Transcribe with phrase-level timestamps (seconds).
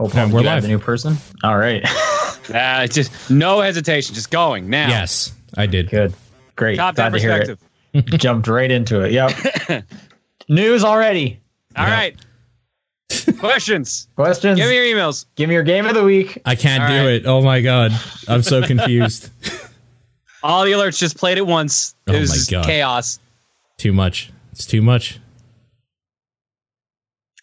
[0.00, 0.44] Oh, Paul, we're we're live.
[0.46, 0.62] live.
[0.62, 1.16] The new person.
[1.42, 1.84] All right.
[2.52, 4.88] Uh, just no hesitation, just going now.
[4.88, 5.90] Yes, I did.
[5.90, 6.14] Good.
[6.56, 6.76] Great.
[6.76, 7.58] Top down Glad to hear perspective.
[8.14, 8.18] it.
[8.20, 9.12] Jumped right into it.
[9.12, 9.84] Yep.
[10.48, 11.40] News already.
[11.76, 11.94] All Yeah.
[11.94, 12.16] right.
[13.38, 14.08] Questions.
[14.16, 14.58] Questions.
[14.58, 15.26] Give me your emails.
[15.36, 16.40] Give me your game of the week.
[16.44, 17.12] I can't All do right.
[17.14, 17.26] it.
[17.26, 17.92] Oh my god,
[18.28, 19.30] I'm so confused.
[20.42, 21.94] All the alerts just played at once.
[22.06, 22.66] It Oh was my God.
[22.66, 23.18] chaos.
[23.78, 24.30] too much.
[24.52, 25.18] It's too much.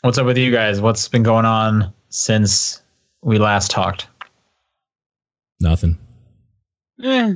[0.02, 0.80] What's up with you guys?
[0.82, 2.82] What's been going on since
[3.22, 4.08] we last talked?
[5.60, 5.98] Nothing.
[7.04, 7.36] Eh,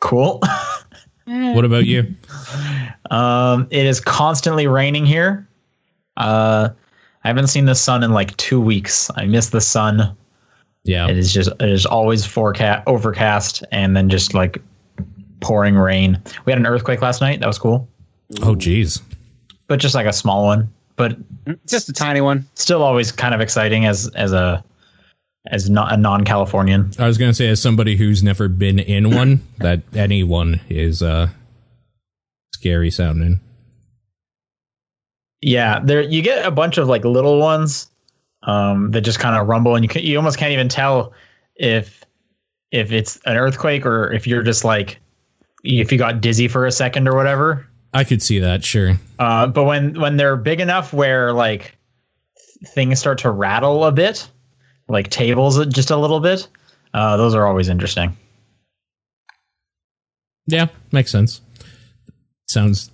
[0.00, 0.40] Cool.
[1.26, 2.14] What about you?
[3.10, 5.48] um, it is constantly raining here.
[6.18, 6.68] Uh,
[7.24, 9.10] I haven't seen the sun in like two weeks.
[9.16, 10.14] I miss the sun.
[10.84, 11.08] Yeah.
[11.08, 14.60] It is just it is always forecast overcast and then just like
[15.40, 16.20] pouring rain.
[16.44, 17.40] We had an earthquake last night.
[17.40, 17.88] That was cool,
[18.42, 19.00] Oh geez.
[19.66, 20.70] but just like a small one.
[20.96, 21.16] But
[21.66, 22.46] just a tiny one.
[22.54, 24.64] still always kind of exciting as as a
[25.50, 26.92] as not a non-Californian.
[26.98, 31.28] I was gonna say, as somebody who's never been in one, that anyone is uh
[32.54, 33.40] scary sounding.
[35.42, 37.90] Yeah, there you get a bunch of like little ones
[38.44, 41.12] um, that just kind of rumble, and you can, you almost can't even tell
[41.56, 42.04] if
[42.70, 44.98] if it's an earthquake or if you're just like
[45.62, 47.66] if you got dizzy for a second or whatever.
[47.94, 48.98] I could see that, sure.
[49.18, 51.76] Uh, but when when they're big enough where like
[52.66, 54.28] things start to rattle a bit,
[54.88, 56.48] like tables just a little bit,
[56.92, 58.16] uh, those are always interesting.
[60.46, 61.40] Yeah, makes sense.
[62.48, 62.90] Sounds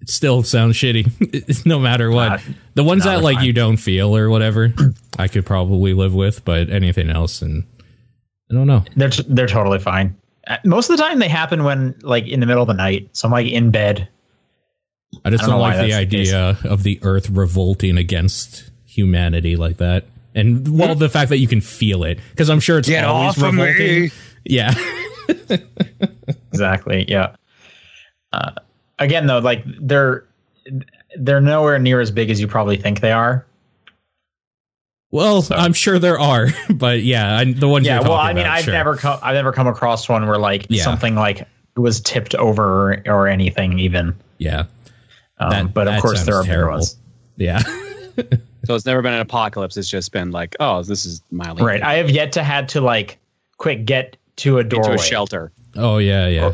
[0.00, 2.32] it still sounds shitty, no matter what.
[2.32, 2.38] Uh,
[2.74, 3.46] the ones that like fine.
[3.46, 4.72] you don't feel or whatever,
[5.18, 7.64] I could probably live with, but anything else, and
[8.50, 8.84] I don't know.
[8.96, 10.16] They're t- they're totally fine.
[10.46, 13.08] Uh, Most of the time, they happen when like in the middle of the night.
[13.12, 14.08] So I'm like in bed.
[15.24, 18.70] I just I don't don't, like the that's the idea of the Earth revolting against
[18.86, 20.04] humanity like that,
[20.34, 23.36] and well, the fact that you can feel it because I'm sure it's Get always
[23.42, 23.62] off of me.
[23.62, 24.10] revolting.
[24.44, 24.72] Yeah,
[26.52, 27.04] Exactly.
[27.08, 27.34] Yeah.
[28.32, 28.52] Uh,
[28.98, 30.24] again, though, like they're
[31.18, 33.44] they're nowhere near as big as you probably think they are.
[35.10, 38.00] well, I'm sure there are, but yeah, I, the ones Yeah.
[38.00, 38.72] Well, I mean, about, I've sure.
[38.74, 40.84] never come I've never come across one where like Yeah.
[40.84, 41.46] something like
[41.76, 44.14] was tipped over or anything even.
[44.38, 44.64] yeah,
[45.40, 46.76] Um, That- but of course, there are sounds bigger terrible.
[46.78, 46.96] ones.
[47.36, 47.62] yeah.
[48.66, 49.78] So it's never been an apocalypse.
[49.78, 51.82] It's just been like, oh, this is mildly Right.
[51.82, 53.16] I have yet to had to like
[53.56, 54.96] quick get to a into doorway.
[54.96, 55.50] a shelter.
[55.76, 56.52] oh yeah, yeah.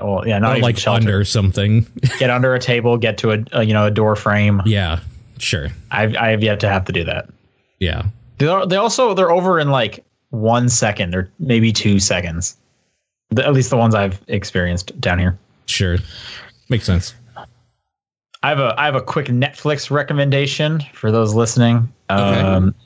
[0.00, 1.00] Well, yeah, not Or like shelter.
[1.00, 1.86] under something.
[2.18, 2.98] Get under a table.
[2.98, 4.60] Get to a, a you know a door frame.
[4.66, 5.00] yeah,
[5.38, 5.68] sure.
[5.90, 7.30] I've I have yet to have to do that.
[7.80, 8.02] Yeah,
[8.36, 12.56] They're, they also they're over in like one second or maybe two seconds.
[13.30, 15.38] The, at least the ones I've experienced down here.
[15.64, 15.96] sure.
[16.68, 17.14] Makes sense.
[18.46, 21.92] I have a I have a quick Netflix recommendation for those listening.
[22.08, 22.76] Um,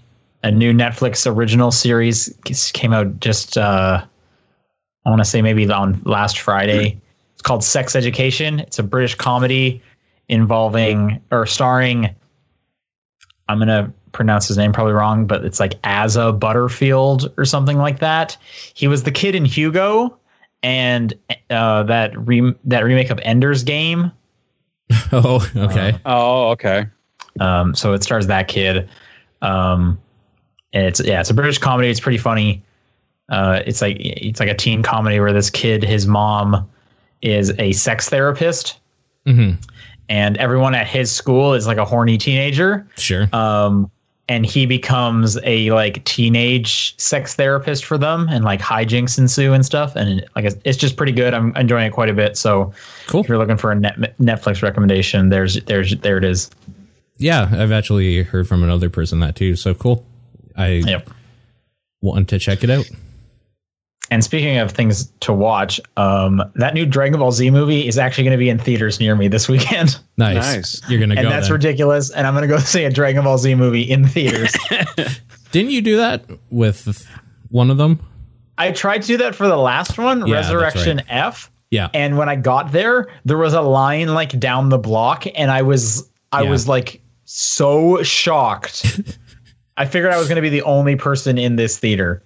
[0.42, 2.34] a new Netflix original series
[2.72, 4.02] came out just uh,
[5.04, 6.98] I want to say maybe on last Friday.
[7.34, 8.60] It's called Sex Education.
[8.60, 9.82] It's a British comedy
[10.30, 12.08] involving or starring.
[13.50, 17.98] I'm gonna pronounce his name probably wrong, but it's like Asa Butterfield or something like
[17.98, 18.34] that.
[18.72, 20.18] He was the kid in Hugo
[20.62, 21.12] and
[21.50, 24.10] uh, that re- that remake of Ender's Game.
[25.12, 25.98] Oh, okay.
[26.04, 26.86] Oh, okay.
[27.38, 28.88] Um, so it stars that kid.
[29.42, 29.98] Um,
[30.72, 31.88] and it's yeah, it's a British comedy.
[31.90, 32.62] It's pretty funny.
[33.28, 36.68] Uh, it's like it's like a teen comedy where this kid, his mom,
[37.22, 38.78] is a sex therapist,
[39.26, 39.52] hmm
[40.10, 42.86] and everyone at his school is like a horny teenager.
[42.98, 43.28] Sure.
[43.32, 43.90] Um,
[44.30, 49.66] and he becomes a like teenage sex therapist for them, and like hijinks ensue and
[49.66, 49.96] stuff.
[49.96, 51.34] And like it's, just pretty good.
[51.34, 52.36] I'm enjoying it quite a bit.
[52.36, 52.72] So
[53.08, 53.22] cool.
[53.22, 56.48] if you're looking for a net, Netflix recommendation, there's there's there it is.
[57.18, 59.56] Yeah, I've actually heard from another person that too.
[59.56, 60.06] So cool.
[60.56, 61.10] I Yep.
[62.00, 62.88] want to check it out.
[64.12, 68.24] And speaking of things to watch, um, that new Dragon Ball Z movie is actually
[68.24, 70.34] going to be in theaters near me this weekend, Nice.
[70.36, 70.82] Nice.
[70.90, 71.20] You're gonna go.
[71.22, 71.52] and that's then.
[71.54, 72.10] ridiculous.
[72.10, 74.52] And I'm going to go see a Dragon Ball Z movie in theaters.
[75.52, 77.06] Didn't you do that with
[77.50, 78.00] one of them?
[78.58, 81.06] I tried to do that for the last one, Yeah, Resurrection right.
[81.08, 81.88] F, Yeah.
[81.94, 85.62] and when I got there, there was a line like down the block, and I
[85.62, 86.50] was I Yeah.
[86.50, 89.00] was like so shocked.
[89.76, 92.22] I figured I was going to be the only person in this theater.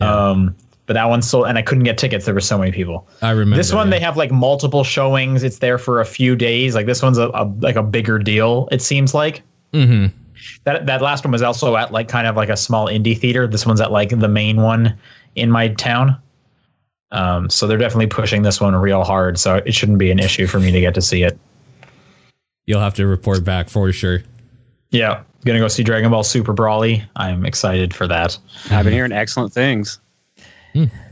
[0.00, 0.54] Um,
[0.92, 2.26] but that one sold, and I couldn't get tickets.
[2.26, 3.08] There were so many people.
[3.22, 3.92] I remember This one yeah.
[3.92, 5.42] they have like multiple showings.
[5.42, 6.74] It's there for a few days.
[6.74, 8.68] Like this one's a, a like a bigger deal.
[8.70, 9.42] It seems like
[9.72, 10.10] Mhm.
[10.64, 13.46] that that last one was also at like kind of like a small indie theater.
[13.46, 14.94] This one's at like the main one
[15.34, 16.14] in my town.
[17.10, 19.38] Um, so they're definitely pushing this one real hard.
[19.38, 21.38] So it shouldn't be an issue for me to get to see it.
[22.66, 24.22] You'll have to report back for sure.
[24.90, 27.02] Yeah, gonna go see Dragon Ball Super Broly.
[27.16, 28.36] I'm excited for that.
[28.70, 29.98] I've been hearing excellent things.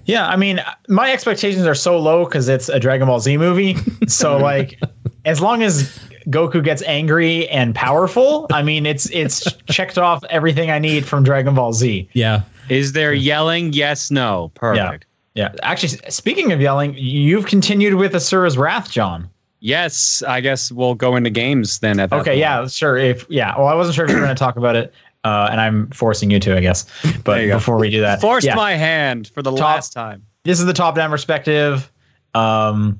[0.07, 3.77] Yeah, I mean, my expectations are so low because it's a Dragon Ball Z movie.
[4.09, 4.81] so like,
[5.25, 10.71] as long as Goku gets angry and powerful, I mean, it's it's checked off everything
[10.71, 12.09] I need from Dragon Ball Z.
[12.13, 12.43] Yeah.
[12.69, 13.73] Is there yelling?
[13.73, 14.51] Yes, no.
[14.55, 15.07] Perfect.
[15.35, 19.31] Yeah, actually, speaking of yelling, you've continued with Asura's Wrath, John.
[19.61, 22.01] Yes, I guess we'll go into games then.
[22.01, 22.39] At that Okay, point.
[22.39, 22.97] yeah, sure.
[22.97, 24.93] If yeah, well, I wasn't sure if you were going to talk about it,
[25.25, 26.87] uh, and I'm forcing you to, I guess.
[27.25, 27.57] But you go.
[27.57, 30.25] before we do that, Forced yeah, my hand for the Top- last time.
[30.45, 31.91] this is the top-down perspective.
[32.35, 32.99] Um,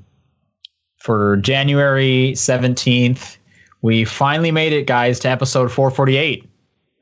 [0.97, 3.37] for January seventeenth,
[3.81, 6.47] we finally made it, guys, to episode 448.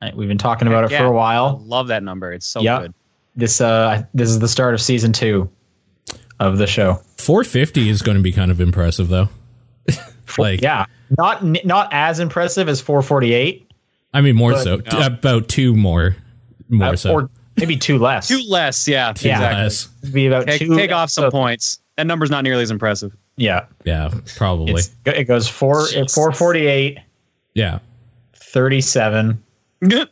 [0.02, 1.00] Right, We've been talking about it Yeah.
[1.00, 1.62] for a while.
[1.66, 2.32] love that number.
[2.32, 2.80] It's so Yeah.
[2.82, 2.94] good.
[3.36, 5.50] This uh, this is the start of season two
[6.40, 7.02] of the show.
[7.18, 9.28] 450 is going to be kind of impressive, though.
[10.38, 10.86] like, Yeah,
[11.18, 13.69] not not as impressive as 448,
[14.14, 14.82] I mean, more But- so.
[14.92, 15.06] Yeah.
[15.08, 16.16] About two more.
[16.70, 17.14] More uh, so.
[17.14, 18.28] or maybe two less.
[18.28, 19.12] Two less, yeah.
[19.14, 19.64] Two exactly.
[19.64, 19.86] less.
[20.12, 20.76] Be about Take, two.
[20.76, 21.80] take off some so- points.
[21.98, 23.14] That number's not nearly as impressive.
[23.36, 24.74] Yeah, Yeah, probably.
[24.74, 26.98] it's, it goes four 448,
[27.56, 27.80] yeah.
[28.36, 29.42] 37,
[29.82, 30.08] and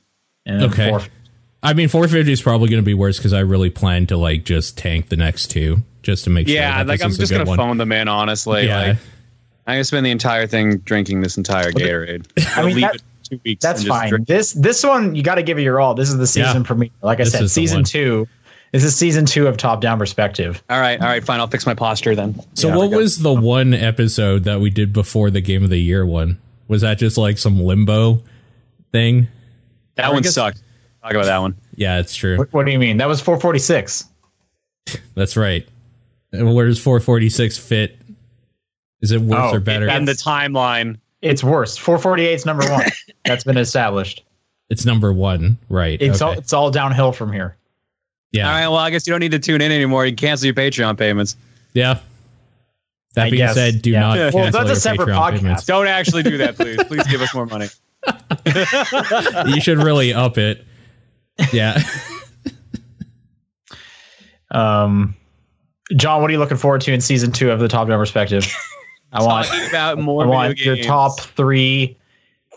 [0.49, 0.89] Okay.
[0.89, 1.01] four.
[1.63, 4.43] I mean, 450 is probably going to be worse because I really plan to like
[4.45, 6.55] just tank the next two just to make sure.
[6.55, 8.07] yeah, that like this I'm just gonna phone them in.
[8.07, 8.97] Honestly, Yeah, like
[9.65, 12.25] I'm gonna spend the entire thing drinking this entire Gatorade.
[12.57, 13.61] I mean, leave that- it two weeks.
[13.63, 14.09] That's fine.
[14.09, 15.93] drink- This this one you got to give it your all.
[15.93, 16.67] This is the season Yeah.
[16.67, 16.89] premiere.
[17.01, 18.27] Like I This said, season two.
[18.73, 20.61] This is season two of Top Down Perspective.
[20.69, 21.39] All right, all right, fine.
[21.39, 22.35] I'll fix my posture then.
[22.53, 25.77] So, Yeah, what was the one episode that we did before the Game of the
[25.77, 26.37] Year one?
[26.67, 28.21] Was that just like some limbo
[28.91, 29.27] thing?
[29.95, 30.61] That I one guess- sucked.
[31.01, 31.55] Talk about that one.
[31.75, 32.37] Yeah, it's true.
[32.37, 32.97] What, what do you mean?
[32.97, 34.03] That was 446.
[35.15, 35.65] That's right.
[36.33, 37.97] And where does 446 fit?
[39.01, 39.87] Is it worse Oh, or better?
[39.89, 40.97] And the timeline.
[41.29, 41.77] It's worse.
[41.77, 42.85] 448 is number one.
[43.25, 44.23] That's been established.
[44.69, 46.01] it's number one, right?
[46.01, 47.55] It's all it's all downhill from here.
[48.31, 50.05] yeah, All right, well, I guess you don't need to tune in anymore.
[50.05, 51.35] You can cancel your Patreon payments.
[51.73, 51.99] yeah.
[53.15, 53.99] That I being guess, said, do yeah.
[54.01, 55.39] not Well, cancel that's a separate Patreon podcast.
[55.39, 55.65] payments.
[55.65, 56.77] Don't actually do that, please.
[56.87, 57.67] Please give us more money.
[59.47, 60.63] You should really up it.
[61.51, 61.81] Yeah.
[64.51, 65.15] Um,
[65.95, 68.45] John, what are you looking forward to in season two of the Top Down Perspective?
[69.17, 71.97] I want Talking about more I want video your top three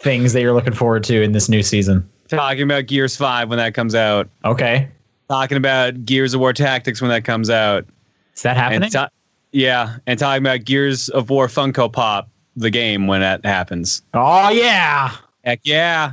[0.01, 2.09] things that you're looking forward to in this new season.
[2.29, 4.29] Talking about Gears 5 when that comes out.
[4.45, 4.89] Okay,
[5.29, 7.87] Talking about Gears of War Tactics when that comes out.
[8.35, 8.83] is that happening?
[8.85, 9.09] And ta-
[9.53, 14.03] yeah, and talking about Gears of War Funko Pop, the game when that happens.
[14.15, 15.13] oh yeah.
[15.45, 16.13] Heck yeah.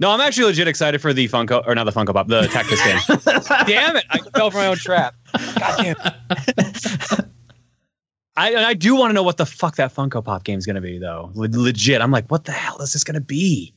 [0.00, 2.84] No, I'm actually legit excited for the Funko, or not the Funko Pop, the Tactics
[2.84, 3.18] game.
[3.66, 4.04] damn it.
[4.10, 5.14] I fell for my own trap.
[5.58, 7.24] God damn it.
[8.36, 10.74] I, I do want to know what the fuck that Funko Pop game is going
[10.74, 11.30] to be, though.
[11.34, 12.00] Le- legit.
[12.00, 13.72] I'm like, what the hell is this going to be?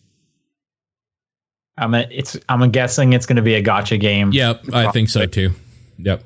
[1.77, 4.31] I'm a, it's I'm guessing it's going to be a gotcha game.
[4.31, 5.51] yep, I think so too.
[5.99, 6.23] Yep.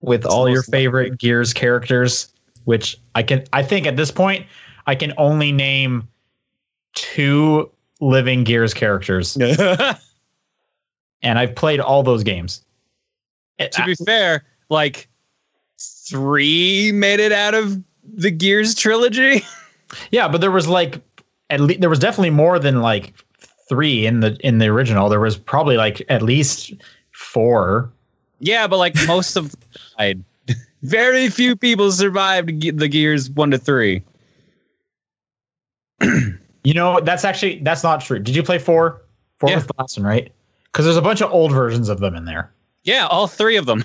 [0.00, 2.32] with all your favorite Gears characters,
[2.64, 4.46] which I can I think at this point
[4.86, 6.08] I can only name
[6.94, 7.70] two
[8.00, 9.36] living Gears characters,
[11.22, 12.64] and I've played all those games.
[13.58, 15.08] To be fair, like
[16.08, 17.82] three made it out of
[18.14, 19.42] the Gears trilogy.
[20.10, 21.00] yeah, but there was like
[21.50, 23.12] at least there was definitely more than like
[23.68, 25.08] three in the in the original.
[25.08, 26.72] There was probably like at least
[27.12, 27.90] four.
[28.40, 29.54] yeah, but like most of
[29.98, 30.22] died.
[30.82, 34.02] Very few people survived the Gears one to three.
[36.66, 38.18] You know, that's actually that's not true.
[38.18, 39.02] Did you play four?
[39.38, 39.56] Four Yeah.
[39.56, 40.32] was the last one, right?
[40.64, 42.50] Because there's a bunch of old versions of them in there.
[42.84, 43.84] Yeah, all three of them.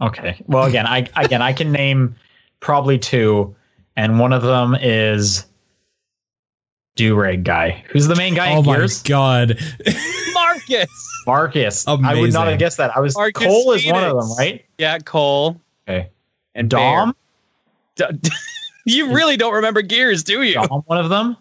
[0.00, 0.42] Okay.
[0.46, 2.14] Well, again, I again I can name
[2.60, 3.54] probably two,
[3.96, 5.46] and one of them is
[6.96, 7.84] Durag guy.
[7.88, 9.02] Who's the main guy Oh in my Gears?
[9.02, 9.58] god.
[10.34, 11.22] Marcus.
[11.26, 11.86] Marcus.
[11.88, 12.96] I would not have guessed that.
[12.96, 14.64] I was Marcus Cole is one of them, right?
[14.78, 16.08] Yeah, Cole Okay.
[16.54, 17.14] and Dom.
[17.96, 18.04] D-
[18.86, 20.54] you really don't remember Gears, do you?
[20.54, 21.36] Dom, one of them.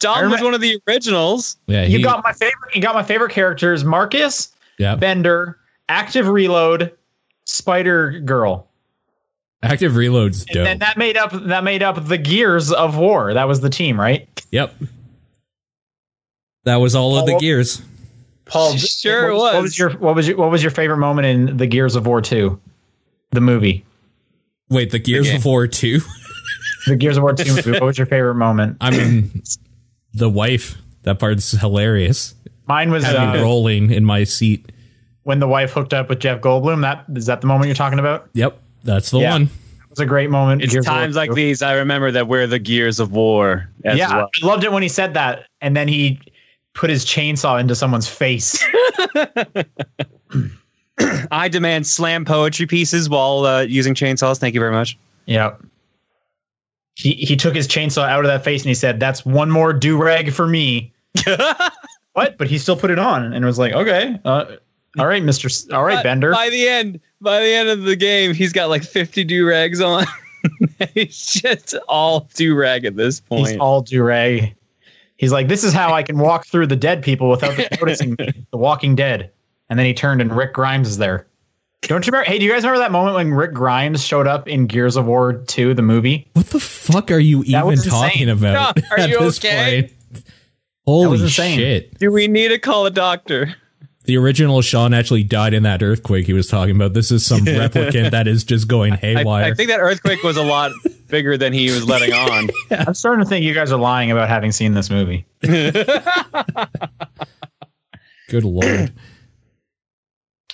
[0.00, 1.56] Dom I was one of the originals.
[1.66, 2.74] Yeah, You got my favorite.
[2.74, 4.94] You got my favorite characters: Marcus, yeah.
[4.96, 6.92] Bender, Active Reload,
[7.44, 8.68] Spider Girl,
[9.62, 10.64] Active Reload's and dope.
[10.64, 13.32] then that made up that made up the Gears of War.
[13.34, 14.28] That was the team, right?
[14.50, 14.74] yep.
[16.64, 17.80] That was all of the gears.
[18.44, 19.62] Paul, Sure what, What was.
[19.62, 22.20] was your what was your what was your favorite moment in the Gears of War
[22.20, 22.60] two,
[23.30, 23.84] the movie,
[24.68, 25.36] Wait, the Gears game.
[25.36, 26.00] of War 2?
[26.88, 27.70] the Gears of War two movie?
[27.72, 28.76] What was your favorite moment?
[28.80, 29.42] I mean,
[30.14, 30.76] the wife.
[31.02, 32.34] That part's hilarious.
[32.66, 34.72] Mine was uh, rolling in my seat.
[35.26, 36.82] When the wife hooked up with Jeff Goldblum.
[36.82, 38.28] That is that the moment you're talking about?
[38.34, 39.32] Yep, that's the Yeah.
[39.32, 39.42] one.
[39.42, 40.62] It was a great moment.
[40.62, 43.68] It's Gears times like these I remember that we're the gears of war.
[43.84, 44.30] As yeah, well.
[44.42, 46.20] I loved it when he said that, and then he
[46.74, 48.64] put his chainsaw into someone's face.
[51.30, 54.38] I demand slam poetry pieces while uh, using chainsaws.
[54.38, 54.98] Thank you very much.
[55.26, 55.60] yep.
[56.94, 59.72] He he took his chainsaw out of that face and he said, "That's one more
[59.72, 60.92] do rag for me."
[62.14, 62.38] what?
[62.38, 64.46] But he still put it on and was like, "Okay, uh,
[64.98, 67.82] all right, Mister, S- all right, By- Bender." By the end, by the end of
[67.82, 70.04] the game, he's got like 50 do rags on.
[70.94, 73.48] he's just all do rag at this point.
[73.48, 74.54] He's all do rag.
[75.16, 78.32] He's like, "This is how I can walk through the dead people without noticing me."
[78.50, 79.30] The Walking Dead.
[79.68, 81.26] And then he turned and Rick Grimes is there.
[81.82, 82.30] Don't you remember?
[82.30, 85.06] Hey, do you guys remember that moment when Rick Grimes showed up in Gears of
[85.06, 86.28] War 2, the movie?
[86.32, 88.76] What the fuck are you even talking about?
[88.76, 89.82] No, are at you this okay?
[89.82, 90.24] point?
[90.84, 91.58] Holy insane.
[91.58, 91.98] shit.
[91.98, 93.54] do we need to call a doctor?
[94.06, 96.94] The original Sean actually died in that earthquake he was talking about.
[96.94, 99.44] This is some replicant that is just going I, haywire.
[99.44, 100.70] I think that earthquake was a lot
[101.08, 102.48] bigger than he was letting on.
[102.70, 105.26] I'm starting to think you guys are lying about having seen this movie.
[105.40, 105.86] Good
[108.44, 108.92] lord.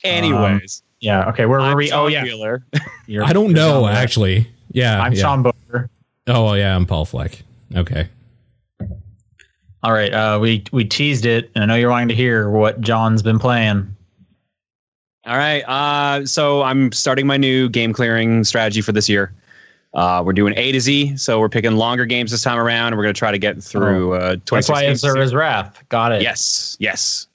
[0.04, 1.28] Anyways, um, Yeah.
[1.28, 1.46] Okay.
[1.46, 1.92] Where were I'm we?
[1.92, 2.24] Oh, yeah.
[3.22, 4.48] I don't know, actually.
[4.70, 5.00] Yeah.
[5.00, 5.20] I'm yeah.
[5.20, 5.90] Sean Boker.
[6.26, 7.42] Oh, yeah, I'm Paul Fleck.
[7.74, 8.08] Okay.
[9.82, 10.12] All right.
[10.12, 13.38] Uh, we we teased it, and I know you're wanting to hear what John's been
[13.38, 13.94] playing.
[15.26, 15.60] All right.
[15.62, 19.32] Uh, so I'm starting my new game clearing strategy for this year.
[19.94, 22.88] Uh, we're doing A to Z, so we're picking longer games this time around.
[22.88, 25.02] and We're going to try to get through uh, 26 That's why games.
[25.04, 25.82] Asura's Wrath.
[25.90, 26.22] Got it.
[26.22, 27.26] Yes, yes.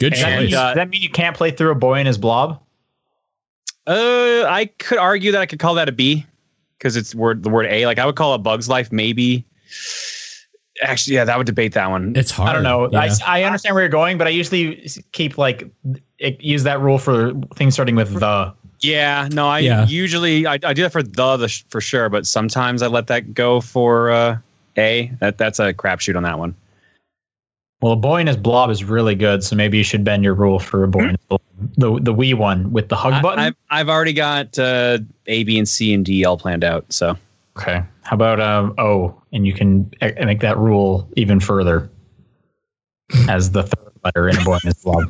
[0.00, 0.58] Good Does that, mean, choice.
[0.58, 2.60] uh, does that mean you can't play through a boy and his blob?
[3.86, 6.26] Uh, I could argue that I could call that a B
[6.78, 7.86] because it's word the word A.
[7.86, 9.44] Like I would call a Bug's Life maybe.
[10.82, 12.12] Actually, yeah, that would debate that one.
[12.16, 12.50] it's hard.
[12.50, 12.88] I don't know.
[12.90, 13.14] Yeah.
[13.26, 15.68] I, I understand where you're going, but I usually keep like
[16.18, 18.54] it, use that rule for things starting with the.
[18.80, 19.86] Yeah, no, I Yeah.
[19.86, 23.08] usually I, I do that for the, the sh- for sure, but sometimes I let
[23.08, 24.38] that go for uh,
[24.76, 25.10] A.
[25.18, 26.54] That that's a crapshoot on that one.
[27.80, 30.34] Well, a boy and his blob is really good, so maybe you should bend your
[30.34, 31.40] rule for a boy and his blob.
[31.76, 33.38] The the Wii one with the hug I, button.
[33.40, 36.84] I've I've already got uh, A, B, and C and D all planned out.
[36.92, 37.16] So
[37.58, 37.82] okay.
[38.02, 41.90] How about um O, and you can e- make that rule even further
[43.28, 45.04] as the third letter in a boy and his blob.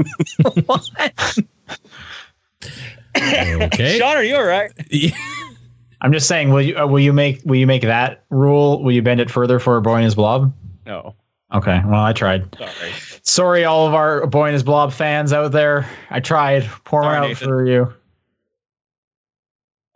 [3.16, 3.98] okay.
[3.98, 4.70] Sean, are you all right?
[6.00, 8.82] I'm just saying, will you uh, will you make will you make that rule?
[8.82, 10.52] Will you bend it further for a boy and his blob?
[10.86, 11.14] No,
[11.52, 11.80] Okay.
[11.86, 12.54] Well, I tried.
[12.56, 12.92] sorry.
[13.22, 15.88] Sorry, all of our boy and his blob fans out there.
[16.10, 16.64] I tried.
[16.84, 17.48] Pour Sorry, out Nathan.
[17.48, 17.92] for you.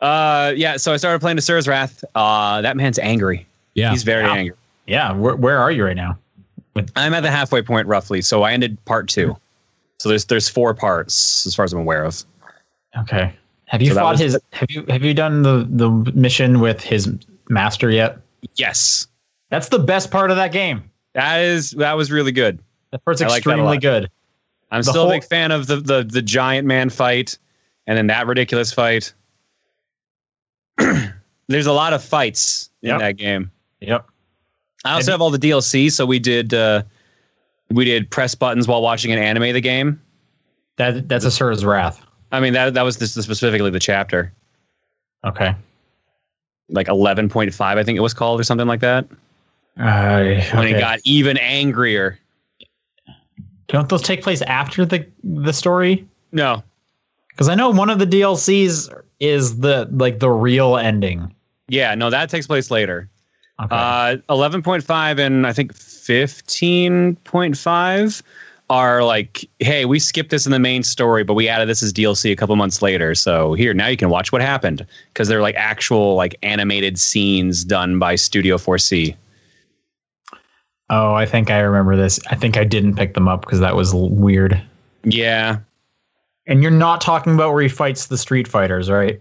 [0.03, 0.77] Uh, yeah.
[0.77, 2.05] So I started playing Asura's Wrath.
[2.15, 3.47] Uh, that man's angry.
[3.75, 3.91] Yeah.
[3.93, 4.35] He's very Wow.
[4.35, 4.57] angry.
[4.87, 5.13] Yeah.
[5.13, 6.19] Where, where are you right now?
[6.97, 8.21] I'm at the halfway point roughly.
[8.23, 9.37] So I ended part two.
[9.99, 12.25] So there's there's four parts as far as I'm aware of.
[12.99, 13.33] Okay.
[13.67, 14.39] Have you So fought was- his?
[14.53, 17.09] Have you have you done the the mission with his
[17.49, 18.19] master yet?
[18.57, 19.07] Yes,
[19.51, 20.83] That's the best part of that game.
[21.15, 22.59] that is that was really good.
[22.91, 24.11] That part's I like that extremely good.
[24.73, 27.39] I'm The still whole- a big fan of the, the the giant man fight,
[27.87, 29.13] and then that ridiculous fight.
[31.49, 33.51] There's a lot of fights in that game.
[33.81, 34.07] Yep.
[34.85, 36.83] I also have all the DLC, so we did uh,
[37.71, 40.01] we did press buttons while watching an anime of the game.
[40.77, 42.05] That that's Asura's Wrath.
[42.33, 44.33] I mean that that was this, specifically the chapter,
[45.25, 45.55] Okay.
[46.71, 49.05] like 11.5, I think it was called, or something like that.
[49.79, 50.23] Uh,
[50.55, 50.75] When okay.
[50.75, 52.19] it got even angrier.
[53.69, 56.07] Don't those take place after the the story?
[56.33, 56.63] No,
[57.33, 61.35] Because I know one of the DLCs is the like the real ending.
[61.69, 63.09] yeah, no, that takes place later.
[63.61, 63.77] Okay.
[63.77, 68.23] Uh, 11.5 and I think 15.5
[68.71, 71.93] are like, hey, we skipped this in the main story, but we added this as
[71.93, 73.15] DLC a couple months later.
[73.15, 77.63] So here, now you can watch what happened because they're like actual like animated scenes
[77.65, 79.15] done by Studio 4C.
[80.91, 82.19] oh, I think I remember this.
[82.31, 84.61] I think I didn't pick them up because that was weird.
[85.05, 85.59] Yeah,
[86.47, 89.21] And you're not talking about where he fights the Street Fighters, right?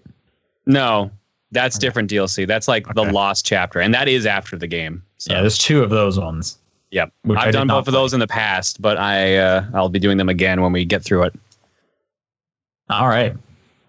[0.66, 1.10] no,
[1.54, 2.48] that's different DLC.
[2.48, 3.12] That's like the Okay.
[3.12, 5.04] lost chapter, and that is after the game.
[5.18, 6.58] So, Yeah, there's two of those ones.
[6.92, 7.12] yep.
[7.24, 10.18] which I've done both of those in the past, but I uh, I'll be doing
[10.18, 11.34] them again when we get through it.
[12.90, 13.36] All right.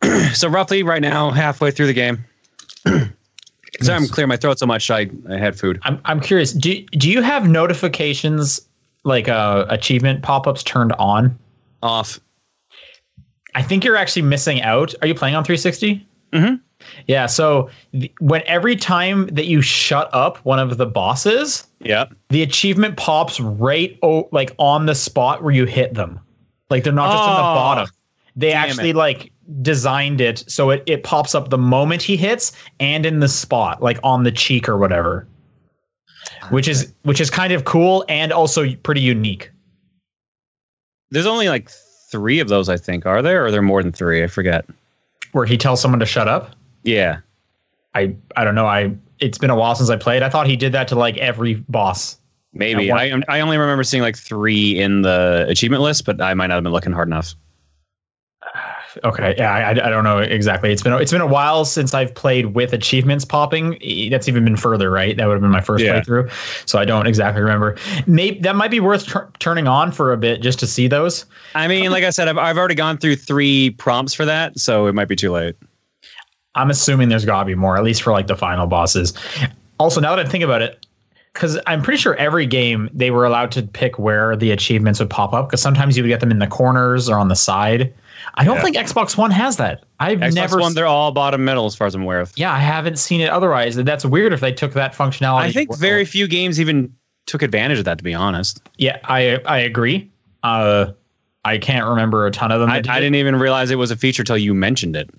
[0.34, 2.24] so roughly right now, halfway through the game.
[3.80, 4.90] Sorry, I'm clearing my throat so much.
[4.90, 5.78] I, I had food.
[5.82, 6.52] I'm I'm curious.
[6.52, 8.60] Do do you have notifications
[9.04, 11.36] like uh achievement pop-ups turned on?
[11.82, 12.20] Off.
[13.54, 14.94] I think you're actually missing out.
[15.02, 16.06] Are you playing on 360?
[16.32, 16.60] Mhm.
[17.06, 17.26] Yeah.
[17.26, 22.42] So th- when every time that you shut up one of the bosses, yeah, the
[22.42, 26.18] achievement pops right o- like on the spot where you hit them.
[26.70, 27.54] Like they're not just on the Oh.
[27.54, 27.88] bottom.
[28.34, 28.96] they actually it.
[28.96, 29.30] like
[29.60, 33.82] designed it so it, it pops up the moment he hits and in the spot,
[33.82, 35.28] like on the cheek or whatever.
[36.50, 39.50] Which is which is kind of cool and also pretty unique.
[41.10, 41.70] There's only like
[42.12, 43.06] three of those, I think.
[43.06, 43.42] Are there?
[43.42, 44.22] Or are there more than three?
[44.22, 44.64] I forget.
[45.32, 46.54] Where he tells someone to shut up.
[46.84, 47.18] Yeah.
[47.94, 48.66] I I don't know.
[48.66, 50.22] I it's been a while since I played.
[50.22, 52.18] I thought he did that to like every boss.
[52.54, 52.92] Maybe.
[52.92, 56.56] I, I only remember seeing like three in the achievement list, but I might not
[56.56, 57.34] have been looking hard enough.
[59.04, 60.72] Okay, yeah, I, I don't know exactly.
[60.72, 63.78] It's been it's been a while since I've played with achievements popping.
[64.10, 65.16] That's even been further, right?
[65.16, 66.00] That would have been my first Yeah.
[66.00, 66.30] playthrough,
[66.68, 67.76] so I don't exactly remember.
[68.06, 71.24] Maybe that might be worth tur- turning on for a bit just to see those.
[71.54, 74.86] I mean, like I said, I've, I've already gone through three prompts for that, so
[74.86, 75.54] it might be too late.
[76.54, 79.14] I'm assuming there's got to be more, at least for like the final bosses.
[79.78, 80.84] Also, now that I think about it,
[81.32, 85.08] because I'm pretty sure every game they were allowed to pick where the achievements would
[85.08, 85.48] pop up.
[85.48, 87.92] Because sometimes you would get them in the corners or on the side.
[88.34, 88.62] I don't Yeah.
[88.62, 89.84] think Xbox One has that.
[90.00, 90.58] I've Xbox never.
[90.58, 92.32] One, they're all bottom middle as far as I'm aware of.
[92.36, 93.76] yeah, I haven't seen it otherwise.
[93.76, 95.40] That's weird if they took that functionality.
[95.42, 96.92] I think very few games even
[97.26, 98.60] took advantage of that, to be honest.
[98.78, 100.10] Yeah, I I agree.
[100.42, 100.86] Uh,
[101.44, 102.70] I can't remember a ton of them.
[102.70, 105.10] I, did I didn't even realize it was a feature till you mentioned it.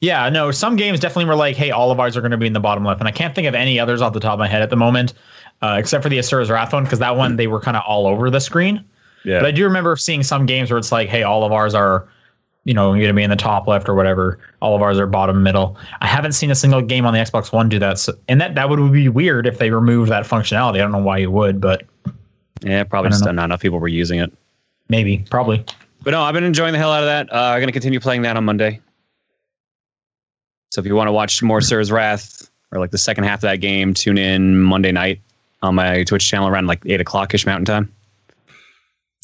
[0.00, 2.46] Yeah, no, some games definitely were like, hey, all of ours are going to be
[2.46, 3.00] in the bottom left.
[3.00, 4.76] And I can't think of any others off the top of my head at the
[4.76, 5.14] moment,
[5.62, 8.06] uh, except for the Asura's Wrath one, because that one they were kind of all
[8.06, 8.84] over the screen.
[9.24, 9.38] Yeah.
[9.40, 12.06] But I do remember seeing some games where it's like, hey, all of ours are,
[12.66, 14.40] you know, going to be in the top left or whatever.
[14.60, 15.78] All of ours are bottom middle.
[16.00, 17.96] I haven't seen a single game on the Xbox One do that.
[17.98, 20.74] So, and that, that would be weird if they removed that functionality.
[20.74, 21.84] I don't know why you would, but
[22.62, 23.30] yeah, probably just know.
[23.30, 24.32] not enough people were using it.
[24.88, 25.64] maybe, probably.
[26.02, 27.32] But no, I've been enjoying the hell out of that.
[27.32, 28.80] Uh, I'm going to continue playing that on Monday.
[30.72, 33.42] So if you want to watch more Asura's Wrath or like the second half of
[33.42, 35.20] that game, tune in Monday night
[35.62, 37.92] on my Twitch channel around like eight o'clock ish Mountain Time.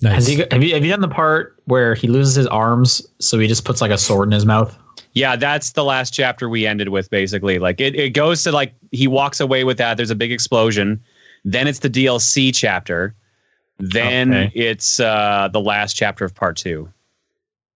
[0.03, 0.15] Nice.
[0.15, 3.38] Has he, have, you, have you done the part where he loses his arms, so
[3.38, 4.77] he just puts like a sword in his mouth?
[5.12, 7.59] Yeah, that's the last chapter we ended with basically.
[7.59, 9.97] Like it, it goes to like he walks away with that.
[9.97, 11.01] There's a big explosion.
[11.45, 13.15] Then it's the DLC chapter.
[13.79, 14.53] Then Okay.
[14.55, 16.88] it's uh, the last chapter of part two,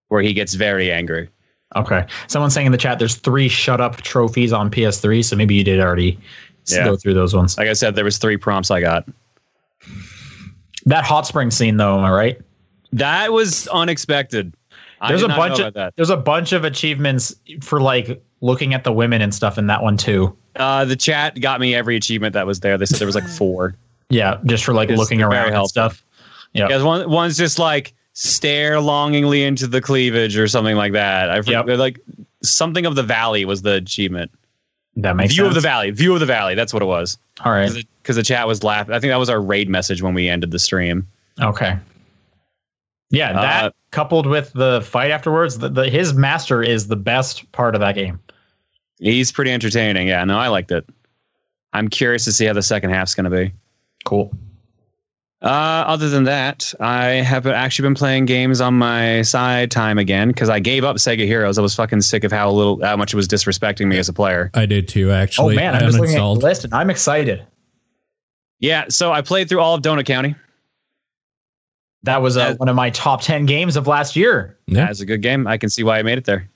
[0.09, 1.29] where he gets very angry.
[1.75, 2.07] Okay.
[2.29, 5.65] Someone's saying in the chat there's three shut up trophies on PS3, so maybe you
[5.65, 6.19] did already
[6.69, 6.85] Yeah.
[6.85, 7.59] go through those ones.
[7.59, 9.07] Like I said, there was three prompts I got.
[10.87, 12.40] That hot spring scene though, am I right?
[12.92, 14.55] That was unexpected.
[15.01, 15.94] I There's a bunch of that.
[15.96, 19.83] there's a bunch of achievements for like looking at the women and stuff in that
[19.83, 20.35] one too.
[20.57, 22.79] Uh, the chat got me every achievement that was there.
[22.79, 23.75] They said there was like four.
[24.09, 26.03] Yeah, just for like It's looking around and stuff.
[26.55, 26.68] Yeah.
[26.70, 31.29] Yeah, one one's just like stare longingly into the cleavage or something like that.
[31.31, 31.66] I Yep.
[31.79, 32.01] like
[32.42, 34.31] something of the valley was the achievement.
[34.96, 35.49] That makes View sense.
[35.49, 35.90] of the valley.
[35.90, 36.55] View of the valley.
[36.55, 37.18] That's what it was.
[37.44, 37.70] All right.
[38.07, 38.95] Because the chat was laughing.
[38.95, 41.05] I think that was our raid message when we ended the stream.
[41.40, 41.77] Okay.
[43.11, 47.51] Yeah, that Uh, coupled with the fight afterwards, the, the his master is the best
[47.51, 48.21] part of that game.
[49.01, 50.07] He's pretty entertaining.
[50.07, 50.88] Yeah, no, I liked it.
[51.73, 53.53] I'm curious to see how the second half's going to be.
[54.05, 54.33] Cool.
[55.42, 55.49] Uh,
[55.88, 60.49] other than that, I have actually been playing games on my side time again because
[60.49, 61.59] I gave up Sega Heroes.
[61.59, 64.12] I was fucking sick of how little, how much it was disrespecting me as a
[64.12, 64.53] player.
[64.55, 65.55] I did too, actually.
[65.55, 67.45] Oh man, I I'm just looking at the list and I'm excited.
[68.61, 70.35] Yeah, so I played through all of Donut County.
[72.03, 74.57] That was uh, one of my top 10 games of last year.
[74.66, 74.87] Yeah.
[74.87, 75.47] That's a good game.
[75.47, 76.49] I can see why I made it there.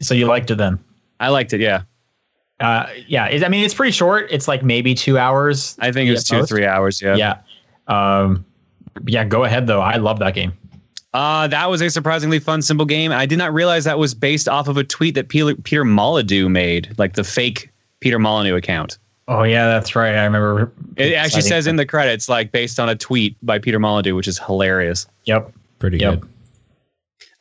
[0.00, 0.78] So you liked it then?
[1.20, 1.60] I liked it.
[1.60, 1.82] Yeah,
[2.58, 3.26] Uh, yeah.
[3.26, 4.26] It, I mean, it's pretty short.
[4.30, 5.76] It's like maybe two hours.
[5.78, 6.48] I think it was two or most.
[6.48, 7.00] three hours.
[7.00, 7.14] Yeah.
[7.14, 7.38] Yeah.
[7.86, 8.44] Um,
[9.06, 9.24] yeah.
[9.24, 9.80] Go ahead though.
[9.80, 10.52] I love that game.
[11.14, 13.12] Uh, that was a surprisingly fun, simple game.
[13.12, 16.48] I did not realize that was based off of a tweet that Peter, Peter Molyneux
[16.48, 18.98] made, like the fake Peter Molyneux account.
[19.34, 20.14] Oh yeah, that's right.
[20.14, 20.70] I remember.
[20.96, 21.42] It actually Exciting.
[21.48, 25.06] says in the credits, like based on a tweet by Peter Molyneux, which is hilarious.
[25.24, 25.50] Yep.
[25.78, 26.20] Pretty Yep.
[26.20, 26.28] good.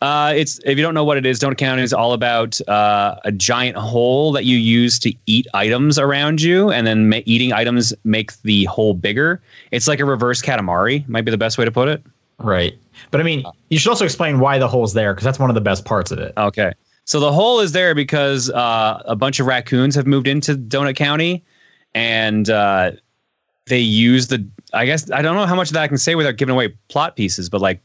[0.02, 3.16] Uh, it's if you don't know what it is, don't count is all about uh,
[3.26, 7.52] a giant hole that you use to eat items around you, and then ma- eating
[7.54, 9.42] items make the hole bigger.
[9.72, 12.02] It's like a reverse Katamari, might be the best way to put it.
[12.40, 12.74] Right.
[13.12, 15.56] But I mean, you should also explain why the hole's there because that's one of
[15.56, 16.34] the best parts of it.
[16.38, 16.72] Okay,
[17.06, 20.96] so the hole is there because uh, a bunch of raccoons have moved into Donut
[20.96, 21.44] County,
[21.94, 22.92] and uh,
[23.68, 24.46] they use the.
[24.74, 26.70] I guess I don't know how much of that I can say without giving away
[26.90, 27.82] plot pieces, but like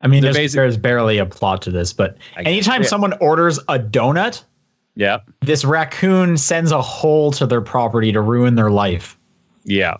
[0.00, 3.58] I mean, there's, basic- there's barely a plot to this, but I- anytime someone orders
[3.68, 4.42] a donut,
[4.94, 9.18] yeah, this raccoon sends a hole to their property to ruin their life.
[9.64, 9.96] yeah.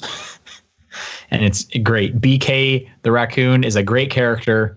[1.30, 2.20] And it's great.
[2.20, 4.76] BK the raccoon is a great character.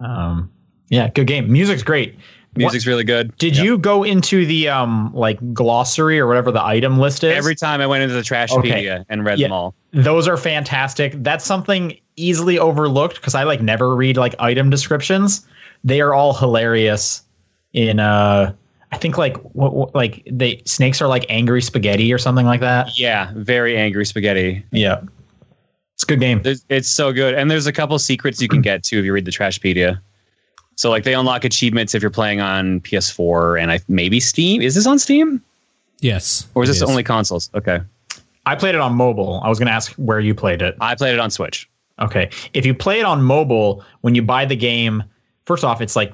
[0.00, 0.50] Um,
[0.88, 1.52] yeah, good game.
[1.52, 2.16] Music's great.
[2.56, 3.36] Music's really good.
[3.38, 3.62] Did Yeah.
[3.64, 7.36] you go into the um like glossary or whatever the item list is?
[7.36, 9.74] Every time I went into the Trashpedia and read them all.
[9.92, 11.12] Those are fantastic.
[11.22, 15.46] That's something easily overlooked because I like never read like item descriptions.
[15.84, 17.22] they are all hilarious.
[17.74, 18.52] In uh,
[18.90, 22.60] I think like what, what like they snakes are like angry spaghetti or something like
[22.60, 22.98] that.
[22.98, 24.64] Yeah, very angry spaghetti.
[24.72, 25.02] Yeah,
[25.94, 26.42] it's a good game.
[26.42, 29.12] There's, it's so good, and there's a couple secrets you can get too if you
[29.12, 30.00] read the Trashpedia.
[30.78, 34.62] So like they unlock achievements if you're playing on PS4 and I maybe Steam.
[34.62, 35.42] Is this on Steam
[35.98, 36.46] Yes.
[36.54, 37.50] or is it this only consoles?
[37.52, 37.80] Okay,
[38.46, 39.40] I played it on mobile.
[39.42, 40.76] I was going to ask where you played it.
[40.80, 41.68] I played it on Switch.
[41.98, 42.30] Okay.
[42.54, 45.02] If you play it on mobile, when you buy the game,
[45.46, 46.12] first off, it's like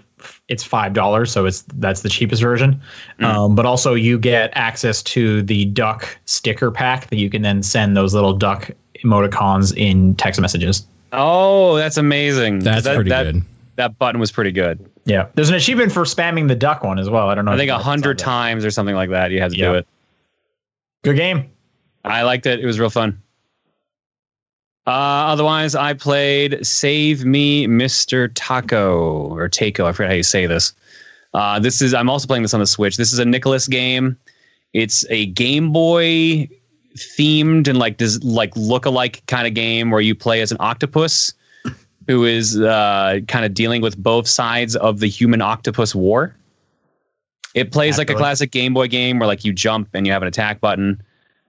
[0.48, 2.80] it's five dollars, so it's that's the cheapest version.
[3.20, 7.62] Um, but also, you get access to the duck sticker pack that you can then
[7.62, 8.70] send those little duck
[9.04, 10.86] emoticons in text messages.
[11.12, 12.60] Oh, that's amazing.
[12.60, 13.42] That's that, pretty that, good.
[13.76, 14.88] That button was pretty good.
[15.04, 17.28] Yeah, there's an achievement for spamming the duck one as well.
[17.28, 17.52] I don't know.
[17.52, 18.34] I think a hundred it's on there.
[18.54, 19.30] times or something like that.
[19.30, 19.68] You had to Yeah.
[19.72, 19.86] do it.
[21.02, 21.50] Good game.
[22.04, 22.60] I liked it.
[22.60, 23.20] It was real fun.
[24.86, 24.90] Uh,
[25.32, 28.28] otherwise, I played Save Me, Mr.
[28.34, 29.86] Tako or Taco.
[29.86, 30.74] I forget how you say this.
[31.32, 31.94] Uh, this is.
[31.94, 32.96] I'm also playing this on the Switch.
[32.96, 34.16] This is a Nicalis game.
[34.74, 36.48] It's a Game Boy
[36.96, 41.32] themed and like this like look-alike kind of game where you play as an octopus
[42.06, 46.36] who is uh, kind of dealing with both sides of the human octopus war.
[47.54, 50.22] It plays like a classic Game Boy game where like you jump and you have
[50.22, 51.02] an attack button.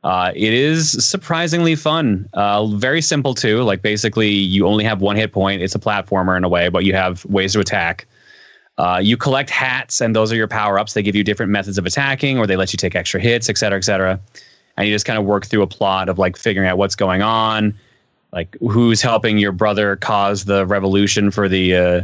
[0.03, 2.29] Uh, it is surprisingly fun.
[2.33, 3.63] Uh, very simple too.
[3.63, 5.63] Like basically, you only have one hit point.
[5.63, 8.07] It's a platformer in a way, but you have ways to attack.
[8.77, 10.93] Uh, you collect hats, and those are your power ups.
[10.93, 13.57] They give you different methods of attacking, or they let you take extra hits, et
[13.57, 14.19] cetera, et cetera.
[14.77, 17.23] And you just kind of work through a plot of like figuring out what's going
[17.23, 17.73] on,
[18.35, 22.01] like who's helping your brother cause the revolution for the uh,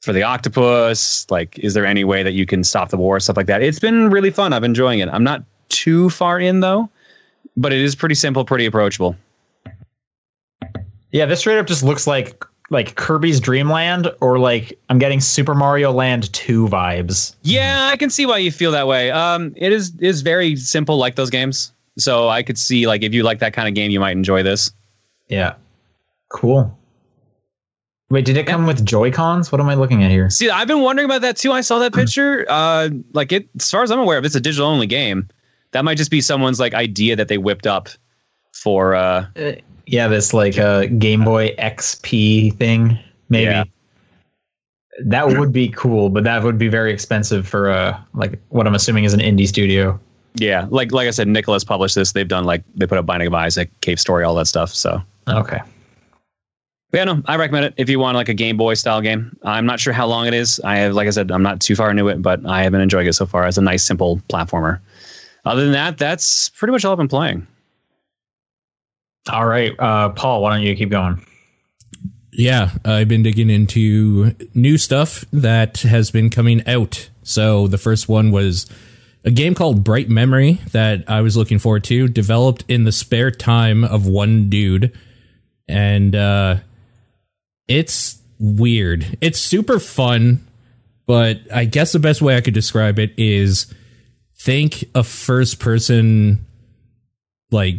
[0.00, 1.26] for the octopus.
[1.28, 3.20] Like, is there any way that you can stop the war?
[3.20, 3.62] Stuff like that.
[3.62, 4.52] It's been really fun.
[4.52, 5.08] I'm enjoying it.
[5.08, 6.88] I'm not too far in though,
[7.56, 9.16] but it is pretty simple, pretty approachable.
[11.10, 15.20] Yeah, this straight up just looks like like Kirby's Dream Land or like I'm getting
[15.20, 17.34] Super Mario Land 2 vibes.
[17.42, 19.10] Yeah, I can see why you feel that way.
[19.10, 21.72] Um, it is is very simple, like those games.
[21.98, 24.44] So I could see like if you like that kind of game, you might enjoy
[24.44, 24.70] this.
[25.30, 25.54] Yeah.
[26.28, 26.76] Cool.
[28.10, 29.52] Wait, did it come with Joy Cons?
[29.52, 30.28] What am I looking at here?
[30.30, 31.52] See, I've been wondering about that too.
[31.52, 32.44] I saw that picture.
[32.48, 35.28] Uh, like it, as far as I'm aware, if it's a digital only game,
[35.70, 37.88] that might just be someone's like idea that they whipped up
[38.52, 38.94] for.
[38.96, 39.52] Uh, Uh,
[39.86, 43.44] yeah, this like uh, Game Boy XP thing, maybe.
[43.44, 43.64] Yeah.
[45.04, 48.74] That would be cool, but that would be very expensive for uh like what I'm
[48.74, 49.98] assuming is an indie studio.
[50.34, 52.12] yeah, like like I said, Nicalis published this.
[52.12, 54.70] They've done like they put up Binding of Isaac, Cave Story, all that stuff.
[54.74, 55.60] So Okay.
[56.90, 59.36] But yeah, no, I recommend it if you want like a Game Boy style game.
[59.44, 60.60] I'm not sure how long it is.
[60.64, 62.80] I have, like I said, I'm not too far into it, but I have been
[62.80, 64.80] enjoying it so far as a nice, simple platformer.
[65.44, 67.46] Other than that, that's pretty much all I've been playing.
[69.30, 71.24] All right, uh, Paul, why don't you keep going?
[72.32, 77.08] Yeah, I've been digging into new stuff that has been coming out.
[77.22, 78.66] So the first one was
[79.24, 83.30] a game called Bright Memory that I was looking forward to, developed in the spare
[83.30, 84.96] time of one dude.
[85.70, 86.56] And uh
[87.68, 89.18] it's weird.
[89.20, 90.46] It's super fun,
[91.06, 93.72] but I guess the best way I could describe it is
[94.38, 96.44] think a first person
[97.50, 97.76] like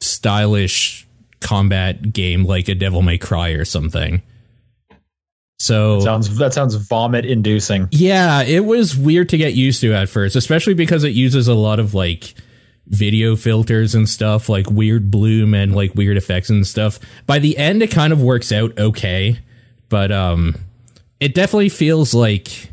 [0.00, 1.06] stylish
[1.40, 4.22] combat game like a Devil May Cry or something.
[5.58, 7.88] So Sounds that sounds vomit inducing.
[7.90, 11.54] yeah, it was weird to get used to at first, especially because it uses a
[11.54, 12.34] lot of like
[12.86, 16.98] video filters and stuff, like weird bloom and like weird effects and stuff.
[17.26, 19.38] By the end it kind of works out okay,
[19.88, 20.54] but um
[21.20, 22.72] it definitely feels like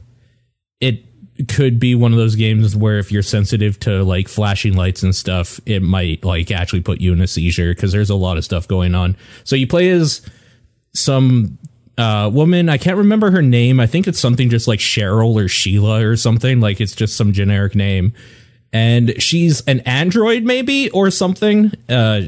[0.80, 1.06] it
[1.47, 5.15] could be one of those games where if you're sensitive to like flashing lights and
[5.15, 8.43] stuff, it might like actually put you in a seizure because there's a lot of
[8.43, 9.15] stuff going on.
[9.43, 10.21] So you play as
[10.93, 11.58] some
[11.97, 12.69] uh, woman.
[12.69, 13.80] I can't remember her name.
[13.80, 16.60] I think it's something just like Cheryl or Sheila or something.
[16.60, 18.13] Like it's just some generic name.
[18.74, 21.74] And she's an android, maybe, or something.
[21.90, 22.22] Uh,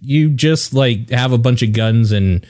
[0.00, 2.46] you just like have a bunch of guns and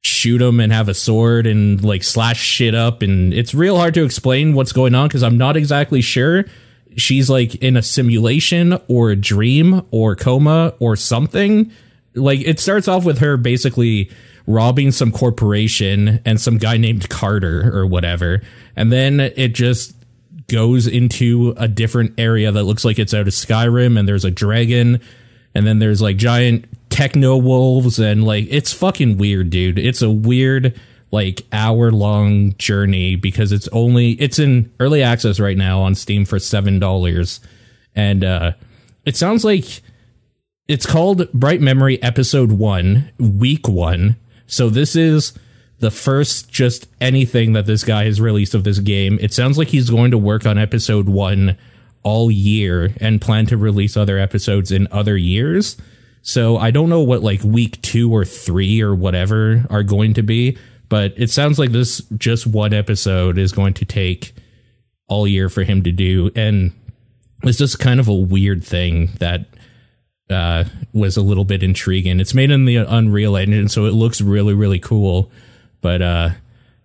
[0.00, 3.02] shoot them and have a sword and like slash shit up.
[3.02, 6.44] And it's real hard to explain what's going on because I'm not exactly sure.
[6.96, 11.70] She's like in a simulation or a dream or coma or something
[12.16, 14.10] like it starts off with her basically
[14.46, 18.42] robbing some corporation and some guy named Carter or whatever.
[18.74, 19.94] And then it just
[20.48, 24.30] goes into a different area that looks like it's out of Skyrim and there's a
[24.30, 25.00] dragon
[25.54, 29.78] and then there's like giant techno wolves and like it's fucking weird, dude.
[29.78, 30.78] It's a weird
[31.10, 36.24] like hour long journey because it's only it's in early access right now on Steam
[36.24, 37.40] for $7
[37.94, 38.52] and uh
[39.04, 39.82] it sounds like
[40.68, 44.16] it's called Bright Memory Episode 1, Week 1.
[44.48, 45.32] So this is
[45.78, 49.18] the first just anything that this guy has released of this game.
[49.20, 51.58] It sounds like he's going to work on episode one
[52.02, 55.76] all year and plan to release other episodes in other years.
[56.22, 60.22] So I don't know what like week two or three or whatever are going to
[60.22, 60.56] be,
[60.88, 64.34] but it sounds like this just one episode is going to take
[65.08, 66.30] all year for him to do.
[66.34, 66.72] And
[67.42, 69.46] it's just kind of a weird thing that
[70.30, 72.18] uh, was a little bit intriguing.
[72.18, 75.30] It's made in the Unreal Engine, so it looks really, really cool.
[75.86, 76.30] But uh,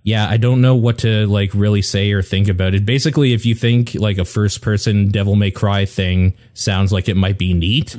[0.04, 2.86] yeah, I don't know what to like really say or think about it.
[2.86, 7.18] Basically, if you think like a first person Devil May Cry thing sounds like it
[7.18, 7.98] might be neat,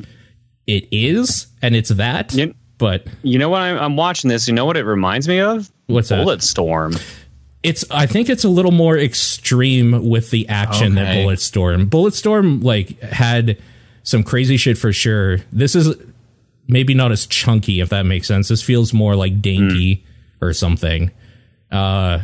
[0.68, 2.32] it is, and it's that.
[2.34, 3.62] You, but you know what?
[3.62, 4.46] I'm, I'm, watching this.
[4.46, 5.72] You know what it reminds me of?
[5.88, 6.24] What's that?
[6.24, 7.02] Bulletstorm.
[7.64, 7.84] It's.
[7.90, 11.02] I think it's a little more extreme with the action okay.
[11.02, 11.86] than Bulletstorm.
[11.86, 13.60] Bulletstorm like had
[14.04, 15.38] some crazy shit for sure.
[15.50, 15.96] This is
[16.68, 18.46] maybe not as chunky, if that makes sense.
[18.46, 20.02] This feels more like dainty mm.
[20.42, 21.10] Or something.
[21.70, 22.20] Uh,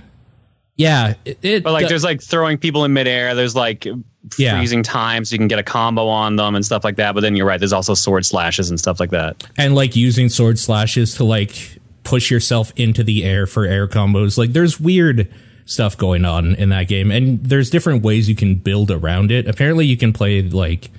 [0.77, 3.35] yeah, it, it, but like there's like throwing people in midair.
[3.35, 3.87] There's like
[4.31, 4.83] freezing yeah.
[4.83, 7.15] time so you can get a combo on them and stuff like that.
[7.15, 7.59] But then you're right.
[7.59, 9.49] There's also sword slashes and stuff like that.
[9.57, 14.39] And like using sword slashes to like push yourself into the air for air combos.
[14.39, 15.33] Like there's weird
[15.65, 19.49] stuff going on in that game, and there's different ways you can build around it.
[19.49, 20.91] Apparently, you can play like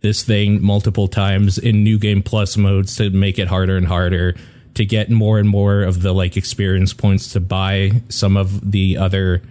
[0.00, 4.36] this thing multiple times in new game plus modes to make it harder and harder
[4.74, 8.96] to get more and more of the like experience points to buy some of the
[8.96, 9.42] other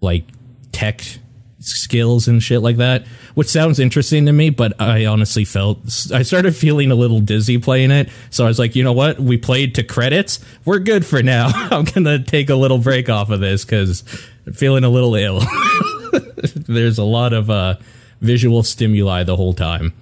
[0.00, 0.24] like
[0.72, 1.02] tech
[1.60, 5.78] skills and shit like that, which sounds interesting to me, but I honestly felt
[6.12, 8.10] I started feeling a little dizzy playing it.
[8.30, 9.18] So I was like, you know what?
[9.18, 10.40] We played to credits.
[10.64, 11.46] We're good for now.
[11.54, 14.04] I'm going to take a little break off of this cuz
[14.46, 15.40] I'm feeling a little ill.
[16.54, 17.76] There's a lot of uh,
[18.20, 19.94] visual stimuli the whole time.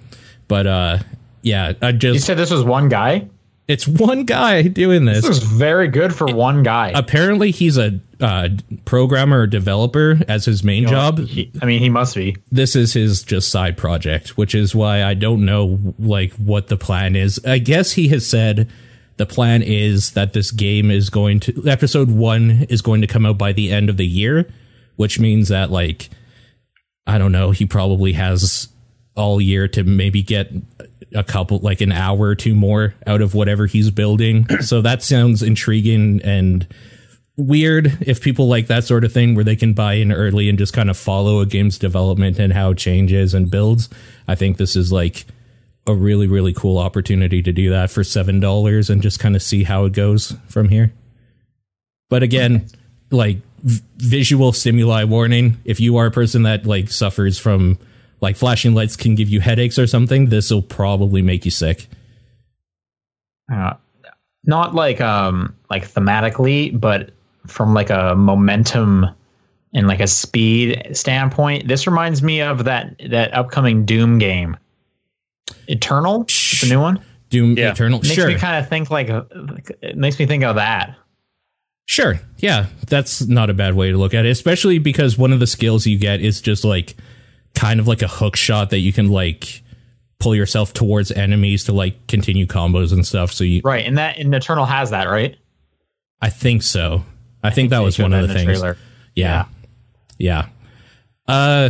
[0.47, 0.97] But uh,
[1.41, 3.27] yeah, I just You said this was one guy?
[3.67, 5.25] It's one guy doing this.
[5.25, 6.91] This is very good for one guy.
[6.93, 8.49] Apparently, he's a uh,
[8.83, 11.19] programmer or developer as his main you know, job.
[11.19, 12.35] He, I mean, he must be.
[12.51, 16.77] This is his just side project, which is why I don't know like what the
[16.77, 17.39] plan is.
[17.45, 18.69] I guess he has said
[19.17, 23.25] the plan is that this game is going to episode one is going to come
[23.25, 24.51] out by the end of the year,
[24.97, 26.09] which means that like
[27.07, 27.51] I don't know.
[27.51, 28.67] He probably has
[29.15, 30.51] all year to maybe get
[31.13, 34.47] a couple like an hour or two more out of whatever he's building.
[34.61, 36.67] so that sounds intriguing and
[37.35, 40.57] weird if people like that sort of thing where they can buy in early and
[40.57, 43.89] just kind of follow a game's development and how it changes and builds.
[44.27, 45.25] I think this is like
[45.85, 49.63] a really really cool opportunity to do that for $7 and just kind of see
[49.63, 50.93] how it goes from here.
[52.09, 52.67] But again,
[53.09, 57.79] like visual stimuli warning, if you are a person that like suffers from
[58.23, 61.87] like flashing lights can give you headaches or something, this will probably make you sick.
[63.51, 63.73] Uh,
[64.45, 67.11] not like um like thematically, but
[67.45, 69.05] from like a momentum
[69.75, 74.57] and like a speed standpoint, this reminds me of that that upcoming Doom game,
[75.67, 76.23] Eternal,
[76.61, 77.03] the new one.
[77.29, 77.71] Doom yeah.
[77.71, 77.99] Eternal.
[77.99, 78.27] Makes sure.
[78.27, 80.95] me kind of think like it makes me think of that.
[81.85, 82.19] Sure.
[82.37, 85.47] Yeah, that's not a bad way to look at it, especially because one of the
[85.47, 86.95] skills you get is just like
[87.55, 89.61] kind of like a hook shot that you can like
[90.19, 93.31] pull yourself towards enemies to like continue combos and stuff.
[93.31, 95.35] So you right, and that in Eternal has that, right?
[96.21, 97.03] I think so.
[97.43, 98.61] I, I think, think that was one of the things.
[98.61, 98.77] The
[99.15, 99.45] yeah.
[100.17, 100.47] yeah,
[101.27, 101.33] yeah.
[101.35, 101.69] Uh,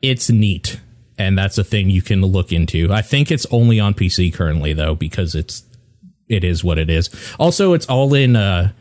[0.00, 0.80] it's neat,
[1.18, 2.92] and that's a thing you can look into.
[2.92, 5.62] I think it's only on PC currently though, because it's
[6.28, 7.10] it is what it is.
[7.38, 8.72] Also, it's all in uh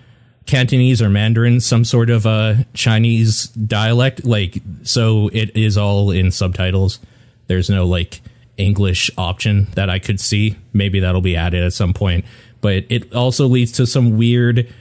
[0.46, 4.26] Cantonese or Mandarin, some sort of uh, Chinese dialect.
[4.26, 7.00] Like, so it is all in subtitles.
[7.48, 8.22] There's no like
[8.58, 10.56] English option that I could see.
[10.74, 12.26] Maybe that'll be added at some point.
[12.62, 14.74] But it also leads to some weird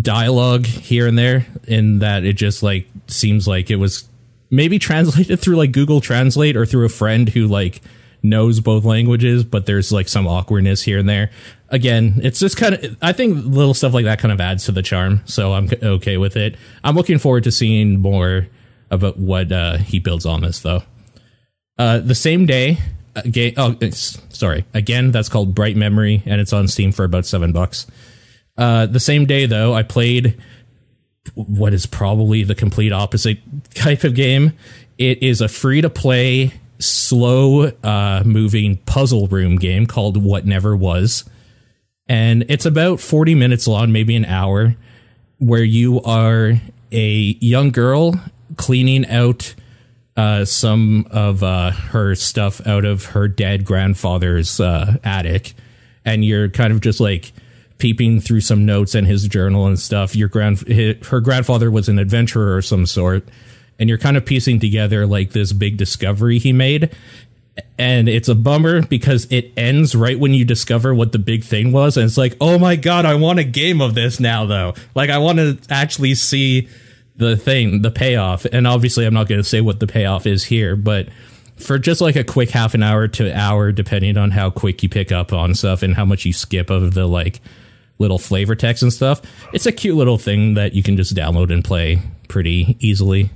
[0.00, 4.08] dialogue here and there, in that it just like seems like it was
[4.50, 7.82] maybe translated through like Google Translate or through a friend who like
[8.22, 11.30] knows both languages, but there's like some awkwardness here and there.
[11.68, 14.72] Again, it's just kind of, I think little stuff like that kind of adds to
[14.72, 15.22] the charm.
[15.24, 16.56] So I'm okay with it.
[16.84, 18.46] I'm looking forward to seeing more
[18.90, 20.82] about what uh, he builds on this, though.
[21.78, 22.78] Uh, the same day,
[23.16, 27.52] again, oh, sorry, again, that's called Bright Memory, and it's on Steam for about seven
[27.52, 27.86] bucks.
[28.56, 30.40] Uh, the same day, though, I played
[31.34, 33.38] what is probably the complete opposite
[33.74, 34.52] type of game.
[34.98, 40.76] It is a free to play slow uh, moving puzzle room game called What Never
[40.76, 41.24] Was.
[42.08, 44.76] And it's about 40 minutes long, maybe an hour,
[45.38, 46.54] where you are
[46.92, 48.14] a young girl
[48.56, 49.54] cleaning out
[50.16, 55.54] uh, some of uh, her stuff out of her dead grandfather's uh, attic.
[56.04, 57.32] And you're kind of just like
[57.78, 60.60] peeping through some notes in his journal and stuff, your grand
[61.06, 63.28] her grandfather was an adventurer of some sort,
[63.78, 66.94] and you're kind of piecing together like this big discovery he made.
[67.78, 71.72] And it's a bummer because it ends right when you discover what the big thing
[71.72, 74.74] was, and it's like, oh my god, I want a game of this now, though.
[74.94, 76.68] Like, I want to actually see
[77.16, 78.44] the thing, the payoff.
[78.44, 81.08] And obviously, I'm not going to say what the payoff is here, but
[81.56, 84.88] for just like a quick half an hour to hour, depending on how quick you
[84.88, 87.40] pick up on stuff and how much you skip of the like
[87.98, 89.22] little flavor text and stuff.
[89.52, 93.30] It's a cute little thing that you can just download and play pretty easily.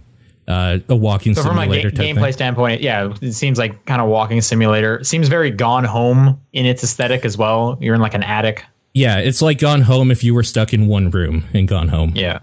[0.50, 1.90] Uh, a walking so simulator.
[1.90, 2.32] From a ga- gameplay thing.
[2.32, 4.96] standpoint, yeah, it seems like kind of walking simulator.
[4.96, 7.78] It seems very Gone Home in its aesthetic as well.
[7.80, 8.64] You're in like an attic.
[8.92, 12.12] Yeah, it's like Gone Home if you were stuck in one room and Gone Home.
[12.16, 12.40] Yeah,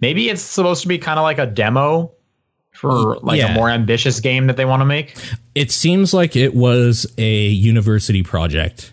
[0.00, 2.12] maybe it's supposed to be kind of like a demo
[2.72, 3.52] for like yeah.
[3.52, 5.16] a more ambitious game that they want to make.
[5.54, 8.92] It seems like it was a university project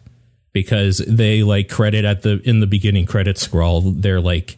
[0.54, 4.58] because they like credit at the in the beginning credit scroll they're like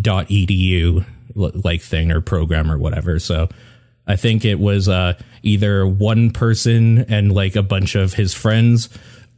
[0.00, 3.18] dot edu like thing or program or whatever.
[3.18, 3.48] So
[4.06, 8.88] i think it was uh, either one person and like a bunch of his friends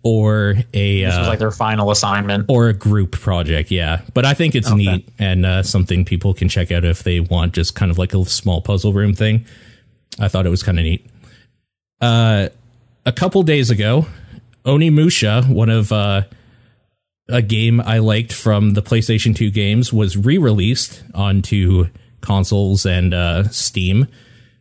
[0.02, 2.46] or a this was uh, like their final assignment.
[2.48, 4.02] or a group project yeah.
[4.12, 4.76] But i think it's okay.
[4.76, 8.14] neat and uh, something people can check out if they want just kind of like
[8.14, 9.44] a small puzzle room thing.
[10.18, 11.07] I thought it was kind of neat.
[12.00, 12.48] Uh,
[13.07, 14.07] a couple days ago
[14.64, 16.22] Onimusha, one of uh,
[17.28, 21.88] a game I liked from the PlayStation 2 games, was re-released onto
[22.20, 24.06] consoles and uh, Steam,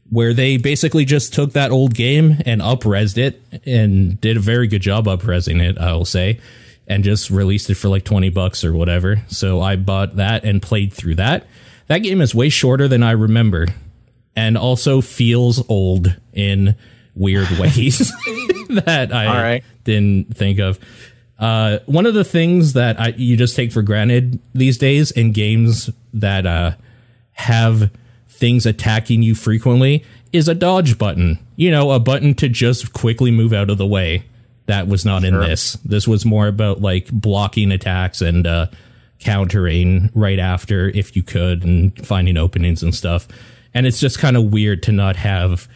[0.09, 4.67] where they basically just took that old game and upresed it and did a very
[4.67, 6.39] good job upresing it, I will say,
[6.87, 9.23] and just released it for like 20 bucks or whatever.
[9.27, 11.47] So I bought that and played through that.
[11.87, 13.67] That game is way shorter than I remember
[14.35, 16.75] and also feels old in
[17.15, 17.97] weird ways
[18.69, 20.79] that I didn't think of.
[21.43, 25.33] Uh, one of the things that I, you just take for granted these days in
[25.33, 26.75] games that uh,
[27.33, 27.91] have
[28.29, 31.45] things attacking you frequently is a dodge button.
[31.57, 34.23] You know, a button to just quickly move out of the way.
[34.67, 35.33] That was not sure.
[35.33, 35.73] in this.
[35.83, 38.67] This was more about like blocking attacks and uh,
[39.19, 43.27] countering right after if you could and finding openings and stuff.
[43.73, 45.67] And it's just kind of weird to not have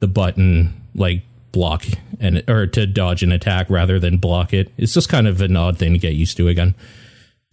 [0.00, 1.22] the button like
[1.56, 1.86] block
[2.20, 4.70] and or to dodge an attack rather than block it.
[4.76, 6.74] It's just kind of an odd thing to get used to again.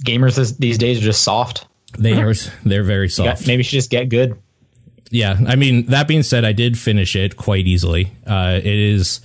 [0.05, 1.65] Gamers these days are just soft.
[1.97, 2.33] They are
[2.65, 3.39] they're very soft.
[3.39, 4.37] Got, maybe you should just get good.
[5.09, 8.11] Yeah, I mean that being said, I did finish it quite easily.
[8.27, 9.21] Uh, it is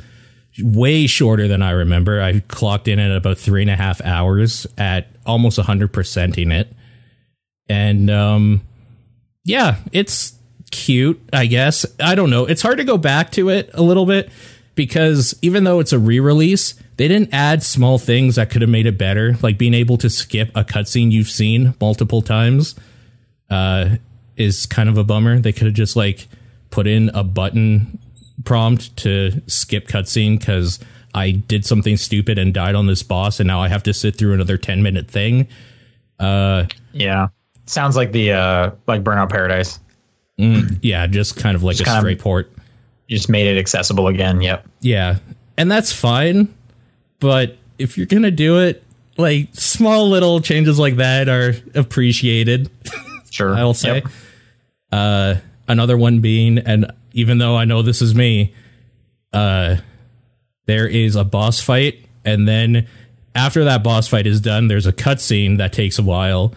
[0.62, 2.22] way shorter than I remember.
[2.22, 6.52] I clocked in at about three and a half hours at almost hundred percent in
[6.52, 6.72] it,
[7.68, 8.62] and um,
[9.44, 10.34] yeah, it's
[10.70, 11.84] cute, I guess.
[11.98, 12.44] I don't know.
[12.44, 14.30] It's hard to go back to it a little bit
[14.78, 18.86] because even though it's a re-release, they didn't add small things that could have made
[18.86, 22.76] it better, like being able to skip a cutscene you've seen multiple times.
[23.50, 23.96] Uh,
[24.36, 25.40] is kind of a bummer.
[25.40, 26.28] They could have just like
[26.70, 27.98] put in a button
[28.44, 30.78] prompt to skip cutscene because
[31.12, 34.14] I did something stupid and died on this boss, and now I have to sit
[34.16, 35.48] through another ten minute thing.
[36.20, 37.28] Uh, yeah,
[37.66, 39.80] sounds like the uh, like Burnout Paradise.
[40.38, 42.52] Mm, yeah, just kind of like just a straight of, port.
[43.08, 44.40] Just made it accessible again.
[44.40, 44.66] Yep.
[44.80, 45.18] Yeah,
[45.56, 46.54] and that's fine.
[47.20, 48.82] But if you're gonna do it,
[49.16, 52.70] like small little changes like that are appreciated.
[53.30, 53.96] Sure, I'll say.
[53.96, 54.06] Yep.
[54.90, 55.34] Uh,
[55.68, 58.54] another one being, and even though I know this is me,
[59.34, 59.76] uh,
[60.64, 62.88] there is a boss fight, and then
[63.34, 66.54] after that boss fight is done, there's a cutscene that takes a while,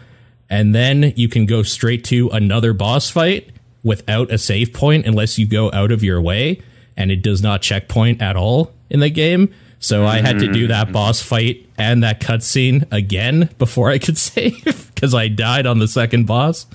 [0.49, 3.49] and then you can go straight to another boss fight
[3.83, 6.61] without a save point unless you go out of your way,
[6.95, 9.53] and it does not checkpoint at all in the game.
[9.79, 10.93] So I had to do that mm.
[10.93, 15.87] boss fight and that cutscene again before I could save because I died on the
[15.87, 16.67] second boss.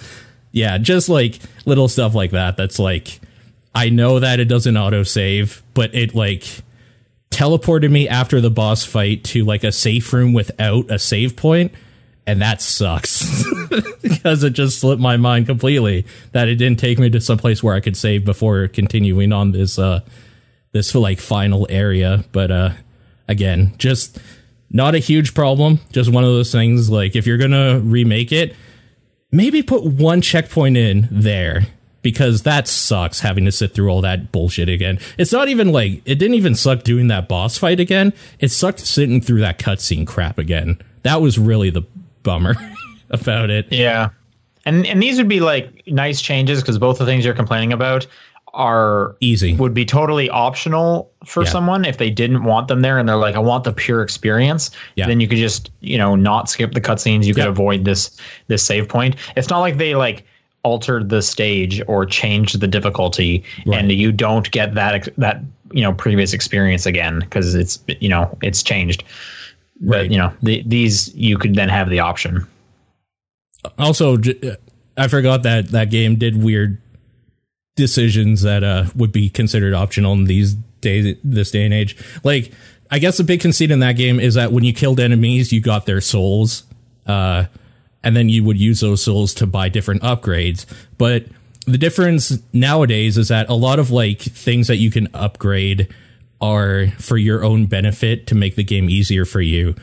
[0.51, 2.57] Yeah, just like little stuff like that.
[2.57, 3.21] That's like
[3.75, 6.45] I know that it doesn't auto save, but it like
[7.31, 11.73] teleported me after the boss fight to like a safe room without a save point
[12.27, 13.45] and that sucks
[14.03, 17.63] because it just slipped my mind completely that it didn't take me to some place
[17.63, 20.01] where I could save before continuing on this uh
[20.73, 22.71] this like final area but uh
[23.29, 24.19] again just
[24.71, 28.55] not a huge problem just one of those things like if you're gonna remake it
[29.31, 31.67] maybe put one checkpoint in there
[32.07, 34.97] because that sucks having to sit through all that bullshit again.
[35.19, 38.13] It's not even like it didn't even suck doing that boss fight again.
[38.39, 40.81] It sucked sitting through that cutscene crap again.
[41.03, 41.83] That was really the
[42.27, 42.55] bummer
[43.11, 43.67] about it.
[43.73, 44.11] Yeah.
[44.67, 48.07] And and these would be like nice changes because both the things you're complaining about
[48.53, 51.51] are easy would be totally optional for Yeah.
[51.51, 54.71] someone if they didn't want them there and they're like I want the pure experience
[54.97, 55.07] Yeah.
[55.07, 57.51] then you could just you know not skip the cutscenes you could Yeah.
[57.51, 58.19] avoid this
[58.49, 60.25] this save point it's not like they like
[60.63, 63.79] altered the stage or changed the difficulty Right.
[63.79, 68.37] and you don't get that that you know previous experience again because it's you know
[68.43, 69.05] it's changed
[69.81, 70.11] but Right.
[70.11, 72.47] you know the, these you could then have the option.
[73.79, 74.17] Also
[74.97, 76.81] I forgot that that game did weird
[77.77, 81.97] decisions that uh would be considered optional in these days this day and age.
[82.25, 82.53] Like
[82.91, 85.61] i guess the big conceit in that game is that when you killed enemies you
[85.61, 86.63] got their souls
[87.09, 87.45] uh
[88.05, 90.65] and then you would use those souls to buy different upgrades.
[90.97, 91.27] But
[91.67, 95.93] the difference nowadays is that a lot of like things that you can upgrade
[96.41, 99.75] are for your own benefit to make the game easier for you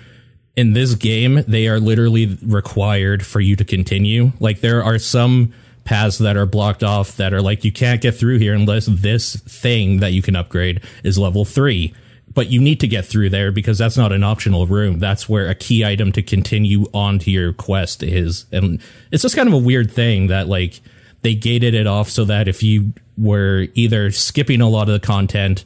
[0.55, 4.31] in this game, they are literally required for you to continue.
[4.39, 8.15] Like there are some paths that are blocked off that are like you can't get
[8.15, 11.93] through here unless this thing that you can upgrade is level 3.
[12.33, 14.97] But you need to get through there because that's not an optional room.
[14.97, 18.45] That's where a key item to continue on to your quest is.
[18.51, 18.81] And
[19.11, 20.81] it's just kind of a weird thing that like
[21.21, 25.05] they gated it off so that if you were either skipping a lot of the
[25.05, 25.63] content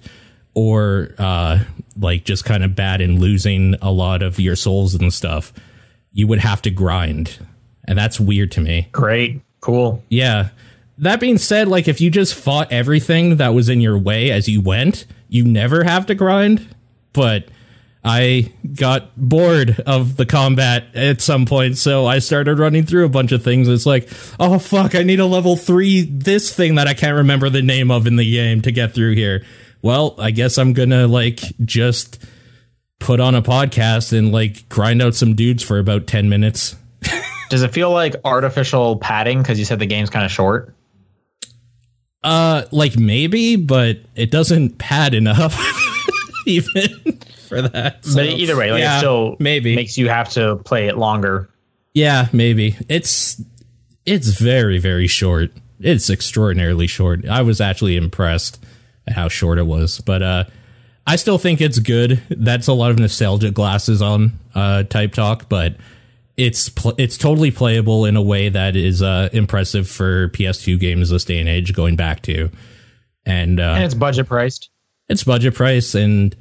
[0.57, 1.63] or uh
[1.99, 5.53] like just kind of bad in losing a lot of your souls and stuff
[6.11, 7.37] you would have to grind.
[7.87, 8.89] And that's weird to me.
[8.91, 9.39] Great.
[9.59, 10.03] Cool.
[10.09, 10.49] Yeah.
[10.97, 14.49] That being said like if you just fought everything that was in your way as
[14.49, 16.67] you went you never have to grind.
[17.13, 17.49] But
[18.03, 23.09] i got bored of the combat at some point so i started running through a
[23.09, 23.67] bunch of things.
[23.67, 27.49] It's like oh fuck i need a level 3 this thing that i can't remember
[27.49, 29.43] the name of in the game to get through here
[29.81, 32.23] well i guess i'm gonna like just
[32.99, 36.75] put on a podcast and like grind out some dudes for about 10 minutes
[37.49, 40.73] does it feel like artificial padding because you said the game's kind of short
[42.23, 45.55] Uh, like maybe, but it doesn't pad enough
[46.45, 46.89] even
[47.47, 48.03] for that.
[48.03, 49.75] So, but either way like yeah, it still maybe.
[49.75, 51.49] makes you have to play it longer
[51.93, 53.41] yeah, maybe it's
[54.05, 55.51] it's very very short.
[55.79, 57.27] It's extraordinarily short.
[57.27, 58.63] I was actually impressed
[59.07, 60.43] how short it was, but uh,
[61.05, 62.21] I still think it's good.
[62.29, 65.77] That's a lot of nostalgia glasses on uh type talk, but
[66.35, 71.09] it's pl- it's totally playable in a way that is uh impressive for PS2 games
[71.09, 72.49] this day and age going back to.
[73.25, 74.69] And uh and it's budget priced
[75.09, 76.35] it's budget price and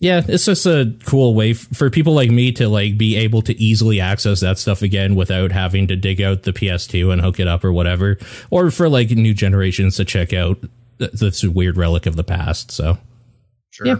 [0.00, 3.42] yeah it's just a cool way f- for people like me to like be able
[3.42, 7.38] to easily access that stuff again without having to dig out the ps2 and hook
[7.38, 8.16] it up or whatever
[8.50, 10.58] or for like new generations to check out
[11.00, 12.98] this is weird relic of the past so
[13.72, 13.86] Sure.
[13.86, 13.96] Yeah.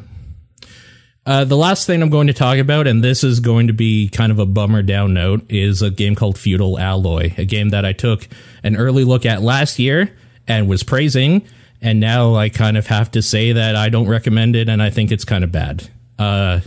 [1.25, 4.09] uh, the last thing I'm going to talk about, and this is going to be
[4.09, 7.85] kind of a bummer down note, is a game called Feudal Alloy, a game that
[7.85, 8.27] I took
[8.65, 10.15] an early look at last year
[10.49, 11.47] and was praising,
[11.81, 14.91] and now I kind of have to say that I don't recommend it, and I
[14.91, 15.89] think it's kind of bad.
[16.19, 16.61] Uh,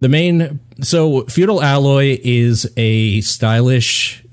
[0.00, 4.24] the main so Feudal Alloy is a stylish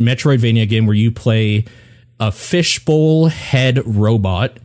[0.00, 1.66] Metroidvania game where you play
[2.22, 4.58] a fishbowl head robot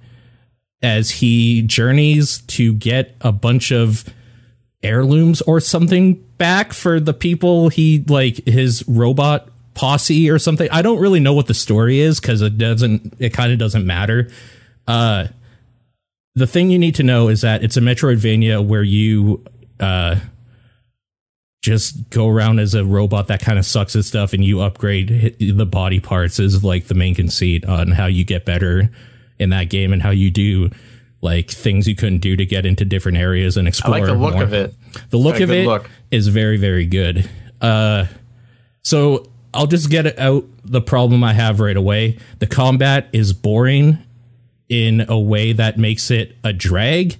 [0.84, 4.06] as he journeys to get a bunch of
[4.84, 10.70] heirlooms or something back for the people he like his robot posse or something.
[10.72, 13.88] I don't really know what the story is cuz it doesn't it kind of doesn't
[13.88, 14.30] matter.
[14.88, 15.30] Uh
[16.36, 19.44] the thing you need to know is that it's a Metroidvania where you
[19.80, 20.18] uh
[21.68, 25.36] just go around as a robot that kind of sucks at stuff and you upgrade
[25.40, 28.90] the body parts is like the main conceit on how you get better
[29.38, 30.70] in that game and how you do
[31.22, 34.14] like things you couldn't do to get into different areas and i explore like the
[34.14, 34.44] look more.
[34.44, 34.74] of it
[35.10, 35.68] The look of it
[36.10, 36.34] is look.
[36.34, 37.30] very, very good.
[37.60, 38.06] Uh,
[38.82, 42.18] so I'll just get out the problem I have right away.
[42.40, 43.98] The combat is boring
[44.70, 47.18] in a way that makes it a drag,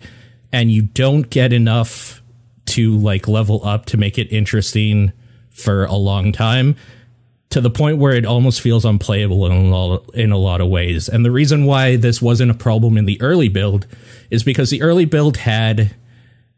[0.52, 2.22] and you don't get enough
[2.68, 5.12] to like level up to make it interesting
[5.50, 6.76] for a long time
[7.50, 10.68] to the point where it almost feels unplayable in a lot, in a lot of
[10.68, 11.08] ways.
[11.08, 13.88] And the reason why this wasn't a problem in the early build
[14.30, 15.96] is because the early build had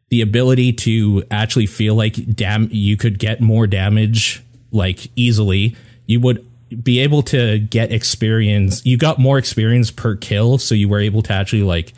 [0.10, 5.76] the ability to actually feel like dam you could get more damage like easily
[6.08, 6.46] you would
[6.84, 11.22] be able to get experience you got more experience per kill so you were able
[11.22, 11.94] to actually like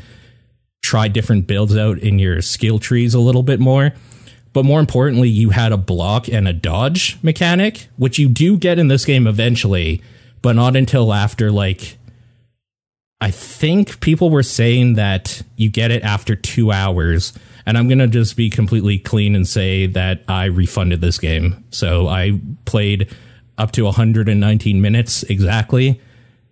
[0.81, 3.93] try different builds out in your skill trees a little bit more
[4.53, 8.79] but more importantly you had a block and a dodge mechanic which you do get
[8.79, 10.01] in this game eventually
[10.41, 11.97] but not until after like
[13.23, 17.33] I think people were saying that you get it after two hours,
[17.67, 21.63] and I'm gonna just be completely clean and say that I refunded this game.
[21.69, 23.15] So I played
[23.59, 26.01] up to 119 minutes exactly,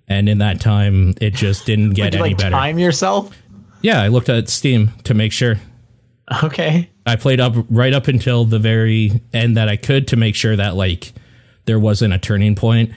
[0.08, 2.52] and in that time, it just didn't get Did you any like better.
[2.52, 3.36] time yourself?
[3.82, 5.56] Yeah, I looked at Steam to make sure.
[6.44, 6.90] Okay.
[7.06, 10.56] I played up right up until the very end that I could to make sure
[10.56, 11.14] that like
[11.66, 12.92] there wasn't a turning point,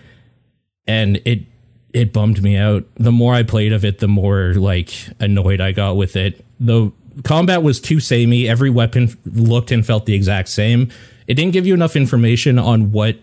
[0.87, 1.45] and it
[1.93, 2.85] it bummed me out.
[2.97, 6.45] The more I played of it, the more like annoyed I got with it.
[6.61, 6.93] The
[7.24, 8.49] combat was too samey.
[8.49, 10.91] Every weapon looked and felt the exact same.
[11.26, 13.16] It didn't give you enough information on what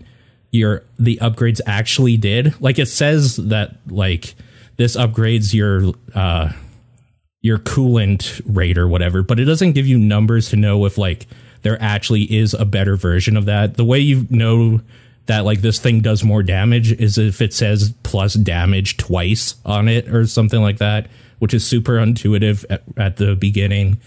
[0.52, 2.60] your the upgrades actually did.
[2.62, 4.34] Like it says that like
[4.78, 6.52] this upgrades your uh
[7.42, 11.28] your coolant rate or whatever, but it doesn't give you numbers to know if like
[11.62, 13.76] there actually is a better version of that.
[13.78, 14.82] The way you know
[15.28, 19.88] that like this thing does more damage is if it says plus damage twice on
[19.88, 24.00] it or something like that, which is super intuitive at, at the beginning.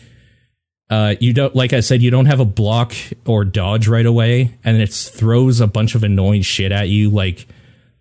[0.91, 2.93] Uh, you don't like I said, you don't have a block
[3.25, 7.47] or dodge right away, and it throws a bunch of annoying shit at you, like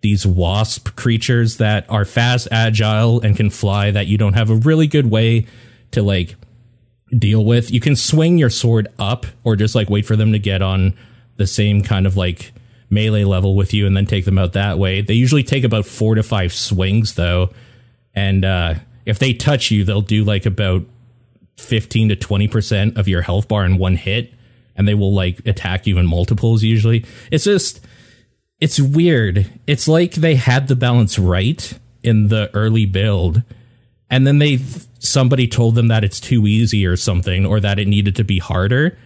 [0.02, 4.56] these wasp creatures that are fast, agile, and can fly that you don't have a
[4.56, 5.46] really good way
[5.92, 6.34] to like
[7.16, 7.70] deal with.
[7.70, 10.94] You can swing your sword up or just like wait for them to get on
[11.36, 12.52] the same kind of like
[12.90, 15.00] melee level with you and then take them out that way.
[15.00, 17.50] They usually take about four to five swings though.
[18.14, 18.74] And uh,
[19.06, 20.82] if they touch you, they'll do like about
[21.58, 24.34] 15 to 20% of your health bar in one hit.
[24.74, 27.04] And they will like attack you in multiples usually.
[27.30, 27.86] It's just
[28.62, 29.50] it's weird.
[29.66, 33.42] It's like they had the balance right in the early build,
[34.08, 34.58] and then they
[35.00, 38.38] somebody told them that it's too easy or something, or that it needed to be
[38.38, 38.96] harder,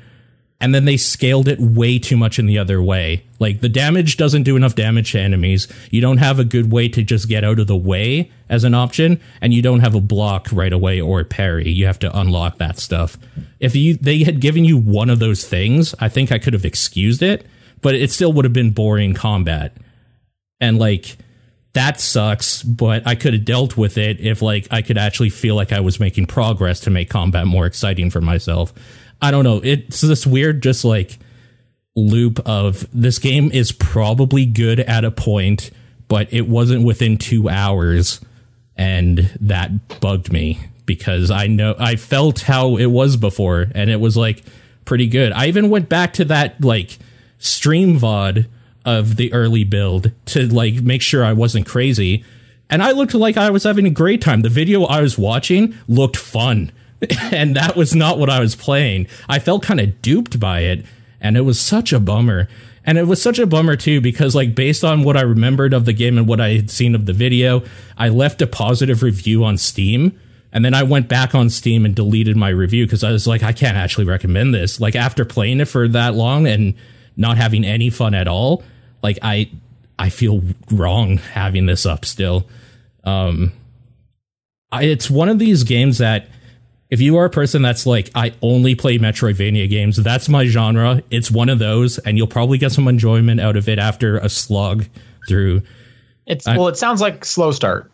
[0.61, 3.25] and then they scaled it way too much in the other way.
[3.39, 5.69] Like the damage doesn't do enough damage to enemies.
[5.91, 8.75] You don't have a good way to just get out of the way as an
[8.75, 11.71] option, and you don't have a block right away or parry.
[11.71, 13.17] You have to unlock that stuff.
[13.59, 16.67] If you they had given you one of those things, I think I could have
[16.67, 17.47] excused it
[17.83, 19.77] but it still would have been boring combat.
[20.61, 21.17] And like
[21.75, 25.55] that sucks, but I could have dealt with it if like I could actually feel
[25.55, 28.73] like I was making progress to make combat more exciting for myself.
[29.21, 29.61] I don't know.
[29.63, 31.19] It's this weird just like
[31.95, 35.71] loop of this game is probably good at a point,
[36.09, 38.21] but it wasn't within 2 hours
[38.75, 44.01] and that bugged me because I know I felt how it was before and it
[44.01, 44.43] was like
[44.87, 45.33] pretty good.
[45.33, 46.99] I even went back to that like
[47.39, 48.47] stream VOD
[48.85, 52.25] of the early build to like make sure I wasn't crazy.
[52.71, 54.43] And I looked like I was having a great time.
[54.43, 56.73] The video I was watching looked fun.
[57.33, 59.07] and that was not what I was playing.
[59.29, 60.85] I felt kind of duped by it.
[61.21, 62.49] And it was such a bummer.
[62.85, 65.85] And it was such a bummer too, because like based on what I remembered of
[65.85, 67.63] the game and what I had seen of the video,
[67.99, 70.19] I left a positive review on Steam.
[70.53, 73.43] And then I went back on Steam and deleted my review because I was like,
[73.43, 74.81] I can't actually recommend this.
[74.81, 76.75] Like after playing it for that long and
[77.17, 78.63] not having any fun at all,
[79.03, 79.51] like I
[79.99, 82.47] I feel wrong having this up still.
[83.05, 83.53] Um
[84.73, 86.29] I, it's one of these games that
[86.91, 91.03] if you are a person that's like I only play Metroidvania games, that's my genre.
[91.11, 94.29] It's one of those and you'll probably get some enjoyment out of it after a
[94.29, 94.87] slog
[95.29, 95.63] through
[96.27, 97.91] It's well, it sounds like slow start.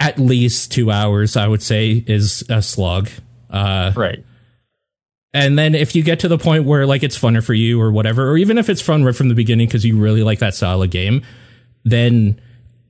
[0.00, 3.08] at least 2 hours I would say is a slog.
[3.50, 4.24] Uh Right.
[5.34, 7.92] And then if you get to the point where like it's funner for you or
[7.92, 10.54] whatever, or even if it's fun right from the beginning because you really like that
[10.54, 11.22] style of game,
[11.84, 12.40] then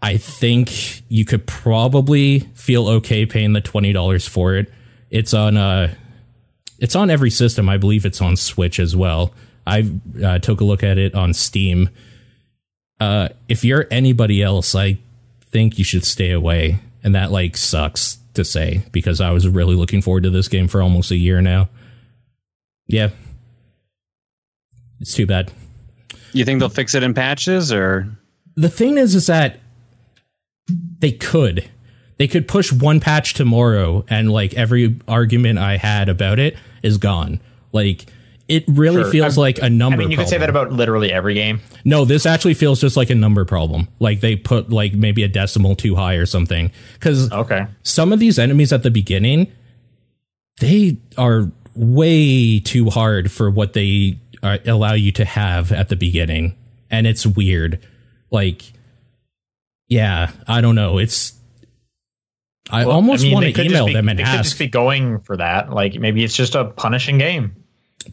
[0.00, 4.72] I think you could probably feel okay paying the twenty dollars for it.
[5.10, 5.94] It's on uh
[6.78, 7.68] it's on every system.
[7.68, 9.32] I believe it's on Switch as well.
[9.66, 9.90] I
[10.24, 11.90] uh, took a look at it on Steam.
[13.00, 14.98] Uh, if you're anybody else, I
[15.50, 19.74] think you should stay away, and that like sucks to say because I was really
[19.74, 21.68] looking forward to this game for almost a year now.
[22.88, 23.10] Yeah.
[25.00, 25.52] It's too bad.
[26.32, 28.08] You think they'll fix it in patches or?
[28.56, 29.60] The thing is is that
[30.98, 31.68] they could.
[32.16, 36.98] They could push one patch tomorrow and like every argument I had about it is
[36.98, 37.40] gone.
[37.72, 38.06] Like
[38.48, 39.12] it really Sure.
[39.12, 40.00] feels I'm- like a number problem.
[40.00, 41.60] I mean, you could say that about literally every game.
[41.84, 43.86] No, this actually feels just like a number problem.
[44.00, 46.72] Like they put like maybe a decimal too high or something.
[46.98, 47.66] Cuz Okay.
[47.84, 49.46] some of these enemies at the beginning
[50.60, 55.96] they are way too hard for what they uh, allow you to have at the
[55.96, 56.54] beginning.
[56.90, 57.80] And it's weird.
[58.30, 58.72] Like
[59.88, 60.98] yeah i don't know.
[60.98, 61.32] It's
[62.70, 64.58] i Well, almost mean, want to email be- them and they could just ask.
[64.58, 65.72] be going for that.
[65.72, 67.54] Like maybe it's just a punishing game.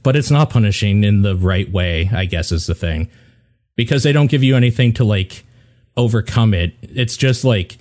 [0.03, 3.09] but it's not punishing in the right way i guess is the thing.
[3.75, 5.43] Because they don't give you anything to like
[5.97, 6.73] overcome it.
[6.81, 7.77] It's just like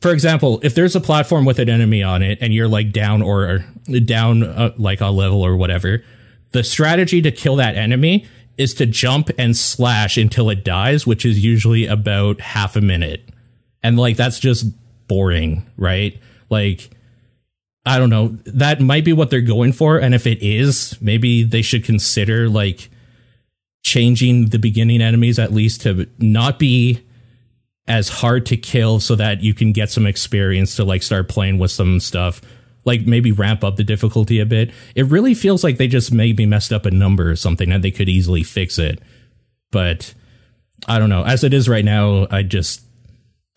[0.00, 3.20] for example if there's a platform with an enemy on it and you're like down
[3.22, 3.64] or
[4.04, 6.04] down uh, like a level or whatever
[6.52, 8.26] the strategy to kill that enemy
[8.58, 13.28] is to jump and slash until it dies which is usually about half a minute
[13.82, 14.66] and like that's just
[15.08, 16.18] boring, right?
[16.48, 16.90] Like
[17.84, 18.28] I don't know.
[18.46, 22.48] That might be what they're going for, and if it is, maybe they should consider
[22.48, 22.88] like
[23.82, 27.04] changing the beginning enemies at least to not be
[27.88, 31.58] as hard to kill so that you can get some experience to like start playing
[31.58, 32.40] with some stuff
[32.84, 36.46] like maybe ramp up the difficulty a bit it really feels like they just maybe
[36.46, 39.00] messed up a number or something and they could easily fix it
[39.70, 40.14] but
[40.86, 42.82] i don't know as it is right now i just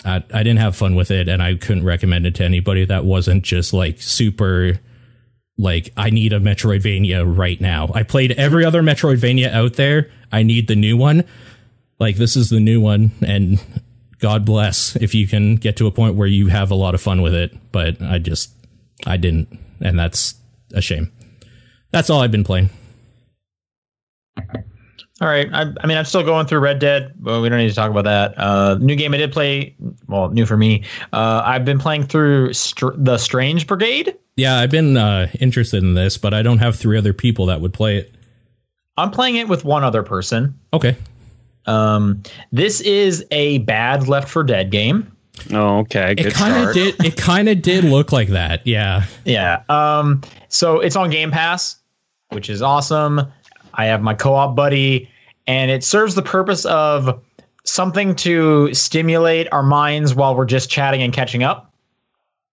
[0.04, 3.06] I, I didn't have fun with it and i couldn't recommend it to anybody that
[3.06, 4.80] wasn't just like super
[5.58, 7.90] like I need a Metroidvania right now.
[7.94, 10.10] I played every other Metroidvania out there.
[10.32, 11.24] I need the new one.
[12.00, 13.60] Like this is the new one and
[14.20, 17.02] God bless if you can get to a point where you have a lot of
[17.02, 18.52] fun with it, but I just
[19.06, 20.36] I didn't and that's
[20.74, 21.12] a shame.
[21.92, 22.70] That's all I've been playing.
[25.22, 25.48] All right.
[25.54, 27.14] I, I, mean, I'm still going through Red Dead.
[27.22, 28.38] Well, we don't need to talk about that.
[28.38, 29.76] Uh, new game I did play.
[30.08, 30.84] Well, new for me.
[31.14, 34.14] Uh, I've been playing through Str- the Strange Brigade.
[34.36, 37.62] Yeah, I've been uh, interested in this, but I don't have three other people that
[37.62, 38.14] would play it.
[38.98, 40.58] I'm playing it with one other person.
[40.74, 40.98] Okay.
[41.66, 42.22] Um,
[42.52, 45.15] this is a bad Left 4 Dead game.
[45.52, 46.16] Oh, okay.
[46.16, 47.04] Good it kind of did.
[47.04, 48.66] It kind of did look like that.
[48.66, 49.06] Yeah.
[49.26, 49.64] Yeah.
[49.70, 50.22] Um.
[50.50, 51.78] So it's on Game Pass,
[52.30, 53.22] which is awesome.
[53.74, 55.10] I have my co-op buddy,
[55.48, 57.22] and it serves the purpose of
[57.66, 61.74] something to stimulate our minds while we're just chatting and catching up,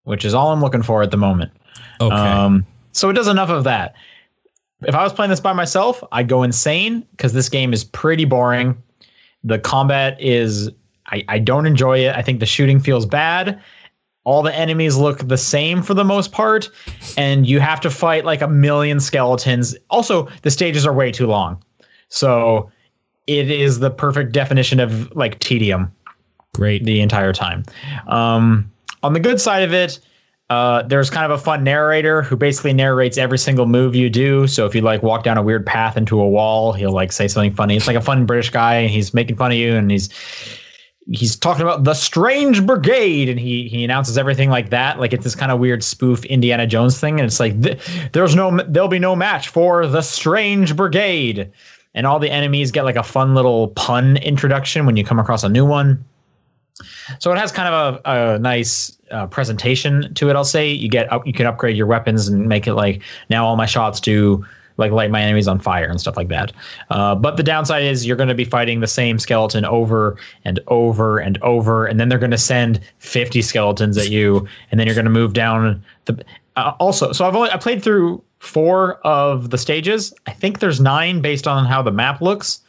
[0.04, 1.52] which is all I'm looking for at the moment.
[2.00, 2.14] Okay.
[2.14, 3.94] Um, so it does enough of that.
[4.84, 8.24] If I was playing this by myself, I'd go insane because this game is pretty
[8.24, 8.82] boring.
[9.44, 10.70] The combat is
[11.06, 12.14] I, I don't enjoy it.
[12.14, 13.60] I think the shooting feels bad
[14.24, 16.70] all the enemies look the same for the most part
[17.16, 21.26] and you have to fight like a million skeletons also the stages are way too
[21.26, 21.60] long
[22.08, 22.70] so
[23.26, 25.92] it is the perfect definition of like tedium
[26.54, 27.64] great the entire time
[28.06, 28.70] um,
[29.02, 29.98] on the good side of it
[30.50, 34.46] uh, there's kind of a fun narrator who basically narrates every single move you do.
[34.46, 37.26] So if you like walk down a weird path into a wall, he'll like say
[37.26, 37.74] something funny.
[37.74, 40.10] It's like a fun British guy, and he's making fun of you, and he's
[41.10, 45.24] he's talking about the Strange Brigade, and he he announces everything like that, like it's
[45.24, 47.54] this kind of weird spoof Indiana Jones thing, and it's like
[48.12, 51.50] there's no there'll be no match for the Strange Brigade,
[51.94, 55.42] and all the enemies get like a fun little pun introduction when you come across
[55.42, 56.04] a new one.
[57.18, 60.36] So it has kind of a, a nice uh, presentation to it.
[60.36, 63.46] I'll say you get up, you can upgrade your weapons and make it like now
[63.46, 64.44] all my shots do
[64.76, 66.52] like light my enemies on fire and stuff like that.
[66.90, 70.60] Uh, but the downside is you're going to be fighting the same skeleton over and
[70.68, 74.86] over and over, and then they're going to send 50 skeletons at you, and then
[74.86, 76.24] you're going to move down the.
[76.56, 80.12] Uh, also, so I've only I played through four of the stages.
[80.26, 82.60] I think there's nine based on how the map looks.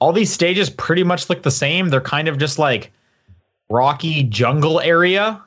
[0.00, 1.88] All these stages pretty much look the same.
[1.88, 2.92] They're kind of just like
[3.70, 5.40] rocky jungle area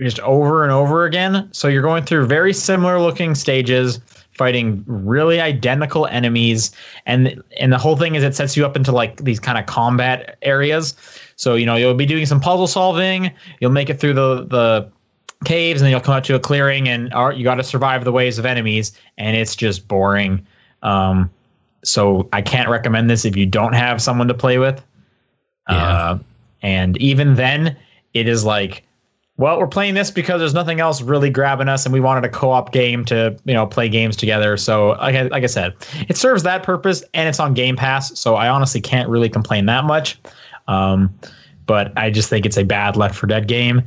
[0.00, 1.48] just over and over again.
[1.52, 4.00] So you're going through very similar looking stages
[4.40, 6.72] fighting really identical enemies.
[7.04, 9.66] And and the whole thing is it sets you up into like these kind of
[9.66, 10.94] combat areas.
[11.36, 13.30] So you know you'll be doing some puzzle solving
[13.60, 14.90] you'll make it through the the
[15.44, 18.12] caves and then you'll come out to a clearing and you got to survive the
[18.12, 20.46] waves of enemies and it's just boring.
[20.82, 21.30] Um,
[21.82, 24.82] so i can't recommend this if you don't have someone to play with.
[25.68, 25.76] Yeah.
[25.76, 26.18] Uh,
[26.62, 27.76] and even then
[28.14, 28.84] it is like
[29.40, 32.28] well, we're playing this because there's nothing else really grabbing us, and we wanted a
[32.28, 34.58] co-op game to you know play games together.
[34.58, 35.74] So, like I, like I said,
[36.08, 38.18] it serves that purpose, and it's on Game Pass.
[38.20, 40.18] So I honestly can't really complain that much.
[40.68, 41.12] Um,
[41.64, 43.80] but I just think it's a bad Left 4 Dead game,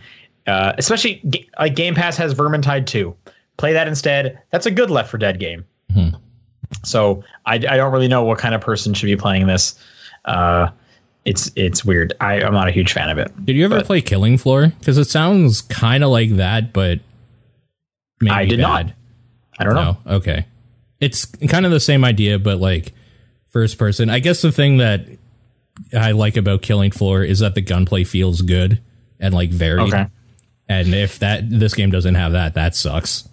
[0.48, 1.22] uh, especially
[1.60, 3.16] like Game Pass has Vermintide 2.
[3.58, 4.42] Play that instead.
[4.50, 5.64] That's a good Left 4 Dead game.
[5.92, 6.18] Mm-hmm.
[6.84, 9.78] So I, I don't really know what kind of person should be playing this.
[10.26, 10.70] Uh,
[11.26, 12.14] it's it's weird.
[12.20, 13.32] I, I'm not a huge fan of it.
[13.46, 14.68] Did you ever play Killing Floor?
[14.80, 17.00] Because it sounds kind of like that, but
[18.20, 18.88] maybe I did bad.
[18.88, 18.96] not.
[19.60, 19.98] I don't know.
[20.06, 20.46] Oh, okay,
[21.00, 22.94] it's kind of the same idea, but like
[23.50, 24.10] first person.
[24.10, 25.08] I guess the thing that
[25.98, 28.82] I like about Killing Floor is that the gunplay feels good
[29.20, 29.94] and like varied.
[29.94, 30.08] Okay.
[30.68, 33.28] And if that this game doesn't have that, that sucks.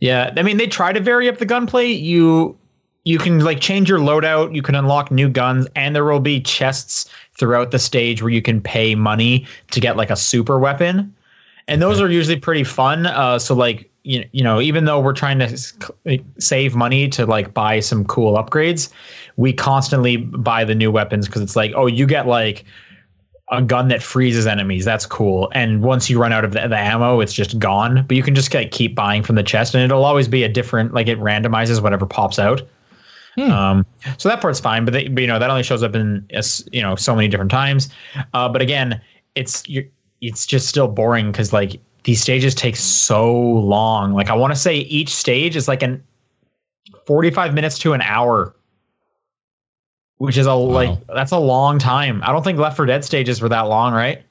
[0.00, 1.86] Yeah, I mean they try to vary up the gunplay.
[1.86, 2.58] You
[3.04, 6.40] you can like change your loadout, you can unlock new guns, and there will be
[6.40, 11.14] chests throughout the stage where you can pay money to get like a super weapon.
[11.68, 13.06] And those are usually pretty fun.
[13.06, 17.54] Uh, so like you, you know, even though we're trying to save money to like
[17.54, 18.90] buy some cool upgrades,
[19.36, 22.64] we constantly buy the new weapons because it's like, oh, you get like
[23.50, 24.84] a gun that freezes enemies.
[24.84, 25.50] That's cool.
[25.54, 28.04] And once you run out of the, the, ammo, it's just gone.
[28.06, 30.48] But you can just like keep buying from the chest, and it'll always be a
[30.48, 30.94] different.
[30.94, 32.62] Like it randomizes whatever pops out.
[33.34, 33.50] Hmm.
[33.50, 33.86] Um,
[34.18, 36.26] so that part's fine, but, they, but, you know that only shows up in
[36.70, 37.88] you know so many different times.
[38.34, 39.00] Uh, but again,
[39.34, 39.62] it's
[40.20, 44.12] it's just still boring because like these stages take so long.
[44.12, 46.02] Like I want to say each stage is like an
[47.06, 48.54] 45 minutes to an hour.
[50.18, 50.66] Which is a wow.
[50.66, 52.22] like that's a long time.
[52.22, 54.22] I don't think Left 4 Dead stages were that long, right?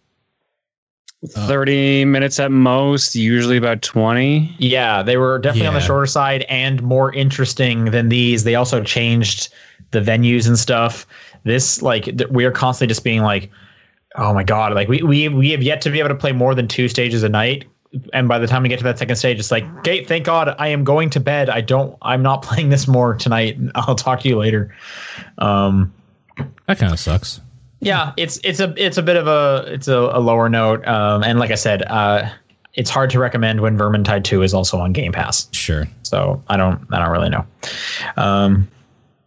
[1.23, 4.55] Uh, 30 minutes at most, usually about 20.
[4.57, 5.67] Yeah, they were definitely yeah.
[5.67, 8.43] on the shorter side and more interesting than these.
[8.43, 9.53] They also changed
[9.91, 11.05] the venues and stuff.
[11.43, 13.51] This like we are constantly just being like,
[14.15, 16.55] oh my god, like we we we have yet to be able to play more
[16.55, 17.65] than two stages a night.
[18.13, 20.55] And by the time we get to that second stage, it's like, okay, thank God
[20.57, 21.49] I am going to bed.
[21.49, 23.59] I don't I'm not playing this more tonight.
[23.75, 24.73] I'll talk to you later.
[25.37, 25.93] Um
[26.65, 27.41] that kind of sucks.
[27.81, 30.87] Yeah, it's it's a it's a bit of a it's a, a lower note.
[30.87, 32.29] Um and like I said, uh
[32.73, 35.49] it's hard to recommend when Vermintide 2 is also on Game Pass.
[35.51, 35.87] Sure.
[36.03, 37.45] So I don't I don't really know.
[38.17, 38.69] Um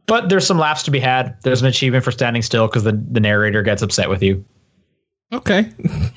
[0.07, 1.37] but there's some laughs to be had.
[1.43, 4.45] There's an achievement for standing still because the, the narrator gets upset with you.
[5.33, 5.69] Okay.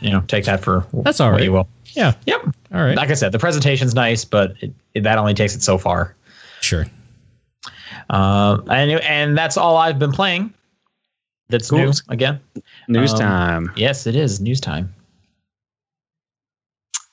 [0.02, 1.44] you know, take that for that's all right.
[1.44, 1.68] You will.
[1.94, 2.14] Yeah.
[2.26, 2.42] Yep.
[2.74, 2.96] All right.
[2.96, 6.16] Like I said, the presentation's nice, but it, it, that only takes it so far.
[6.62, 6.86] Sure.
[8.10, 10.54] Uh, and and that's all I've been playing.
[11.50, 11.80] That's cool.
[11.80, 12.39] new again.
[12.88, 13.74] News um, time.
[13.76, 14.93] Yes, it is news time.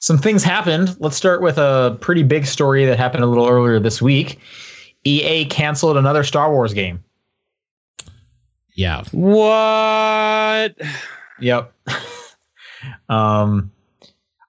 [0.01, 0.97] Some things happened.
[1.01, 4.39] Let's start with a pretty big story that happened a little earlier this week.
[5.05, 7.03] EA canceled another Star Wars game.
[8.75, 9.05] Yeah.
[9.13, 10.77] What?
[11.41, 11.73] Yep.
[13.09, 13.71] um,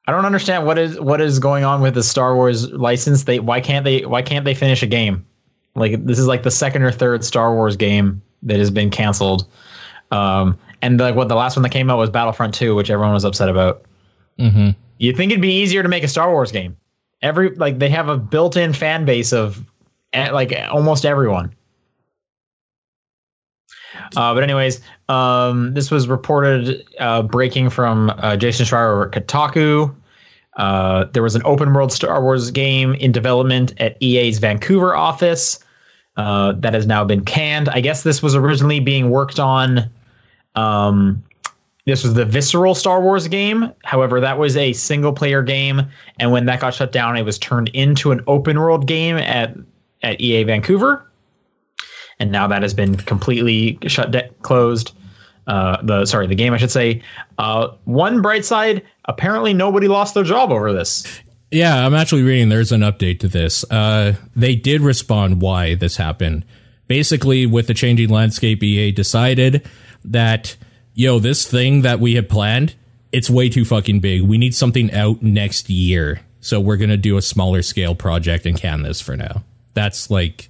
[0.08, 3.24] I don't understand what is what is going on with the Star Wars license.
[3.24, 5.26] They why can't they why can't they finish a game?
[5.76, 9.48] Like this is like the second or third Star Wars game that has been canceled.
[10.12, 13.14] Um, and like what the last one that came out was Battlefront 2, which everyone
[13.14, 13.84] was upset about.
[14.40, 14.70] Mm-hmm.
[14.98, 16.78] You think it'd be easier to make a Star Wars game?
[17.22, 19.64] Every like they have a built-in fan base of
[20.14, 21.54] like almost everyone.
[24.16, 29.94] Uh, but anyways, um, this was reported uh, breaking from uh, Jason Schreier at Kotaku.
[30.58, 35.60] Uh, there was an open world Star Wars game in development at EA's Vancouver office
[36.18, 37.70] uh, that has now been canned.
[37.70, 39.90] I guess this was originally being worked on.
[40.56, 41.24] Um,
[41.86, 43.72] this was the Visceral Star Wars game.
[43.84, 45.82] However, that was a single player game,
[46.20, 49.56] and when that got shut down, it was turned into an open world game at
[50.02, 51.06] at EA Vancouver
[52.20, 54.94] and now that has been completely shut de- closed.
[55.48, 57.02] Uh, the sorry, the game I should say.
[57.38, 61.22] Uh, one bright side: apparently nobody lost their job over this.
[61.52, 62.50] Yeah, I'm actually reading.
[62.50, 63.64] There's an update to this.
[63.72, 66.46] Uh, they did respond why this happened.
[66.88, 69.68] Basically, with the changing landscape, EA decided
[70.04, 70.56] that
[70.94, 72.76] yo, this thing that we had planned,
[73.12, 74.24] it's way too fucking big.
[74.24, 78.60] We need something out next year, so we're gonna do a smaller scale project and
[78.60, 79.44] can this for now.
[79.74, 80.50] That's like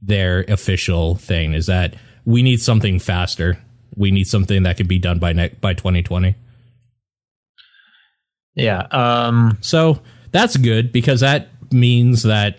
[0.00, 1.94] their official thing is that
[2.24, 3.58] we need something faster.
[3.96, 6.34] We need something that can be done by ne- by 2020.
[8.54, 8.86] Yeah.
[8.90, 10.00] Um so
[10.36, 12.58] that's good because that means that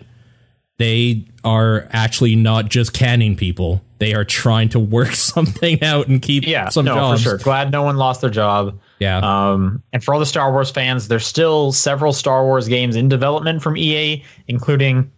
[0.78, 3.82] they are actually not just canning people.
[3.98, 7.22] They are trying to work something out and keep yeah, some no, jobs.
[7.22, 7.38] For sure.
[7.38, 8.78] Glad no one lost their job.
[8.98, 9.18] Yeah.
[9.18, 13.08] Um, and for all the Star Wars fans, there's still several Star Wars games in
[13.08, 15.10] development from EA, including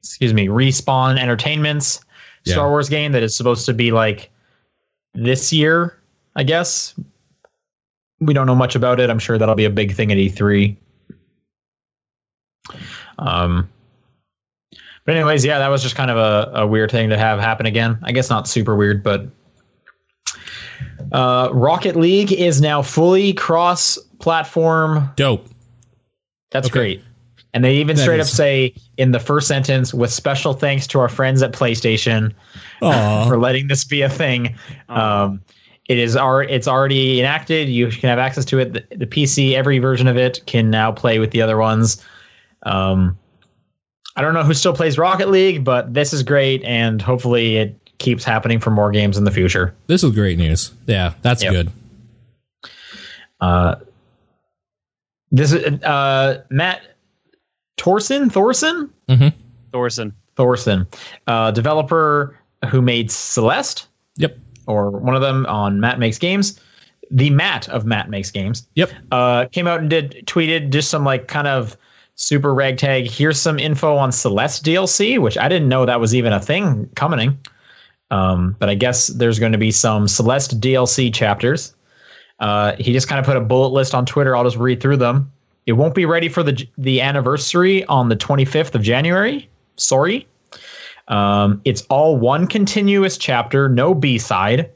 [0.00, 2.00] excuse me, Respawn Entertainment's
[2.44, 2.54] yeah.
[2.54, 4.30] Star Wars game that is supposed to be like
[5.14, 5.98] this year,
[6.36, 6.94] I guess.
[8.20, 9.10] We don't know much about it.
[9.10, 10.76] I'm sure that'll be a big thing at E3.
[13.20, 13.68] Um,
[15.04, 17.66] but anyways, yeah, that was just kind of a, a weird thing to have happen
[17.66, 17.98] again.
[18.02, 19.26] I guess not super weird, but
[21.12, 25.10] uh, Rocket League is now fully cross-platform.
[25.16, 25.48] Dope.
[26.50, 26.78] That's okay.
[26.78, 27.04] great.
[27.52, 28.28] And they even that straight is.
[28.28, 32.32] up say in the first sentence, with special thanks to our friends at PlayStation
[32.78, 34.54] for letting this be a thing.
[34.88, 35.42] Um,
[35.88, 37.68] it is our, it's already enacted.
[37.68, 38.72] You can have access to it.
[38.74, 42.04] The, the, PC, every version of it can now play with the other ones.
[42.64, 43.18] Um,
[44.16, 47.76] I don't know who still plays Rocket League, but this is great, and hopefully it
[47.98, 49.74] keeps happening for more games in the future.
[49.86, 50.72] This is great news.
[50.86, 51.52] Yeah, that's yep.
[51.52, 51.72] good.
[53.40, 53.76] Uh,
[55.30, 56.82] this is uh, Matt
[57.78, 59.28] Thorson, Thorson, mm-hmm.
[59.72, 60.86] Thorson, Thorson,
[61.26, 62.36] uh, developer
[62.68, 63.86] who made Celeste.
[64.16, 64.36] Yep.
[64.66, 66.60] Or one of them on Matt Makes Games.
[67.10, 68.66] The Matt of Matt Makes Games.
[68.74, 68.90] Yep.
[69.10, 71.76] Uh, came out and did tweeted just some like kind of
[72.20, 73.10] super ragtag.
[73.10, 76.88] Here's some info on Celeste DLC, which I didn't know that was even a thing
[76.94, 77.38] coming.
[78.10, 81.74] Um, but I guess there's going to be some Celeste DLC chapters.
[82.38, 84.36] Uh, he just kind of put a bullet list on Twitter.
[84.36, 85.32] I'll just read through them.
[85.66, 89.48] It won't be ready for the the anniversary on the 25th of January.
[89.76, 90.26] Sorry.
[91.08, 94.70] Um, it's all one continuous chapter, no B side.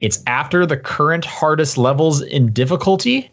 [0.00, 3.30] It's after the current hardest levels in difficulty.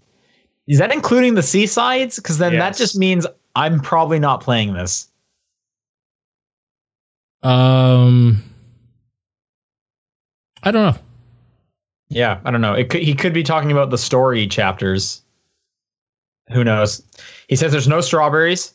[0.69, 2.17] Is that including the C-sides?
[2.17, 2.61] Because then Yes.
[2.61, 5.07] that just means I'm probably not playing this.
[7.41, 8.43] Um,
[10.63, 11.01] I don't know.
[12.09, 12.73] Yeah, I don't know.
[12.73, 15.23] It could, he could be talking about the story chapters.
[16.51, 17.01] Who knows?
[17.47, 18.73] He says there's no strawberries.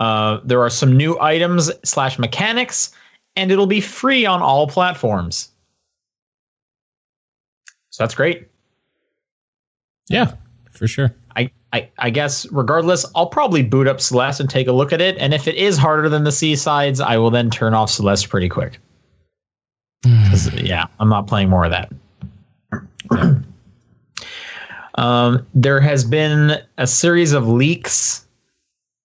[0.00, 2.92] Uh, there are some new items slash mechanics,
[3.36, 5.50] and it'll be free on all platforms.
[7.90, 8.48] So that's great.
[10.08, 10.32] Yeah,
[10.74, 11.14] for sure.
[11.36, 15.00] I, I, I guess regardless, I'll probably boot up Celeste and take a look at
[15.00, 15.16] it.
[15.18, 18.48] And if it is harder than the C-Sides, I will then turn off Celeste pretty
[18.48, 18.78] quick.
[20.54, 21.92] yeah, I'm not playing more of that.
[24.96, 28.26] um, there has been a series of leaks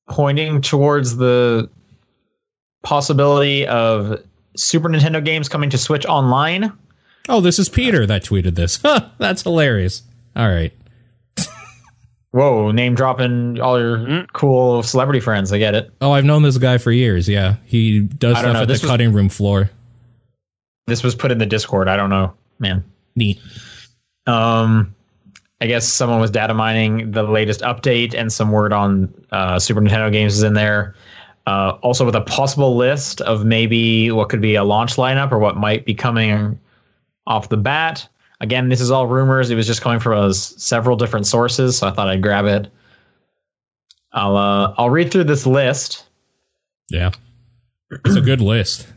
[0.09, 1.69] pointing towards the
[2.83, 4.21] possibility of
[4.55, 6.71] Super Nintendo games coming to Switch Online.
[7.27, 8.77] Oh, this is Peter that tweeted this.
[9.17, 10.03] That's hilarious.
[10.35, 10.73] All right.
[12.31, 15.51] Whoa, name dropping all your cool celebrity friends.
[15.51, 15.91] I get it.
[15.99, 17.27] Oh, I've known this guy for years.
[17.27, 19.69] Yeah, he does stuff know, at the was- cutting room floor.
[20.85, 21.87] This was put in the Discord.
[21.87, 22.83] I don't know, man.
[23.15, 23.39] Neat.
[24.25, 24.95] Um,
[25.61, 29.81] I guess someone was data mining the latest update, and some word on uh, Super
[29.81, 30.95] Nintendo games is in there.
[31.47, 35.39] Uh, also, with a possible list of maybe what could be a launch lineup or
[35.39, 36.59] what might be coming
[37.27, 38.07] off the bat.
[38.41, 39.49] Again, this is all rumors.
[39.49, 42.71] It was just coming from uh, several different sources, so I thought I'd grab it.
[44.13, 46.05] I'll uh, I'll read through this list.
[46.89, 47.11] Yeah,
[48.05, 48.87] it's a good list.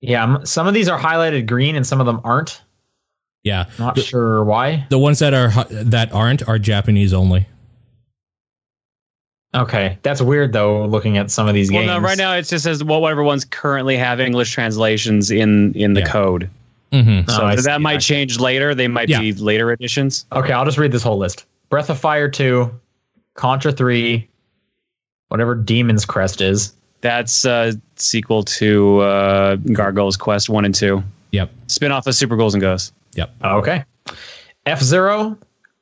[0.00, 2.60] Yeah, some of these are highlighted green, and some of them aren't.
[3.42, 4.86] Yeah, Not sure why.
[4.88, 7.46] the ones that are that aren't are Japanese only.
[9.54, 10.84] Okay, that's weird though.
[10.86, 13.22] Looking at some of these Well, games, no, right now it just says well, whatever
[13.22, 16.08] ones currently have English translations in in the Yeah.
[16.08, 16.50] code.
[16.94, 17.28] Mm-hmm.
[17.30, 17.78] Oh, So I that see.
[17.82, 18.74] might change later.
[18.74, 19.20] They might Yeah.
[19.20, 20.26] be later editions.
[20.32, 21.44] Okay, I'll just read this whole list.
[21.70, 22.70] Breath of Fire 2,
[23.34, 24.28] Contra 3,
[25.28, 26.72] whatever Demon's Crest is.
[27.00, 31.02] That's a sequel to uh, Gargoyle's Quest one and two.
[31.32, 31.50] Yep.
[31.66, 32.92] Spin off of Super Ghouls and Ghosts.
[33.14, 33.30] Yep.
[33.44, 33.84] Okay.
[34.66, 35.36] F Zero,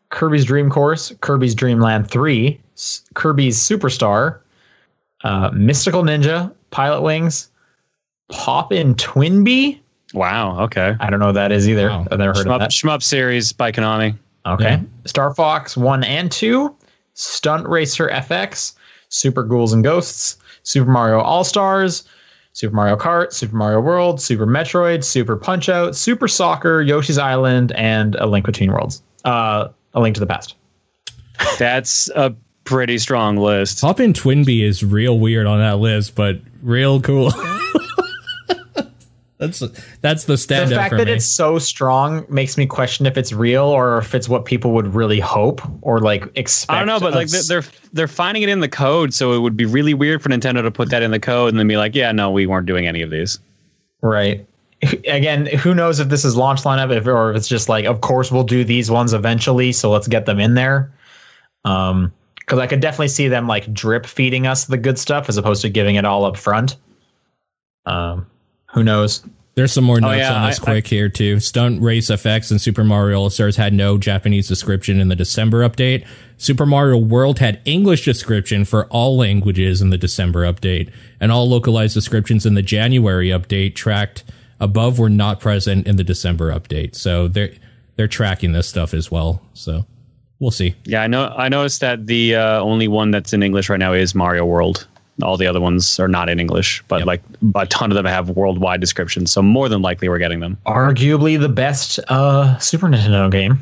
[0.09, 4.39] Kirby's Dream Course, Kirby's Dream Land 3, S- Kirby's Superstar,
[5.25, 7.51] uh, Mystical Ninja, Pilot Wings,
[8.33, 9.79] Pop'n TwinBee.
[10.13, 10.61] Wow.
[10.65, 10.95] Okay.
[11.01, 11.89] I don't know what that is either.
[11.89, 12.07] Wow.
[12.11, 12.71] I've never heard Shmup, of that.
[12.71, 14.17] Shmup series by Konami.
[14.47, 14.65] Okay.
[14.65, 14.81] Yeah.
[15.07, 16.75] Star Fox 1 and 2,
[17.15, 18.75] Stunt Racer FX,
[19.09, 22.05] Super Ghouls and Ghosts, Super Mario All Stars,
[22.53, 27.73] Super Mario Kart, Super Mario World, Super Metroid, Super Punch Out, Super Soccer, Yoshi's Island,
[27.73, 29.03] and A Link Between Worlds.
[29.25, 30.57] Uh, A Link to the Past.
[31.59, 32.35] That's a
[32.65, 33.81] pretty strong list.
[33.81, 37.33] Hop in Twinbee is real weird on that list, but real cool.
[39.43, 39.61] that's
[40.01, 40.71] that's the standard.
[40.71, 41.15] The fact for that me.
[41.15, 44.95] it's so strong makes me question if it's real or if it's what people would
[44.95, 46.71] really hope or like expect.
[46.71, 49.41] I don't know, but like they're they're they're finding it in the code, so it
[49.41, 51.77] would be really weird for Nintendo to put that in the code and then be
[51.77, 53.41] like, "Yeah, no, we weren't doing any of these."
[54.01, 54.47] Right.
[55.09, 58.01] Again, who knows if this is launch lineup if, or if it's just like, of
[58.01, 60.93] course, we'll do these ones eventually, so let's get them in there.
[61.65, 65.37] Um, because I could definitely see them like drip feeding us the good stuff as
[65.37, 66.77] opposed to giving it all up front.
[67.87, 68.27] Um,
[68.73, 69.23] who knows?
[69.55, 71.39] There's some more notes Oh, yeah, on this I- quick here too.
[71.39, 75.69] Stunt Race FX and Super Mario All Stars had no Japanese description in the December
[75.69, 76.07] update.
[76.39, 81.47] Super Mario World had English description for all languages in the December update, and all
[81.49, 84.25] localized descriptions in the January update tracked
[84.59, 86.95] above were not present in the December update.
[86.95, 87.53] So they're
[87.97, 89.43] they're tracking this stuff as well.
[89.53, 89.85] So
[90.39, 90.75] we'll see.
[90.87, 91.27] Yeah, I know.
[91.37, 94.87] I noticed that the uh, only one that's in English right now is Mario World.
[95.23, 97.07] All the other ones are not in English, but Yep.
[97.07, 97.23] like
[97.55, 99.31] a ton of them have worldwide descriptions.
[99.31, 100.57] So more than likely, we're getting them.
[100.67, 103.59] Arguably the best uh, Super Nintendo game.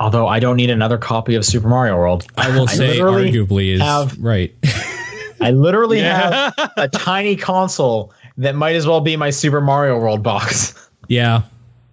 [0.00, 2.26] Although I don't need another copy of Super Mario World.
[2.36, 4.54] I will say arguably is have- right.
[5.40, 6.50] I literally Yeah.
[6.56, 10.74] have a tiny console that might as well be my Super Mario World box.
[11.08, 11.42] yeah.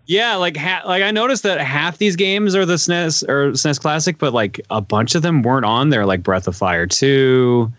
[0.05, 3.79] Yeah, like ha- like I noticed that half these games are the SNES or SNES
[3.79, 6.05] Classic, but like a bunch of them weren't on there.
[6.05, 7.71] Like Breath of Fire two.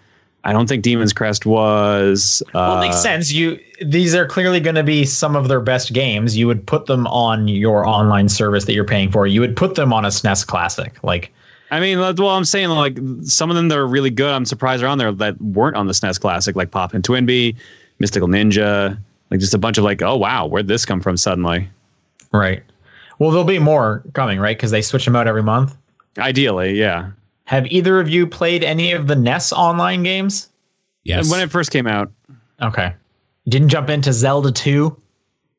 [0.44, 2.42] I don't think Demon's Crest was.
[2.48, 3.32] Uh, Well, it makes sense.
[3.32, 6.36] You these are clearly going to be some of their best games.
[6.36, 9.26] You would put them on your online service that you're paying for.
[9.26, 10.92] You would put them on a SNES Classic.
[11.02, 11.32] Like,
[11.70, 14.30] I mean, well, I'm saying like some of them that are really good.
[14.30, 17.56] I'm surprised are on there that weren't on the SNES Classic, like Pop'n TwinBee,
[17.98, 18.98] Mystical Ninja,
[19.30, 21.68] like just a bunch of like, oh wow, where'd this come from suddenly?
[22.32, 22.62] right?
[23.18, 24.56] Well, there'll be more coming, right?
[24.56, 25.76] Because they switch them out every month.
[26.18, 27.10] Ideally, yeah.
[27.46, 30.48] Have either of you played any of the NES online games?
[31.04, 31.30] Yes.
[31.30, 32.10] When it first came out,
[32.62, 32.94] Okay,
[33.48, 34.96] didn't jump into Zelda two.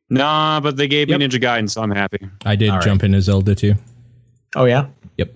[0.09, 1.19] Nah, but they gave Yep.
[1.19, 2.19] me Ninja Gaiden, so I'm happy.
[2.45, 2.86] I did All right.
[2.86, 3.73] jump into Zelda 2.
[4.55, 4.86] Oh yeah.
[5.17, 5.33] Yep.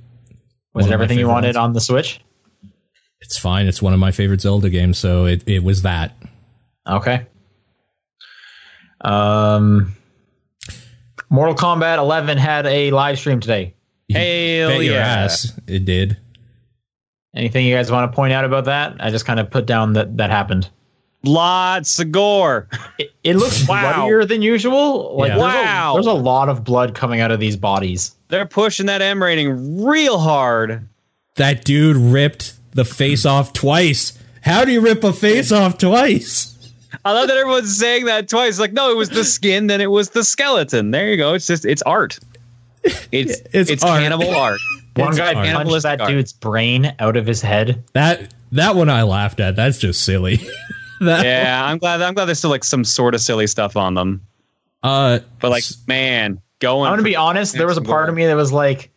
[0.73, 1.57] Was One it everything you wanted ones.
[1.57, 2.21] on the Switch?
[3.21, 3.65] It's fine.
[3.67, 6.15] It's one of my favorite Zelda games, so it, it was that.
[6.87, 7.25] Okay.
[9.01, 9.95] Um,
[11.29, 13.73] Mortal Kombat 11 had a live stream today.
[14.11, 14.93] Hell Bet yeah.
[14.93, 15.53] ass.
[15.67, 16.17] It did.
[17.35, 18.95] Anything you guys want to point out about that?
[18.99, 20.69] I just kind of put down that that happened.
[21.23, 22.67] Lots of gore.
[22.97, 23.95] It, it looks Wow.
[24.07, 25.17] bloodier than usual.
[25.17, 25.35] Like Yeah.
[25.37, 25.91] there's, Wow.
[25.91, 28.15] a, there's a lot of blood coming out of these bodies.
[28.29, 30.87] They're pushing that M rating real hard.
[31.35, 34.17] That dude ripped the face off twice.
[34.41, 36.55] How do you rip a face off twice?
[37.05, 38.59] I love that everyone's saying that twice.
[38.59, 40.91] Like, no, it was the skin, then it was the skeleton.
[40.91, 41.33] There you go.
[41.33, 42.17] It's just it's art.
[42.83, 44.01] It's It's it's, art.
[44.01, 44.59] cannibal art.
[44.99, 45.47] One guy art.
[45.67, 46.09] punched that art.
[46.09, 47.83] dude's brain out of his head.
[47.93, 49.55] That that one I laughed at.
[49.55, 50.37] That's just silly.
[51.01, 52.01] that Yeah, I'm glad.
[52.01, 54.21] I'm glad there's still like some sort of silly stuff on them.
[54.83, 56.87] uh But like, man, going.
[56.87, 57.53] I'm gonna be honest.
[57.55, 58.91] There was a part of me that was like,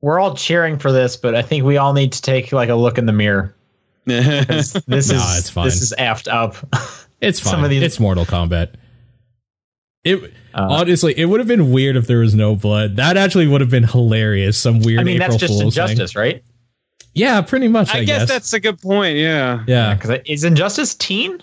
[0.00, 2.74] "We're all cheering for this, but I think we all need to take like a
[2.74, 3.54] look in the mirror.
[4.06, 5.64] This, this No, is it's fine.
[5.64, 6.56] this is effed up."
[7.20, 7.50] it's fine.
[7.52, 8.74] some of these- It's Mortal Kombat.
[10.04, 12.96] It Uh, honestly, it would have been weird if there was no blood.
[12.96, 14.56] That actually would have been hilarious.
[14.56, 15.82] Some weird I mean, April that's just Fool's thing.
[15.90, 16.42] injustice, right?
[17.14, 17.94] Yeah, pretty much.
[17.94, 19.16] I, I guess that's a good point.
[19.18, 19.94] Yeah, yeah.
[19.94, 21.42] Because is injustice teen?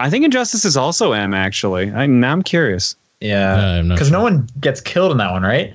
[0.00, 1.34] I think Injustice is also M.
[1.34, 2.94] Actually, I, now I'm curious.
[2.94, 4.16] Uh, Yeah, I'm not because sure.
[4.16, 5.74] no one gets killed in that one, right?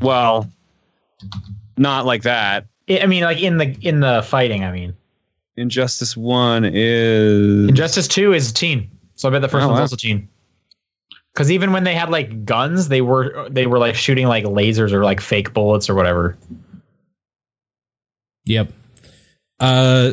[0.00, 0.50] Well,
[1.76, 2.66] not like that.
[2.90, 4.64] I I mean, like in the in the fighting.
[4.64, 4.94] I mean,
[5.56, 9.82] Injustice One is Injustice Two is teen, so I bet the first Oh, one's wow.
[9.82, 10.28] also teen.
[11.32, 14.92] Because even when they had like guns, they were they were like shooting like lasers
[14.92, 16.36] or like fake bullets or whatever.
[18.44, 18.72] Yep.
[19.60, 20.12] Uh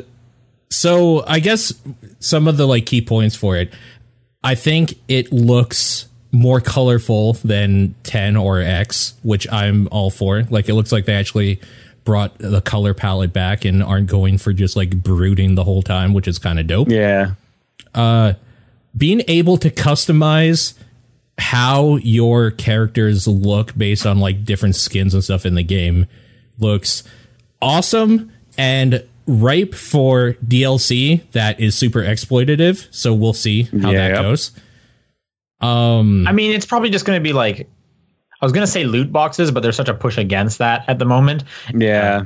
[0.72, 1.74] so I guess
[2.20, 3.74] some of the like key points for it.
[4.43, 10.43] I think it looks more colorful than 10 or X, which I'm all for.
[10.43, 11.59] Like it looks like they actually
[12.05, 16.13] brought the color palette back and aren't going for just like brooding the whole time,
[16.13, 16.89] which is kind of dope.
[16.89, 17.32] yeah.
[17.93, 18.34] Uh
[18.95, 20.76] Being able to customize
[21.39, 26.05] how your characters look based on like different skins and stuff in the game
[26.59, 27.03] looks
[27.61, 32.87] awesome and ripe for DLC that is super exploitative.
[32.91, 34.21] So we'll see how that Yep.
[34.21, 34.51] goes.
[35.61, 37.69] Um, I mean, it's probably just going to be like
[38.41, 40.97] I was going to say loot boxes, but there's such a push against that at
[40.99, 41.43] the moment.
[41.75, 42.25] Yeah.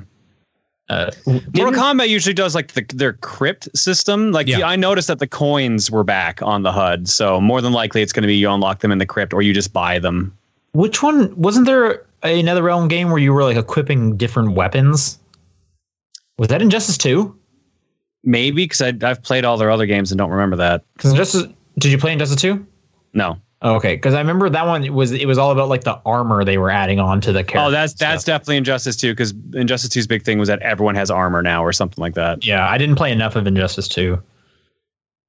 [0.90, 4.32] Uh, Mortal Kombat usually does like the, their crypt system.
[4.32, 4.68] Like Yeah.
[4.68, 8.12] I noticed that the coins were back on the HUD, so more than likely it's
[8.12, 10.38] going to be you unlock them in the crypt or you just buy them.
[10.74, 15.20] which one wasn't there another realm game where you were like equipping different weapons?
[16.38, 17.38] Was that Injustice Two?
[18.24, 20.84] Maybe because I've played all their other games and don't remember that.
[20.96, 21.44] Because Injustice,
[21.80, 22.66] did you play Injustice Two?
[23.14, 23.38] No.
[23.66, 26.44] Oh, okay, because I remember that one was it was all about like the armor
[26.44, 27.60] they were adding on to the character.
[27.70, 31.10] Oh, that's that's definitely Injustice 2 because Injustice 2's big thing was that everyone has
[31.10, 32.46] armor now or something like that.
[32.46, 32.70] yeah.
[32.70, 34.22] I didn't play enough of Injustice Two.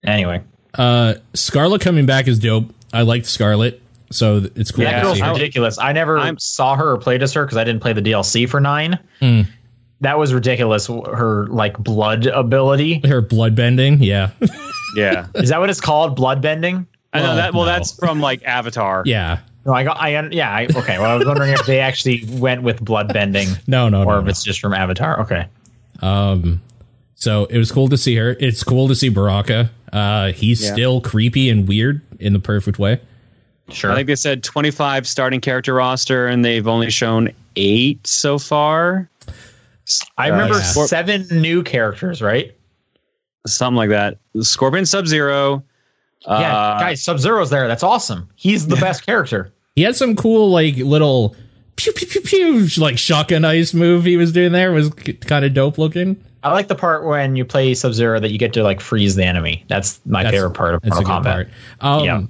[0.05, 0.43] Anyway,
[0.74, 2.66] uh, Scarlet coming back is dope.
[2.93, 3.80] I liked Scarlet,
[4.11, 5.78] so it's cool that Yeah, to girl's see ridiculous.
[5.78, 8.49] I never I'm- saw her or played as her because I didn't play the DLC
[8.49, 8.99] for nine.
[9.20, 9.43] Hmm.
[10.01, 10.89] That was ridiculous.
[10.89, 13.01] Her like blood ability.
[13.07, 14.30] Her blood bending, yeah,
[14.97, 15.28] Yeah.
[15.37, 16.14] Is that what it's called?
[16.16, 16.87] Blood bending?
[17.15, 17.55] I know Well, that.
[17.55, 17.73] Well, no.
[17.73, 19.03] that's from like Avatar.
[19.07, 19.39] yeah.
[19.67, 19.97] No, I got.
[19.99, 20.51] I yeah.
[20.55, 20.99] I, okay.
[20.99, 24.19] Well, I was wondering if they actually went with blood bending No, no, or no,
[24.19, 24.31] if no.
[24.31, 25.21] it's just from Avatar.
[25.21, 25.47] Okay.
[26.03, 26.61] Um,
[27.15, 28.37] so it was cool to see her.
[28.39, 29.71] It's cool to see Baraka.
[29.91, 30.73] Uh, he's Yeah.
[30.75, 33.01] still creepy and weird in the perfect way.
[33.71, 33.91] Sure.
[33.91, 39.09] I think they said 25 starting character roster, and they've only shown eight so far.
[40.19, 40.62] I remember yeah.
[40.62, 42.55] seven new characters, right?
[43.47, 44.19] Something like that.
[44.41, 45.62] Scorpion Sub Zero.
[46.27, 47.68] Yeah, Uh, guys, Sub Zero's there.
[47.68, 48.29] That's awesome.
[48.37, 49.53] He's the best character.
[49.77, 51.35] He had some cool like little
[51.77, 55.53] pew pew pew pew like shotgun ice move he was doing there was kind of
[55.55, 56.16] dope looking.
[56.43, 59.16] I like the part when you play Sub Zero that you get to like freeze
[59.16, 59.64] the enemy.
[59.68, 61.49] That's my That's- favorite part of Mortal Kombat.
[61.81, 62.22] Um, Yeah.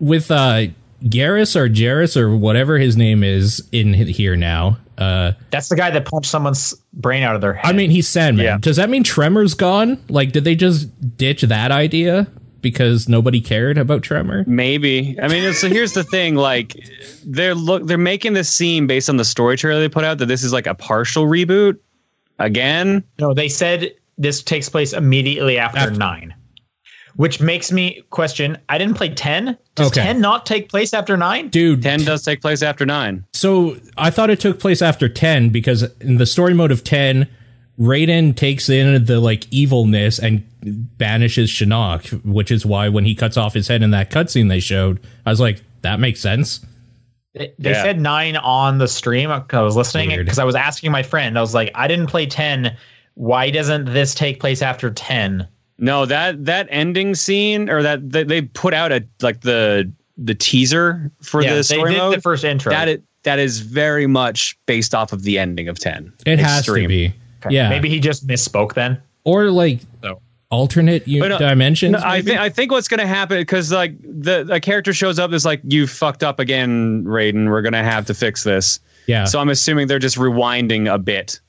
[0.00, 0.66] With uh,
[1.04, 4.76] Garrus or Jarrus or whatever his name is in here now.
[4.98, 7.68] Uh, That's the guy that punched someone's brain out of their head.
[7.68, 8.44] I mean, he's Sandman.
[8.44, 8.58] Yeah.
[8.58, 10.00] Does that mean Tremor's gone?
[10.08, 12.26] Like, did they just ditch that idea
[12.64, 14.42] because nobody cared about Tremor?
[14.48, 15.16] Maybe.
[15.22, 16.74] I mean, so here's the thing: like,
[17.24, 20.26] they're look, they're making this seem based on the story trailer they put out that
[20.26, 21.78] this is like a partial reboot.
[22.40, 26.34] Again, no, they said this takes place immediately after, After- nine,
[27.16, 28.58] which makes me question.
[28.68, 29.56] I didn't play ten.
[29.76, 30.02] Does Okay.
[30.02, 31.48] ten not take place after nine?
[31.50, 33.24] Dude, ten does take place after nine.
[33.32, 37.28] So I thought it took place after 10 because in the story mode of 10,
[37.78, 43.36] Raiden takes in the like evilness and banishes Shinnok, which is why when he cuts
[43.36, 46.64] off his head in that cutscene they showed, I was like, that makes sense.
[47.34, 47.82] They, they Yeah.
[47.82, 49.30] said nine on the stream.
[49.30, 51.36] Uh, I was listening because I was asking my friend.
[51.36, 52.76] I was like, I didn't play ten.
[53.14, 55.46] Why doesn't this take place after ten?
[55.78, 60.34] No, that that ending scene or that they, they put out a like the the
[60.36, 62.16] teaser for yeah, the they did mode.
[62.16, 62.70] the first intro.
[62.70, 66.12] that it that is very much based off of the ending of 10.
[66.26, 67.12] It has to be.
[67.46, 67.54] Okay.
[67.54, 67.68] Yeah.
[67.68, 69.00] maybe he just misspoke then.
[69.24, 70.20] Or like So.
[70.50, 71.92] alternate u- oh, no- dimensions.
[71.92, 75.18] No, I think I think what's going to happen because like the a character shows
[75.18, 77.48] up is like you fucked up again, Raiden.
[77.50, 78.80] We're going to have to fix this.
[79.06, 79.24] yeah.
[79.24, 81.40] So I'm assuming they're just rewinding a bit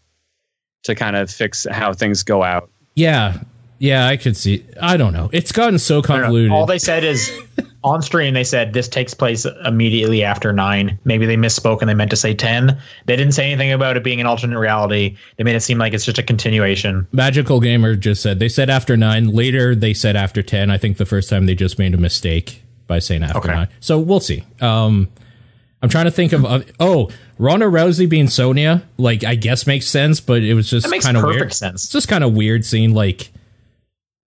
[0.84, 2.70] to kind of fix how things go out.
[2.96, 3.40] yeah.
[3.78, 4.66] Yeah, I could see.
[4.82, 5.30] I don't know.
[5.34, 6.16] It's gotten so I don't know.
[6.24, 6.52] convoluted.
[6.54, 7.30] All they said is
[7.86, 8.34] on stream.
[8.34, 11.00] They said this takes place immediately after nine.
[11.06, 12.78] Maybe they misspoke and they meant to say ten.
[13.06, 15.16] They didn't say anything about it being an alternate reality.
[15.38, 17.08] They made it seem like it's just a continuation.
[17.14, 19.30] Magical Gamer just said they said after nine.
[19.30, 20.70] Later they said after ten.
[20.70, 23.54] I think the first time they just made a mistake by saying after Okay.
[23.54, 23.68] nine.
[23.80, 24.44] So we'll see.
[24.60, 25.08] Um,
[25.82, 28.82] I'm trying to think of uh, oh Ronda Rousey being Sonya.
[28.98, 31.54] Like I guess makes sense, but it was just makes kind of weird.
[31.54, 31.84] sense.
[31.84, 33.32] It's just kind of weird seeing like.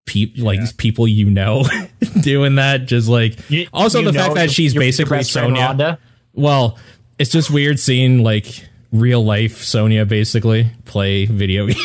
[0.08, 1.64] Peop, like people you know
[2.22, 5.98] doing that just like You- also you the fact that she's your- basically Sonya Ronda?
[6.34, 6.78] Well,
[7.18, 11.76] it's just weird seeing like real life Sonya basically play video game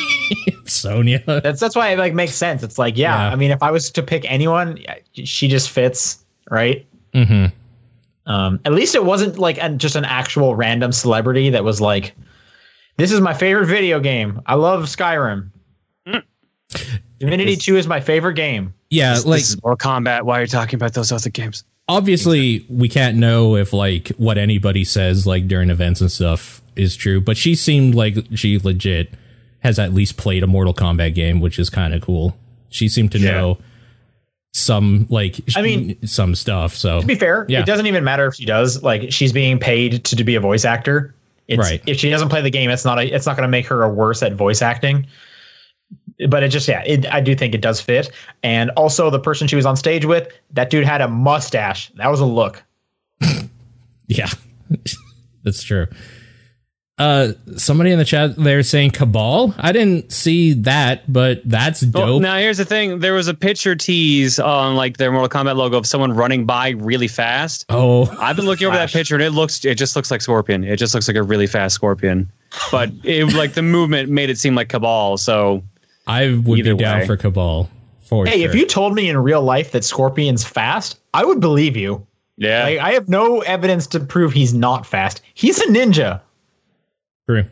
[0.65, 1.21] Sonya.
[1.25, 2.63] That's that's why it like makes sense.
[2.63, 3.31] It's like, yeah, Yeah.
[3.31, 4.79] I mean, if I was to pick anyone,
[5.13, 6.85] she just fits, right?
[7.13, 7.45] hmm
[8.25, 12.13] Um, at least it wasn't like an, just an actual random celebrity that was like,
[12.97, 14.41] "This is my favorite video game.
[14.45, 15.49] I love Skyrim.
[17.19, 20.23] Divinity Two is my favorite game." Yeah, like this is Mortal Kombat.
[20.23, 21.63] Why are you talking about those other games?
[21.89, 26.95] obviously we can't know if like what anybody says like during events and stuff is
[26.95, 29.13] true, but she seemed like she legit
[29.59, 32.37] has at least played a Mortal Kombat game, which is kind of cool.
[32.69, 33.31] She seemed to Yeah.
[33.31, 33.57] know
[34.53, 36.75] some like I mean- some stuff.
[36.75, 37.59] So To be fair, Yeah.
[37.59, 38.81] it doesn't even matter if she does.
[38.83, 41.13] Like, she's being paid to, to be a voice actor.
[41.47, 41.81] It's, Right.
[41.85, 42.99] If she doesn't play the game, it's not.
[42.99, 45.05] A, it's not going to make her a worse at voice acting.
[46.29, 48.11] But it just, yeah, it, I do think it does fit.
[48.43, 51.91] And also, the person she was on stage with, that dude had a mustache.
[51.95, 52.63] That was a look.
[54.07, 54.27] Yeah,
[55.43, 55.87] that's true.
[56.99, 59.55] Uh, somebody in the chat they're saying Kabal.
[59.57, 62.05] I didn't see that, but that's dope.
[62.05, 65.55] Well, now here's the thing: there was a picture tease on like their Mortal Kombat
[65.55, 67.65] logo of someone running by really fast.
[67.69, 70.63] oh, I've been looking over that picture and it looks it just looks like Scorpion.
[70.63, 72.31] It just looks like a really fast Scorpion.
[72.71, 75.17] But it like the movement made it seem like Kabal.
[75.17, 75.63] So
[76.07, 77.05] I would Either be down way.
[77.07, 78.49] for Kabal for Hey, sure.
[78.49, 82.05] if you told me in real life that Scorpion's fast, I would believe you.
[82.37, 85.21] yeah, Like, I have no evidence to prove he's not fast.
[85.33, 86.19] He's a ninja.
[87.27, 87.45] True.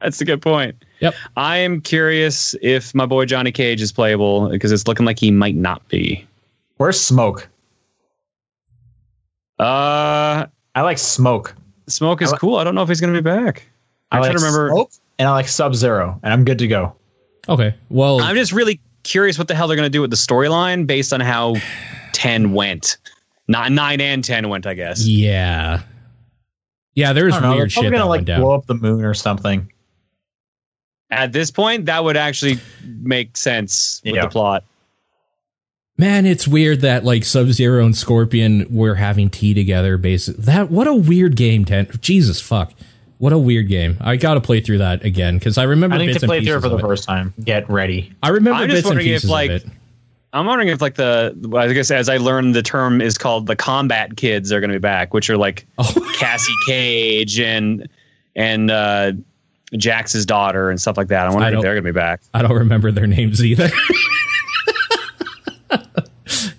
[0.00, 0.74] that's a good point.
[1.00, 1.14] Yep.
[1.36, 5.30] I am curious if my boy Johnny Cage is playable because it's looking like he
[5.30, 6.26] might not be.
[6.78, 7.48] Where's Smoke?
[9.58, 11.54] Uh, I like Smoke.
[11.86, 12.56] Smoke is I li- cool.
[12.56, 13.64] I don't know if he's going to be back.
[14.10, 14.70] I I'm like trying to remember.
[14.74, 16.94] Smoke, and I like Sub Zero, and I'm good to go.
[17.48, 17.74] Okay.
[17.88, 20.86] Well, I'm just really curious what the hell they're going to do with the storyline
[20.86, 21.56] based on how
[22.12, 22.98] 10 went.
[23.48, 25.04] Not 9 and 10 went, I guess.
[25.06, 25.82] yeah,
[26.94, 27.12] yeah.
[27.12, 27.48] There's I don't know.
[27.50, 28.40] They're weird probably shit gonna like down.
[28.40, 29.68] blow up the moon or something.
[31.10, 32.58] At this point, that would actually
[33.00, 34.22] make sense with Yeah.
[34.22, 34.64] the plot.
[35.98, 39.98] Man, it's weird that like Sub Zero and Scorpion were having tea together.
[39.98, 41.64] Basically, that what a weird game.
[41.66, 42.72] Ten, Jesus fuck,
[43.22, 43.98] what a weird game.
[44.00, 46.00] I got to play through that again because I remember it.
[46.00, 46.80] I need bits to play through it for the it.
[46.80, 47.32] first time.
[47.44, 48.12] Get ready.
[48.20, 49.66] I remember I'm just bits and wondering if, pieces like, of it.
[50.32, 53.54] I'm wondering if, like, the, I guess as I learned, the term is called the
[53.54, 57.88] Kombat Kids are going to be back, which are like Oh, Cassie Cage and,
[58.34, 59.12] and, uh,
[59.74, 61.28] Jax's daughter and stuff like that.
[61.28, 62.22] I wonder I if they're going to be back.
[62.34, 63.70] I don't remember their names either.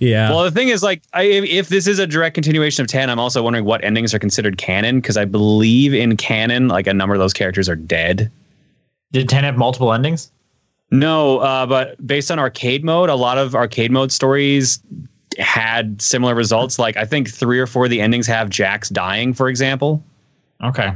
[0.04, 0.30] yeah.
[0.30, 3.10] Well, the thing is, like, I, if if this is a direct continuation of 10,
[3.10, 6.94] I'm also wondering what endings are considered canon because I believe in canon, like, a
[6.94, 8.32] number of those characters are dead.
[9.12, 10.32] Did ten have multiple endings?
[10.92, 14.80] No, uh, but based on arcade mode, a lot of arcade mode stories
[15.40, 16.78] had similar results.
[16.78, 20.04] Like, I think three or four of the endings have Jax dying, for example.
[20.64, 20.94] Okay.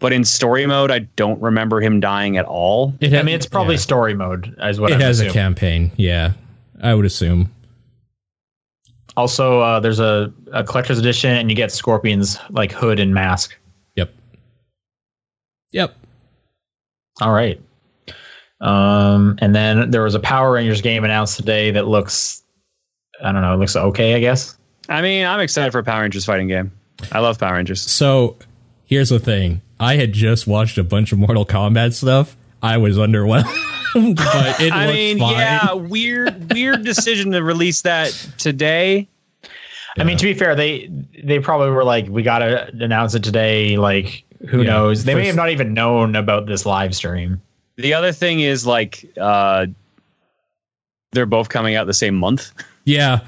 [0.00, 2.94] But in story mode, I don't remember him dying at all.
[3.00, 3.80] it I mean, it's probably yeah.
[3.80, 5.90] story mode, is what it I has a campaign.
[5.96, 6.32] Yeah,
[6.80, 7.52] I would assume.
[9.18, 13.58] Also, uh, there's a, a collector's edition, and you get Scorpion's like hood and mask.
[13.96, 14.14] Yep.
[15.72, 15.96] Yep.
[17.20, 17.60] All right.
[18.60, 22.44] Um, and then there was a Power Rangers game announced today that looks,
[23.20, 24.56] I don't know, it looks okay, I guess.
[24.88, 26.70] I mean, I'm excited for a Power Rangers fighting game.
[27.10, 27.80] I love Power Rangers.
[27.90, 28.36] So
[28.84, 29.62] here's the thing.
[29.80, 32.36] I had just watched a bunch of Mortal Kombat stuff.
[32.62, 33.52] I was underwhelmed.
[33.94, 35.32] but it I mean, fine.
[35.38, 38.08] yeah, weird, weird decision to release that
[38.38, 39.08] today.
[39.98, 40.88] I mean, to be fair, they
[41.24, 43.76] they probably were like, we gotta announce it today.
[43.76, 44.70] Like, who Yeah.
[44.70, 45.04] knows?
[45.04, 47.40] They may have not even known about this live stream.
[47.76, 49.66] The other thing is like, uh,
[51.12, 52.52] they're both coming out the same month.
[52.84, 53.20] Yeah.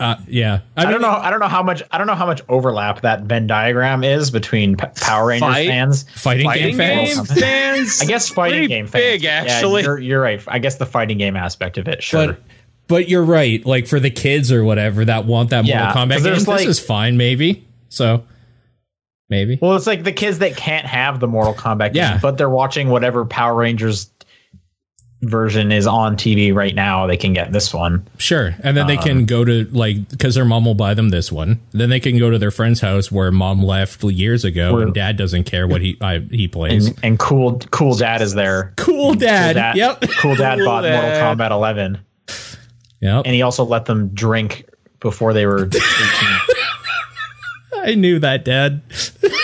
[0.00, 0.60] Uh, yeah.
[0.76, 1.10] I, don't know.
[1.10, 1.82] I don't know how much.
[1.90, 5.66] I don't know how much overlap that Venn diagram is between P- Power Rangers Fight?
[5.68, 6.02] fans.
[6.14, 7.32] Fighting, Fighting game game fans.
[7.40, 8.02] fans.
[8.02, 9.02] I guess fighting game fans.
[9.04, 9.82] big, Yeah, actually.
[9.82, 10.42] you're, you're right.
[10.48, 12.02] I guess the fighting game aspect of it.
[12.02, 12.26] Sure.
[12.28, 12.40] But
[12.86, 13.64] but you're right.
[13.64, 16.44] Like for the kids or whatever that want that Yeah, Mortal 'cause Kombat game, there's
[16.44, 17.16] this is fine.
[17.16, 18.24] Maybe so.
[19.30, 19.58] Maybe.
[19.60, 22.18] well, it's like the kids that can't have the Mortal Kombat game, Yeah.
[22.20, 24.10] but they're watching whatever Power Rangers
[25.28, 27.06] version is on TV right now.
[27.06, 28.06] They can get this one.
[28.18, 28.54] Sure.
[28.62, 31.30] And then they Um, can go to like because their mom will buy them this
[31.32, 31.60] one.
[31.72, 35.16] Then they can go to their friend's house where mom left years ago and dad
[35.16, 36.88] doesn't care what he I, he plays.
[36.88, 38.72] And, and cool, cool dad is there.
[38.76, 39.54] cool dad.
[39.54, 40.00] Cool dad, Yep.
[40.20, 41.02] cool dad Cool bought dad.
[41.28, 41.98] Mortal Kombat 11,
[43.00, 43.22] Yep.
[43.26, 44.68] and he also let them drink
[45.00, 45.78] before they were 18.
[47.86, 48.80] I knew that, Dad.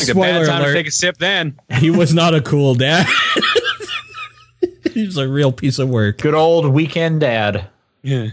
[0.00, 0.72] It's a Spoiler bad time alert.
[0.72, 1.18] to take a sip.
[1.18, 3.06] Then He was not a cool dad.
[4.92, 6.18] He's a real piece of work.
[6.18, 7.68] Good old weekend dad.
[8.02, 8.28] Yeah.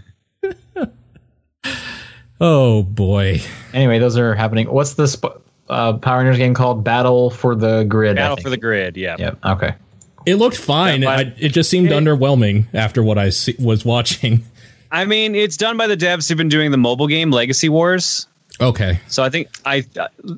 [2.39, 3.41] Oh boy.
[3.73, 4.68] Anyway, those are happening.
[4.72, 5.18] What's this
[5.69, 6.84] uh, Power Rangers game called?
[6.84, 8.11] Battle for the Grid.
[8.11, 8.45] I battle think.
[8.45, 8.95] for the grid.
[8.95, 9.15] Yeah.
[9.18, 9.39] Yep.
[9.45, 9.76] Okay.
[10.26, 11.02] It looked fine.
[11.03, 14.44] Yeah, I, it just seemed underwhelming after what I see, was watching.
[14.91, 18.27] I mean, it's done by the devs who've been doing the mobile game Legacy Wars.
[18.59, 18.99] Okay.
[19.07, 19.84] So I think I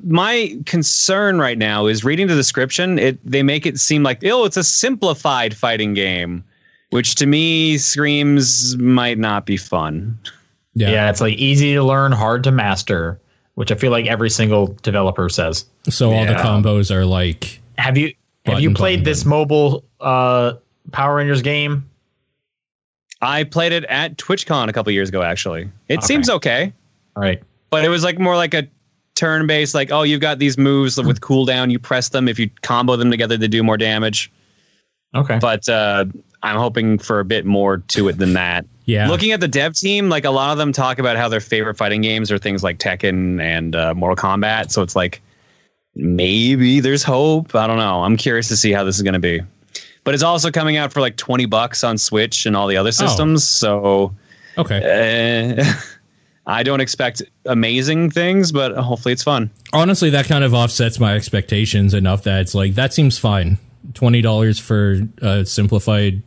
[0.04, 2.98] my concern right now is reading the description.
[2.98, 6.44] It they make it seem like oh, it's a simplified fighting game,
[6.90, 10.18] which to me screams might not be fun.
[10.74, 10.90] Yeah.
[10.90, 11.10] Yeah.
[11.10, 13.18] it's like easy to learn, hard to master,
[13.54, 15.64] which I feel like every single developer says.
[15.88, 18.12] So all the combos are like Have you
[18.44, 20.54] have you played button, this mobile uh,
[20.92, 21.86] Power Rangers game?
[23.22, 25.22] I played it at TwitchCon a couple years ago.
[25.22, 26.06] Actually, it Okay.
[26.06, 26.72] seems okay,
[27.16, 27.42] All right.
[27.70, 28.68] But it was like more like a
[29.14, 29.74] turn-based.
[29.74, 31.70] Like oh, you've got these moves with cooldown.
[31.70, 34.30] You press them if you combo them together they do more damage.
[35.14, 35.38] Okay.
[35.40, 36.04] But uh,
[36.42, 38.64] I'm hoping for a bit more to it than that.
[38.84, 39.08] yeah.
[39.08, 41.76] Looking at the dev team, like a lot of them talk about how their favorite
[41.76, 44.70] fighting games are things like Tekken and uh, Mortal Kombat.
[44.70, 45.20] So it's like
[45.94, 47.54] maybe there's hope.
[47.54, 48.04] I don't know.
[48.04, 49.40] I'm curious to see how this is going to be.
[50.04, 52.92] But it's also coming out for like 20 bucks on Switch and all the other
[52.92, 53.46] systems.
[53.46, 54.14] So
[54.56, 55.58] okay.
[55.58, 55.64] uh,
[56.46, 59.50] I don't expect amazing things, but hopefully it's fun.
[59.72, 63.58] Honestly, that kind of offsets my expectations enough that it's like that seems fine.
[63.94, 66.22] Twenty dollars for a simplified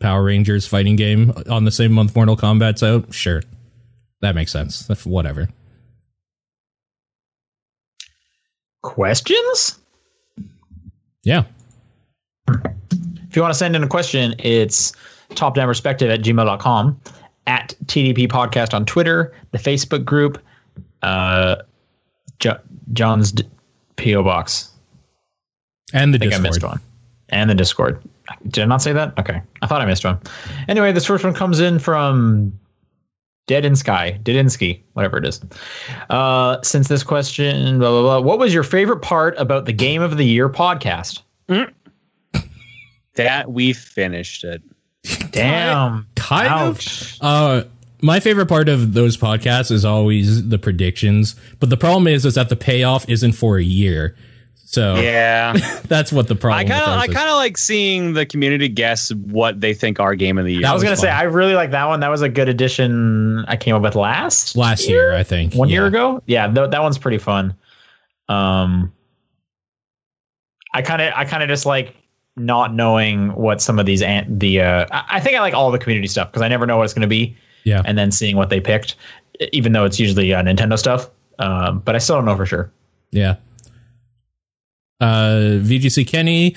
[0.00, 3.12] Power Rangers fighting game on the same month Mortal Kombat's out.
[3.14, 3.42] Sure,
[4.20, 4.86] that makes sense.
[4.86, 5.48] That's whatever.
[8.82, 9.78] Questions?
[11.22, 11.44] Yeah.
[12.48, 14.92] If you want to send in a question, it's
[15.30, 17.00] topdownperspective at gmail.com,
[17.50, 20.38] at TDP Podcast on Twitter, the Facebook group,
[21.02, 21.56] uh,
[22.38, 22.60] jo-
[22.92, 23.44] John's D-
[23.96, 24.22] P.O.
[24.22, 24.70] Box.
[25.92, 26.78] And the I think I missed Discord.
[26.78, 26.80] one.
[27.30, 28.00] And the Discord.
[28.46, 29.18] Did I not say that?
[29.18, 29.42] Okay.
[29.62, 30.20] I thought I missed one.
[30.68, 32.56] Anyway, this first one comes in from
[33.48, 35.40] Dead in Sky, Didinsky, whatever it is.
[36.08, 38.20] Uh, since this question, blah, blah, blah.
[38.20, 41.22] What was your favorite part about the Game of the Year podcast?
[43.16, 44.62] That we finished it.
[45.32, 46.06] Damn.
[46.16, 47.18] Kind Ouch.
[47.20, 47.26] of.
[47.26, 47.64] Uh,
[48.02, 52.34] my favorite part of those podcasts is always the predictions, but the problem is is
[52.34, 54.16] that the payoff isn't for a year.
[54.54, 55.52] So Yeah.
[55.88, 56.66] that's what the problem.
[56.66, 60.14] I kind of I kind of like seeing the community guess what they think our
[60.14, 60.66] game of the year.
[60.66, 61.08] I was was gonna say.
[61.10, 62.00] I really like that one.
[62.00, 63.44] That was a good addition.
[63.48, 65.54] I came up with last last year, I think.
[65.54, 66.22] one year ago.
[66.26, 67.54] Yeah, th- that one's pretty fun.
[68.28, 68.92] Um,
[70.72, 71.96] I kind of I kind of just like
[72.44, 75.78] not knowing what some of these an- the uh, I think I like all the
[75.78, 77.82] community stuff because I never know what it's going to be, Yeah.
[77.84, 78.96] and then seeing what they picked,
[79.52, 81.08] even though it's usually uh, Nintendo stuff.
[81.38, 82.70] Um, but I still don't know for sure.
[83.12, 83.36] Yeah.
[85.00, 86.54] Uh, VGC Kenny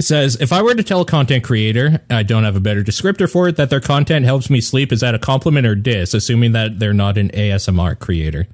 [0.00, 3.30] says, if I were to tell a content creator, I don't have a better descriptor
[3.30, 6.52] for it, that their content helps me sleep, is that a compliment or diss, assuming
[6.52, 8.46] that they're not an ASMR creator?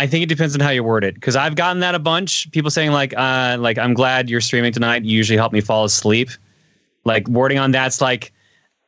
[0.00, 2.50] I think it depends on how you word it because I've gotten that a bunch.
[2.52, 5.04] People saying like, uh, like I'm glad you're streaming tonight.
[5.04, 6.30] You usually help me fall asleep.
[7.04, 8.32] Like wording on that's like,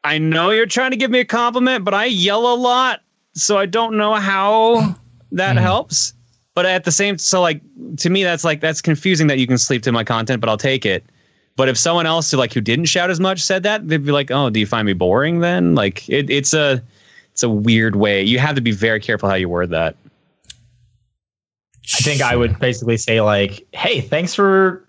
[0.05, 3.03] I know you're trying to give me a compliment, but I yell a lot,
[3.35, 4.97] so I don't know how
[5.33, 6.15] that helps.
[6.55, 7.61] But at the same, so like
[7.99, 10.57] to me, that's like that's confusing that you can sleep to my content, but I'll
[10.57, 11.05] take it.
[11.57, 14.13] But if someone else who like who didn't shout as much said that, they'd be
[14.13, 16.83] like, "Oh, do you find me boring?" Then like it, it's a
[17.33, 18.23] it's a weird way.
[18.23, 19.95] You have to be very careful how you word that.
[21.85, 24.87] I think I would basically say like, "Hey, thanks for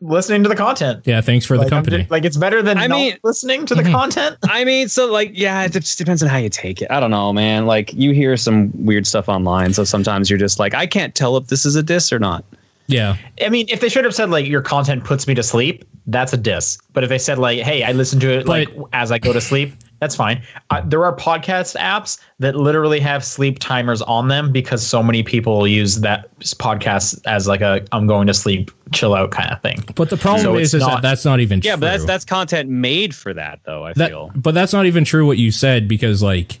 [0.00, 1.98] listening to the content." Yeah, thanks for like, the company.
[1.98, 3.92] Just, like it's better than I not mean- listening to the Mhm.
[3.92, 4.36] content.
[4.44, 6.90] I mean, so like, yeah, it just depends on how you take it.
[6.90, 7.66] I don't know, man.
[7.66, 11.36] Like, you hear some weird stuff online, so sometimes you're just like, I can't tell
[11.36, 12.44] if this is a diss or not.
[12.86, 15.84] yeah, I mean, if they should have said like your content puts me to sleep,
[16.06, 16.76] that's a diss.
[16.92, 19.40] But if they said like, "Hey, I listen to it like as I go to
[19.40, 20.42] sleep," that's fine.
[20.70, 25.22] Uh, there are podcast apps that literally have sleep timers on them because so many
[25.22, 29.60] people use that podcast as like a "I'm going to sleep, chill out" kind of
[29.62, 29.84] thing.
[29.94, 31.68] but the problem So is, is not- that that's not even true.
[31.68, 31.80] Yeah, true.
[31.82, 33.84] but that's that's content made for that, though.
[33.84, 34.30] I that, feel.
[34.34, 36.60] but that's not even true what you said because like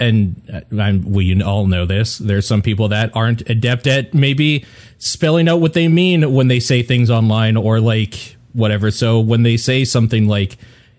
[0.00, 4.64] and uh, I'm, we all know this there's some people that aren't adept at maybe
[4.98, 9.44] spelling out what they mean when they say things online or like whatever so when
[9.44, 10.56] they say something like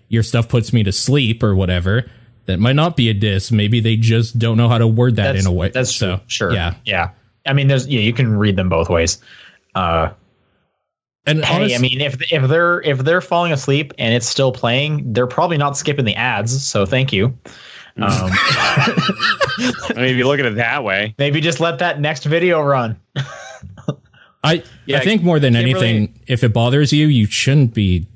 [0.08, 2.10] your stuff puts me to sleep or whatever
[2.46, 5.32] that might not be a diss maybe they just don't know how to word that
[5.32, 6.24] That's, in a way That's so true.
[6.28, 6.52] Sure.
[6.52, 7.10] yeah Yeah.
[7.48, 9.18] I mean, there's yeah, you can read them both ways.
[9.76, 10.10] Uh,
[11.26, 14.52] and hey, honest- I mean, if if they're if they're falling asleep and it's still
[14.52, 16.66] playing, they're probably not skipping the ads.
[16.66, 17.26] So thank you.
[17.26, 17.34] Um,
[18.08, 22.60] I mean, if you look at it that way, maybe just let that next video
[22.60, 22.98] run.
[24.42, 28.06] I Yeah, I think more than anything, really- if it bothers you, you shouldn't be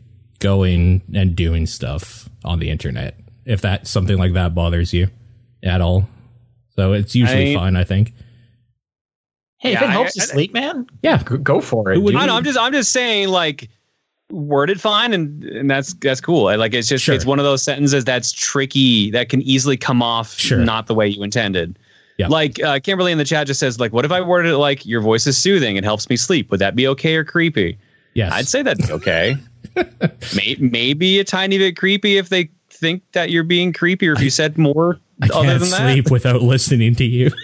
[0.41, 3.17] going and doing stuff on the internet.
[3.47, 5.09] If that something like that bothers you
[5.63, 6.09] at all,
[6.77, 7.77] so it's usually I- fine.
[7.77, 8.13] I think.
[9.59, 11.99] Hey, if it helps I- you I- sleep, man, Yeah, go for it.
[12.03, 12.21] Would- dude.
[12.21, 12.35] I know.
[12.37, 13.69] I'm just I'm just saying like
[14.31, 16.47] worded fine and and that's that's cool.
[16.49, 17.15] I Like it's just Sure.
[17.15, 20.59] it's one of those sentences that's tricky that can easily come off Sure.
[20.59, 21.79] not the way you intended.
[22.17, 22.29] Yeah.
[22.29, 24.85] Like uh, Kimberly in the chat just says like, what if I worded it like
[24.87, 26.51] your voice is soothing it helps me sleep?
[26.51, 27.77] Would that be okay or creepy?
[28.15, 28.33] yes.
[28.33, 29.37] I'd say that'd be okay.
[30.37, 34.23] May, maybe a tiny bit creepy if they think that you're being creepy or if
[34.23, 35.93] you said more I other can't than that.
[35.93, 37.31] sleep without listening to you.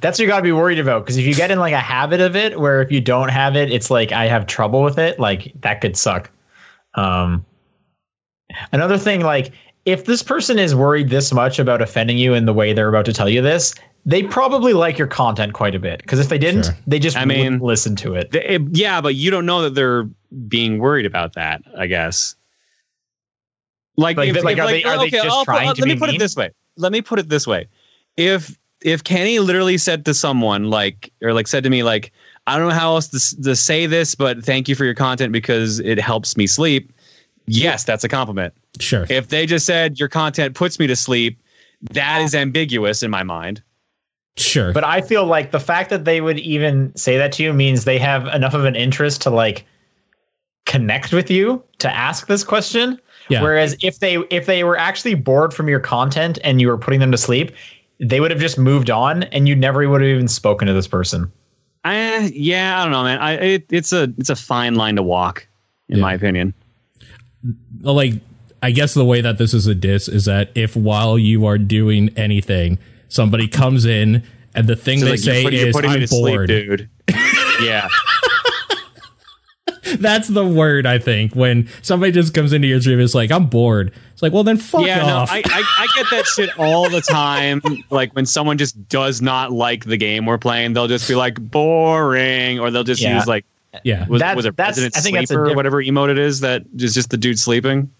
[0.00, 1.80] That's what you got to be worried about because if you get in like a
[1.80, 4.98] habit of it, where if you don't have it, it's like I have trouble with
[4.98, 5.20] it.
[5.20, 6.30] Like that could suck.
[6.94, 7.44] Um,
[8.72, 9.52] another thing, like
[9.84, 13.04] if this person is worried this much about offending you in the way they're about
[13.06, 13.74] to tell you this,
[14.04, 16.00] they probably like your content quite a bit.
[16.02, 16.76] Because if they didn't, Sure.
[16.86, 18.32] they just I mean- wouldn't listen to it.
[18.32, 20.08] Th- it- yeah, but you don't know that they're
[20.48, 21.62] being worried about that.
[21.78, 22.34] I guess.
[23.96, 25.88] Like, Like, if, like, if, are they- are they just I'll trying uh, to let
[25.88, 26.50] me be put it this way.
[26.76, 27.68] Let me put it this way.
[28.16, 32.10] If if Kenny literally said to someone like, or like said to me like,
[32.48, 35.32] I don't know how else to, to say this, but thank you for your content
[35.32, 36.92] because it helps me sleep.
[37.46, 38.52] Yes, that's a compliment.
[38.80, 39.06] Sure.
[39.08, 41.40] If they just said your content puts me to sleep,
[41.92, 43.62] that is ambiguous in my mind.
[44.36, 44.72] Sure.
[44.72, 47.84] But I feel like the fact that they would even say that to you means
[47.84, 49.64] they have enough of an interest to like
[50.64, 52.98] connect with you to ask this question.
[53.28, 53.42] Yeah.
[53.42, 57.00] Whereas if they if they were actually bored from your content and you were putting
[57.00, 57.52] them to sleep,
[58.00, 60.88] they would have just moved on and you never would have even spoken to this
[60.88, 61.30] person.
[61.84, 63.18] I, yeah, I don't know, man.
[63.18, 65.46] I it, it's a it's a fine line to walk,
[65.88, 66.02] in Yeah.
[66.02, 66.54] my opinion.
[67.80, 68.14] like
[68.62, 71.58] I guess the way that this is a diss is that if while you are
[71.58, 72.78] doing anything,
[73.12, 74.22] somebody comes in
[74.54, 76.34] and the thing So, they like, you're say putting- you're is putting I'm to sleep,
[76.34, 76.48] bored.
[76.48, 76.88] dude.
[77.62, 77.88] yeah,
[79.98, 83.30] That's the word I think when somebody just comes into your stream and is like
[83.30, 83.92] I'm bored.
[84.12, 84.98] It's like well then fuck yeah.
[85.04, 85.30] No, off.
[85.30, 87.60] I, I I get that shit all the time.
[87.90, 91.34] Like when someone just does not like the game we're playing, they'll just be like
[91.50, 93.16] boring, or they'll just Yeah.
[93.16, 93.44] use like
[93.84, 94.06] yeah.
[94.08, 96.18] was, That- was it that's- President I think that's a Sleeper or whatever emote it
[96.18, 97.90] is that is just the dude sleeping.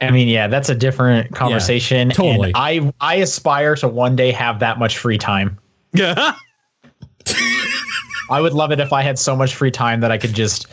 [0.00, 2.10] I mean, yeah, that's a different conversation.
[2.10, 2.48] totally.
[2.48, 5.58] And I I aspire to one day have that much free time.
[5.92, 6.34] Yeah.
[8.30, 10.66] I would love it if I had so much free time that I could just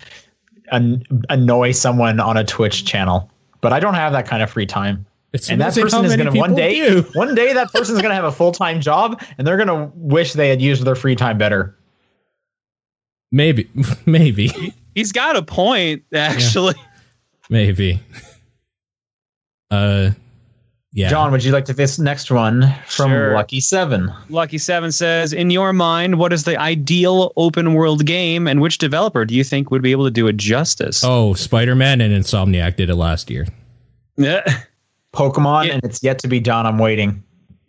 [0.72, 3.30] an- annoy someone on a Twitch channel.
[3.62, 5.06] But I don't have that kind of free time.
[5.32, 7.02] It's and that person is going to one day, do.
[7.14, 9.68] one day that person is going to have a full time job, and they're going
[9.68, 11.78] to wish they had used their free time better.
[13.32, 13.68] Maybe
[14.06, 16.76] maybe He's got a point, actually.
[17.50, 18.00] maybe.
[19.74, 20.12] Uh
[20.96, 21.10] yeah.
[21.10, 23.34] John, would you like to this next one from Sure.
[23.34, 24.14] Lucky Seven?
[24.30, 28.78] Lucky Seven says, "In your mind, what is the ideal open world game, and which
[28.78, 32.76] developer do you think would be able to do it justice?" Oh, Spider-Man and Insomniac
[32.76, 33.48] did it last year.
[34.18, 34.44] Yeah.
[35.16, 35.74] Pokemon, Yeah.
[35.74, 36.68] and it's yet to be done.
[36.68, 37.24] I'm waiting.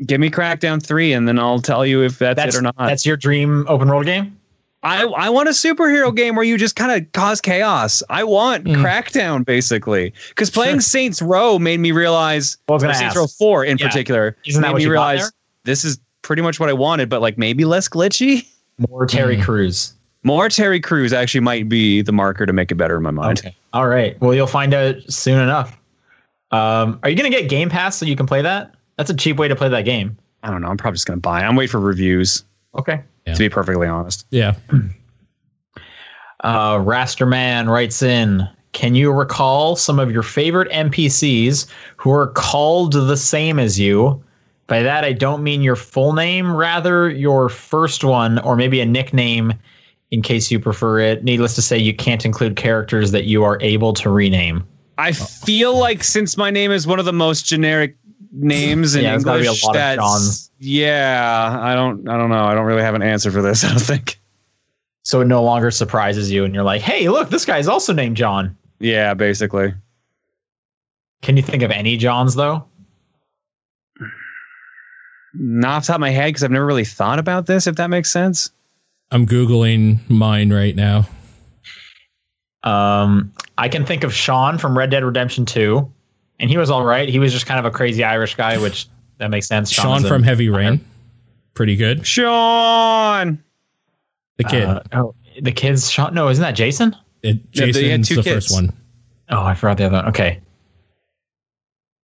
[0.06, 2.74] Give me Crackdown three, and then I'll tell you if that's, That's it or not.
[2.76, 4.36] that's your dream open world game.
[4.84, 8.02] I I want a superhero game where you just kind of cause chaos.
[8.10, 8.76] I want Mm.
[8.76, 10.80] Crackdown basically because playing Sure.
[10.82, 13.16] Saints Row made me realize, Well, I was or gonna Saints ask.
[13.16, 13.86] Row Four in Yeah.
[13.86, 15.32] particular, Isn't that made what me you got realize
[15.64, 18.46] this is pretty much what I wanted, but like maybe less glitchy.
[18.88, 19.42] More Terry Mm.
[19.44, 19.94] Crews.
[20.22, 23.38] More Terry Crews actually might be the marker to make it better in my mind.
[23.40, 23.54] Okay.
[23.72, 24.18] All right.
[24.20, 25.78] Well, you'll find out soon enough.
[26.50, 28.74] Um, are you going to get Game Pass so you can play that?
[28.96, 30.16] That's a cheap way to play that game.
[30.42, 30.68] I don't know.
[30.68, 31.40] I'm probably just gonna buy.
[31.40, 31.44] it.
[31.44, 32.44] I'm waiting for reviews.
[32.76, 33.02] Okay.
[33.26, 34.26] To be perfectly honest.
[34.30, 34.54] Yeah.
[36.40, 42.92] Uh, Rasterman writes in Can you recall some of your favorite NPCs who are called
[42.92, 44.22] the same as you?
[44.66, 48.86] By that, I don't mean your full name, rather your first one, or maybe a
[48.86, 49.54] nickname
[50.10, 51.24] in case you prefer it.
[51.24, 54.66] Needless to say, you can't include characters that you are able to rename.
[54.96, 57.96] I feel like since my name is one of the most generic
[58.34, 61.58] names in Yeah, there's be a English, lot of that's yeah.
[61.60, 62.08] I don't.
[62.08, 62.44] I don't know.
[62.44, 63.64] I don't really have an answer for this.
[63.64, 64.18] I don't think.
[65.02, 68.16] So it no longer surprises you, and you're like, hey, look, this guy's also named
[68.16, 68.56] John.
[68.80, 69.74] Yeah, basically.
[71.22, 72.64] Can you think of any Johns, though?
[75.34, 77.66] Not off the top of my head because I've never really thought about this.
[77.66, 78.50] If that makes sense.
[79.10, 81.06] I'm Googling mine right now.
[82.62, 85.92] Um, I can think of Sean from Red Dead Redemption 2,
[86.40, 87.08] and he was all right.
[87.08, 88.86] He was just kind of a crazy Irish guy, which
[89.18, 89.70] that makes sense.
[89.70, 90.84] Sean is a- from Heavy Rain.
[91.54, 92.06] Pretty good.
[92.06, 93.42] Sean.
[94.38, 94.64] The kid.
[94.64, 95.90] Uh, oh, the kids.
[95.90, 96.12] Sean.
[96.14, 96.96] No, isn't that Jason?
[97.22, 98.46] it, Yeah, had Jason's two the kids.
[98.48, 98.72] first one.
[99.30, 100.08] Oh, I forgot the other one.
[100.08, 100.40] Okay.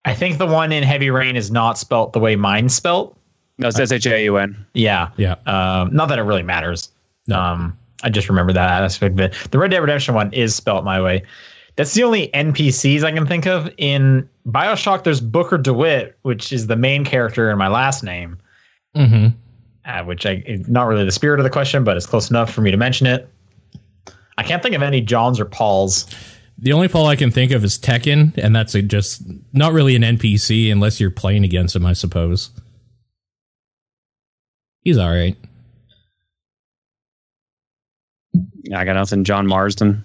[0.05, 3.17] I think the one in Heavy Rain is not spelt the way mine's spelt.
[3.59, 4.57] No, it's S H A U N.
[4.73, 5.11] Yeah.
[5.19, 5.35] Yeah.
[5.47, 6.89] Um, not that it really matters.
[7.27, 7.39] No.
[7.39, 9.35] Um, I just remember that aspect of it.
[9.51, 11.23] The Red Dead Redemption one is spelt my way.
[11.81, 13.73] That's the only NPCs I can think of.
[13.79, 18.37] In Bioshock, there's Booker DeWitt, which is the main character in my last name,
[18.95, 19.29] hmm
[19.87, 22.53] uh, which I is not really the spirit of the question, but it's close enough
[22.53, 23.31] for me to mention it.
[24.37, 26.07] I can't think of any Johns or Pauls.
[26.59, 29.23] The only Paul I can think of is Tekken, and that's a just
[29.55, 32.51] not really an NPC unless you're playing against him, I suppose.
[34.83, 35.35] He's all right.
[38.77, 39.25] I got nothing.
[39.25, 40.05] John Marston.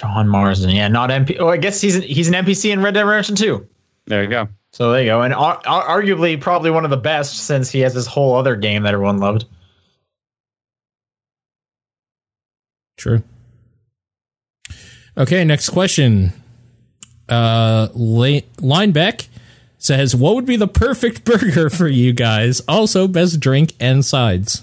[0.00, 1.36] John Marston, yeah, not MP.
[1.38, 3.68] Oh, I guess he's he's an NPC in Red Dead Redemption 2.
[4.06, 4.48] There you go.
[4.72, 7.80] So there you go, and ar- ar- arguably probably one of the best since he
[7.80, 9.44] has this whole other game that everyone loved.
[12.96, 13.22] True.
[15.18, 16.32] Okay, next question.
[17.28, 19.28] Uh, La- Linebeck
[19.76, 22.60] says, "What would be the perfect burger for you guys?
[22.60, 24.62] Also, best drink and sides."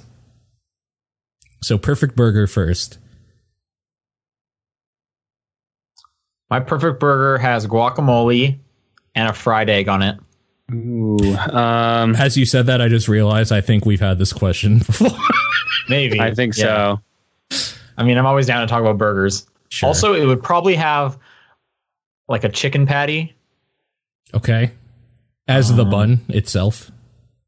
[1.62, 2.98] So, perfect burger first.
[6.50, 8.58] My perfect burger has guacamole
[9.16, 10.18] and a fried egg on it.
[10.74, 11.18] Ooh.
[11.36, 15.10] Um, As you said that, I just realized I think we've had this question before.
[15.90, 16.98] Maybe I think Yeah.
[17.50, 17.72] so.
[17.98, 19.46] I mean, I'm always down to talk about burgers.
[19.70, 19.88] Sure.
[19.88, 21.18] Also, it would probably have
[22.30, 23.34] like a chicken patty
[24.34, 24.72] okay,
[25.48, 26.92] as the bun itself,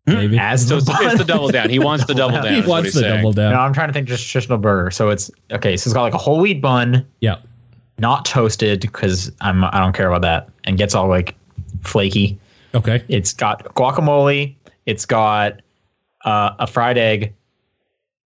[0.05, 0.37] maybe.
[0.39, 1.69] as So the it's, it's the double down.
[1.69, 2.53] He wants the double down.
[2.63, 3.17] he wants the saying.
[3.17, 3.53] double down.
[3.53, 4.89] No, I'm trying to think just traditional burger.
[4.91, 5.75] So it's okay.
[5.77, 7.37] So it's got like a whole wheat bun, Yeah.
[7.99, 11.35] Not toasted because I'm I don't care about that, and gets all like
[11.83, 12.39] flaky.
[12.73, 13.03] Okay.
[13.07, 14.55] It's got guacamole.
[14.85, 15.61] It's got
[16.25, 17.33] uh, a fried egg.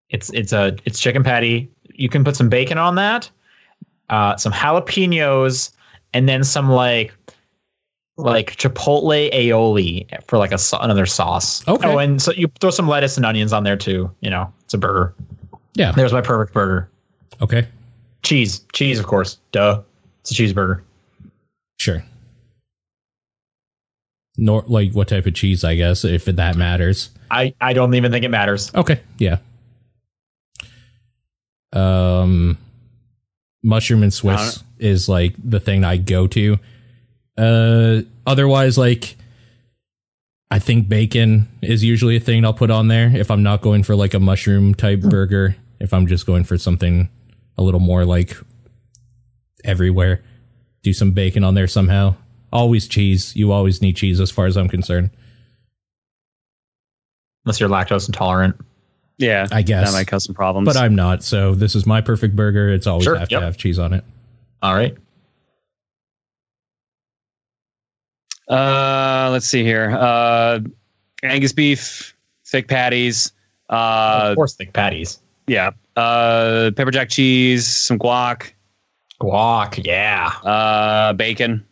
[0.10, 1.70] It's it's a it's chicken patty.
[1.94, 3.30] You can put some bacon on that,
[4.10, 5.72] uh, some jalapenos,
[6.14, 7.14] and then some like
[8.18, 11.68] like chipotle aioli for like a another sauce.
[11.68, 11.88] Okay.
[11.88, 14.12] Oh, and so you throw some lettuce and onions on there too.
[14.22, 15.16] You know, it's a burger.
[15.76, 15.92] Yeah.
[15.92, 16.90] There's my perfect burger.
[17.42, 17.68] Okay.
[18.24, 19.38] Cheese, cheese, of course.
[19.52, 19.82] Duh,
[20.22, 20.82] it's a cheeseburger.
[21.78, 22.04] Sure.
[24.38, 27.10] Nor like what type of cheese, I guess, if that matters.
[27.30, 28.74] I I don't even think it matters.
[28.74, 29.38] Okay, yeah.
[31.74, 32.58] Um,
[33.64, 36.58] mushroom and Swiss is like the thing I go to.
[37.38, 39.16] Uh, otherwise, like
[40.50, 43.84] I think bacon is usually a thing I'll put on there if I'm not going
[43.84, 45.56] for like a mushroom type burger.
[45.80, 47.10] If I'm just going for something
[47.58, 48.36] a little more like
[49.64, 50.24] everywhere,
[50.82, 52.16] do some bacon on there somehow.
[52.52, 53.36] Always cheese.
[53.36, 55.10] You always need cheese, as far as I'm concerned.
[57.46, 58.56] Unless you're lactose intolerant.
[59.18, 59.92] Yeah, I guess.
[59.92, 60.66] that might cause some problems.
[60.66, 62.70] But I'm not, so this is my perfect burger.
[62.70, 63.42] It's always Sure, have yep.
[63.42, 64.04] to have cheese on it.
[64.62, 64.96] All right.
[68.50, 69.92] Uh, let's see here.
[69.92, 70.60] Uh,
[71.24, 72.16] Angus beef,
[72.46, 73.32] thick patties.
[73.70, 75.20] Uh, of course, thick patties.
[75.48, 75.72] yeah.
[75.96, 78.52] Uh, pepper jack cheese, some guac,
[79.22, 80.28] Guac, yeah.
[80.44, 81.64] uh, bacon.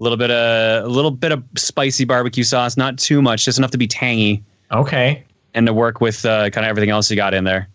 [0.00, 3.58] A little bit of a little bit of spicy barbecue sauce, not too much, just
[3.58, 4.42] enough to be tangy
[4.72, 5.22] Okay.
[5.54, 7.68] and to work with uh, kind of everything else you got in there.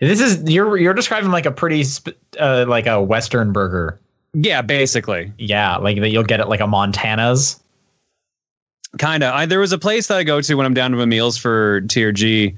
[0.00, 3.98] This is you're you're describing like a pretty sp- uh, like a Western burger.
[4.34, 7.58] Yeah, basically, Yeah, like that you'll get it like a Montana's.
[8.98, 9.32] kind of.
[9.34, 11.38] I there was a place that I go to when I'm down to my meals
[11.38, 12.54] for TRG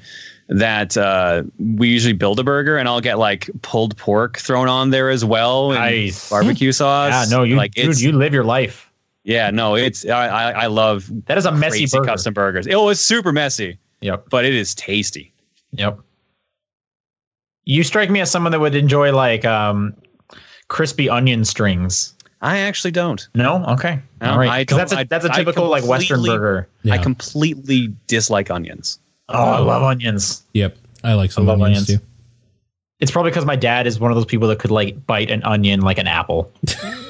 [0.49, 4.91] that uh, we usually build a burger, and I'll get like pulled pork thrown on
[4.91, 6.31] there as well, and Nice.
[6.31, 7.31] barbecue sauce.
[7.31, 8.91] Yeah, no, you like dude, you live your life.
[9.25, 12.09] yeah, no, it's I I, I love That is a messy crazy burger.
[12.11, 12.67] custom burgers.
[12.71, 13.79] Oh, it's super messy.
[14.01, 14.27] Yep.
[14.31, 15.33] but it is tasty.
[15.73, 15.99] Yep.
[17.65, 19.95] You strike me as someone that would enjoy like um,
[20.69, 22.15] crispy onion strings.
[22.41, 23.29] I actually don't.
[23.35, 24.49] No, okay, No, all right.
[24.49, 26.69] I 'Cause that's don't- a I- that's a I typical like Western burger.
[26.85, 26.95] Yeah.
[26.95, 29.01] I completely dislike onions.
[29.29, 30.43] Oh, I love um, onions.
[30.55, 30.77] Yep.
[31.05, 32.01] I like some I love onions, onions.
[32.01, 32.07] too.
[33.01, 35.43] It's probably because my dad is one of those people that could like bite an
[35.45, 36.53] onion like an apple.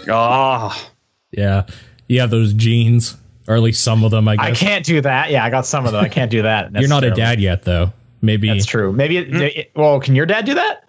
[0.09, 0.91] Oh,
[1.31, 1.67] Yeah.
[2.09, 3.17] You have those genes,
[3.47, 4.47] or at least some of them, I guess.
[4.47, 5.31] I can't do that.
[5.31, 6.03] Yeah, I got some of them.
[6.05, 6.73] I can't do that.
[6.79, 7.93] You're not a dad yet, though.
[8.23, 8.49] Maybe.
[8.49, 8.93] That's true.
[8.93, 9.19] Maybe.
[9.19, 9.43] It, hmm.
[9.43, 10.85] it- well, can your dad do that?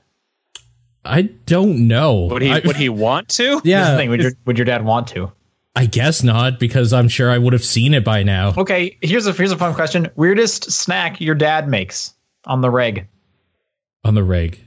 [1.05, 2.27] I don't know.
[2.31, 2.51] would he?
[2.51, 3.43] I, would he want to?
[3.51, 3.97] That's the yeah.
[3.97, 4.09] thing.
[4.09, 5.31] Would your would your dad want to?
[5.75, 8.53] I guess not, because I'm sure I would have seen it by now.
[8.57, 8.97] Okay.
[9.01, 10.09] Here's a here's a fun question.
[10.15, 12.13] Weirdest snack your dad makes
[12.45, 13.07] on the reg.
[14.03, 14.59] On the reg.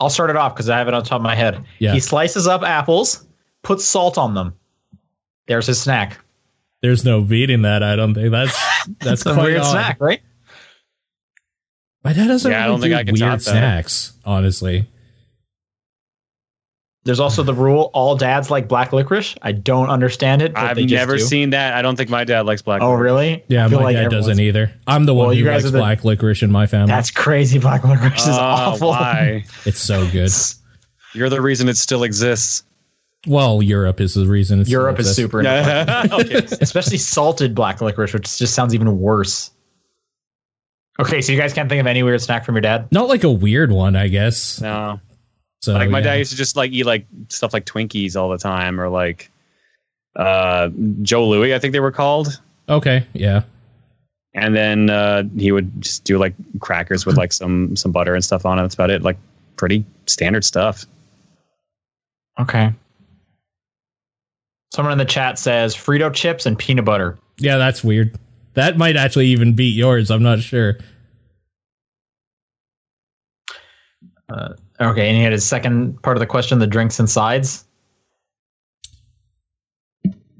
[0.00, 1.64] I'll start it off because I have it on top of my head.
[1.78, 1.92] Yeah.
[1.92, 3.26] He slices up apples,
[3.62, 4.54] puts salt on them.
[5.46, 6.18] There's his snack.
[6.82, 7.82] There's no beating that.
[7.82, 8.52] I don't think that's
[9.00, 9.70] that's It's a quite weird odd.
[9.70, 10.20] snack, right?
[12.04, 14.88] My dad doesn't Yeah, I don't think I can weird top snacks, honestly.
[17.04, 19.34] There's also the rule: all dads like black licorice.
[19.42, 20.54] I don't understand it.
[20.54, 21.22] But I've they just never do.
[21.24, 21.74] seen that.
[21.74, 22.80] I don't think my dad likes black.
[22.80, 23.02] Oh, licorice.
[23.02, 23.44] really?
[23.48, 24.72] Yeah, my like dad doesn't either.
[24.86, 26.86] I'm the one Well, you who guys likes the- black licorice in my family.
[26.86, 27.58] That's crazy.
[27.58, 28.88] Black licorice is Oh, awful.
[28.90, 29.44] Why?
[29.66, 30.30] it's so good.
[31.14, 32.62] You're the reason it still exists.
[33.26, 34.60] Well, Europe is the reason.
[34.60, 36.34] It's Europe is super, okay.
[36.60, 39.50] especially salted black licorice, which just sounds even worse.
[41.00, 42.86] Okay, so you guys can't think of any weird snack from your dad?
[42.92, 44.60] Not like a weird one, I guess.
[44.60, 45.00] No.
[45.62, 46.04] So like my yeah.
[46.04, 49.30] dad used to just like eat like stuff like Twinkies all the time, or like
[50.16, 50.70] uh
[51.02, 52.40] Joe Louis, I think they were called.
[52.68, 53.42] Okay, yeah.
[54.34, 58.24] And then uh he would just do like crackers with like some some butter and
[58.24, 58.62] stuff on it.
[58.62, 59.02] That's about it.
[59.02, 59.18] Like
[59.56, 60.84] pretty standard stuff.
[62.40, 62.72] Okay.
[64.74, 67.18] Someone in the chat says Frito chips and peanut butter.
[67.38, 68.18] Yeah, that's weird.
[68.54, 70.10] That might actually even beat yours.
[70.10, 70.78] I'm not sure.
[74.28, 77.64] Uh, okay, and he had his second part of the question: the drinks and sides.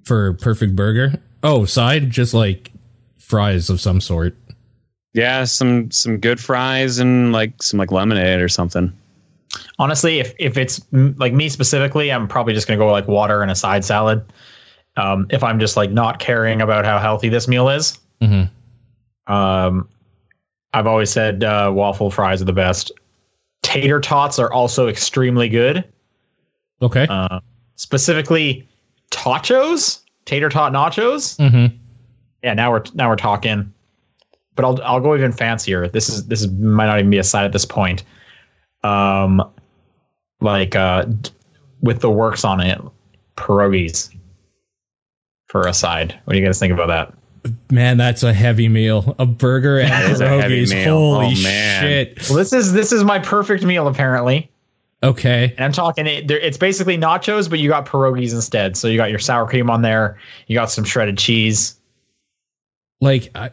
[0.04, 1.14] For perfect burger.
[1.42, 2.72] Oh, side just like
[3.16, 4.36] fries of some sort.
[5.14, 8.92] Yeah, some some good fries and like some like lemonade or something.
[9.78, 13.50] Honestly, if if it's like me specifically, I'm probably just gonna go like water and
[13.50, 14.24] a side salad.
[14.96, 18.44] Um, if I'm just like not caring about how healthy this meal is, hmm
[19.26, 19.88] um,
[20.72, 22.90] I've always said uh, waffle fries are the best.
[23.62, 25.84] Tater tots are also extremely good.
[26.80, 27.06] Okay.
[27.08, 27.40] Uh,
[27.76, 28.68] specifically,
[29.10, 31.36] tachos, tater tot nachos.
[31.36, 31.74] hmm
[32.42, 33.72] Yeah, now we're now we're talking.
[34.54, 35.88] But I'll I'll go even fancier.
[35.88, 38.04] This is this is, might not even be a side at this point.
[38.82, 39.42] Um,
[40.40, 41.06] like uh,
[41.80, 42.80] with the works on it,
[43.36, 44.14] pierogies
[45.46, 46.18] for a side.
[46.24, 47.14] What do you guys think about that?
[47.70, 49.16] Man, that's a heavy meal.
[49.18, 50.84] A burger and a heavy pierogies.
[50.84, 51.82] Holy Oh, man.
[51.82, 52.28] shit.
[52.28, 54.48] Well, this is this is my perfect meal apparently.
[55.02, 55.52] Okay.
[55.56, 58.76] And I'm talking it, it's basically nachos, but you got pierogies instead.
[58.76, 60.18] So you got your sour cream on there.
[60.46, 61.74] You got some shredded cheese.
[63.00, 63.50] Like I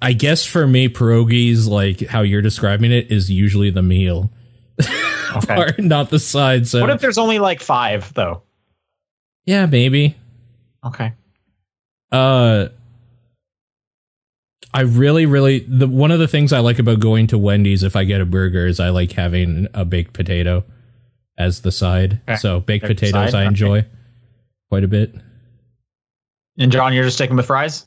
[0.00, 4.30] I guess for me pierogies like how you're describing it is usually the meal.
[5.36, 5.60] Okay.
[5.60, 6.66] Or not the side.
[6.66, 8.42] So What if there's only like five though?
[9.44, 10.16] Yeah, maybe.
[10.82, 11.12] Okay.
[12.16, 12.68] Uh
[14.72, 17.96] I really, really the one of the things I like about going to Wendy's if
[17.96, 20.64] I get a burger is I like having a baked potato
[21.38, 22.20] as the side.
[22.28, 22.36] Okay.
[22.36, 23.48] So baked Baked potatoes side, I okay.
[23.48, 23.86] enjoy
[24.68, 25.14] quite a bit.
[26.58, 27.86] And John, you're just sticking with fries?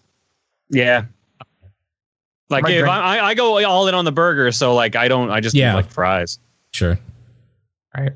[0.69, 1.05] Yeah.
[2.49, 5.29] Like if I, I I go all in on the burger, so like I don't
[5.29, 5.75] I just Yeah.
[5.75, 6.39] like fries.
[6.71, 6.97] Sure.
[7.95, 8.13] Right.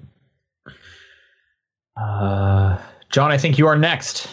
[1.96, 2.80] Uh,
[3.12, 4.28] John, I think you are next.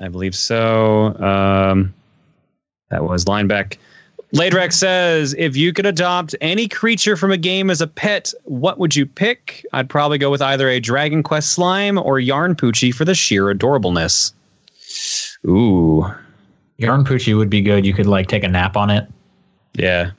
[0.00, 1.14] I believe so.
[1.22, 1.94] Um,
[2.90, 3.78] that was Linebeck.
[4.34, 8.78] Ladrex says, if you could adopt any creature from a game as a pet, what
[8.78, 9.64] would you pick?
[9.72, 13.44] I'd probably go with either a Dragon Quest slime or Yarn Poochy for the sheer
[13.54, 14.32] adorableness.
[15.46, 16.04] Ooh,
[16.78, 17.86] Yarn Poochy would be good.
[17.86, 19.06] You could like take a nap on it.
[19.74, 20.10] yeah.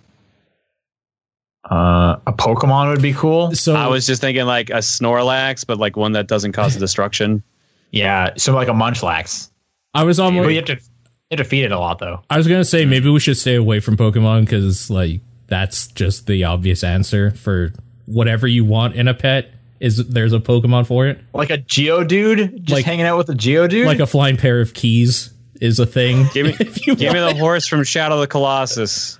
[1.69, 3.51] Uh, a Pokemon would be cool.
[3.51, 7.43] So I was just thinking like a Snorlax, but like one that doesn't cause destruction.
[7.91, 9.49] Yeah, so like a Munchlax.
[9.97, 12.21] I was But you almost have to you have to feed it a lot though.
[12.29, 16.27] I was gonna say maybe we should stay away from Pokemon because like that's just
[16.27, 17.73] the obvious answer for
[18.05, 19.51] whatever you want in a pet.
[19.79, 21.19] Is there's a Pokemon for it?
[21.33, 23.85] Like a Geodude, just Like- hanging out with a Geodude.
[23.85, 26.27] Like a flying pair of keys is a thing.
[26.33, 29.19] Give me, If you give me the horse from Shadow of the Colossus.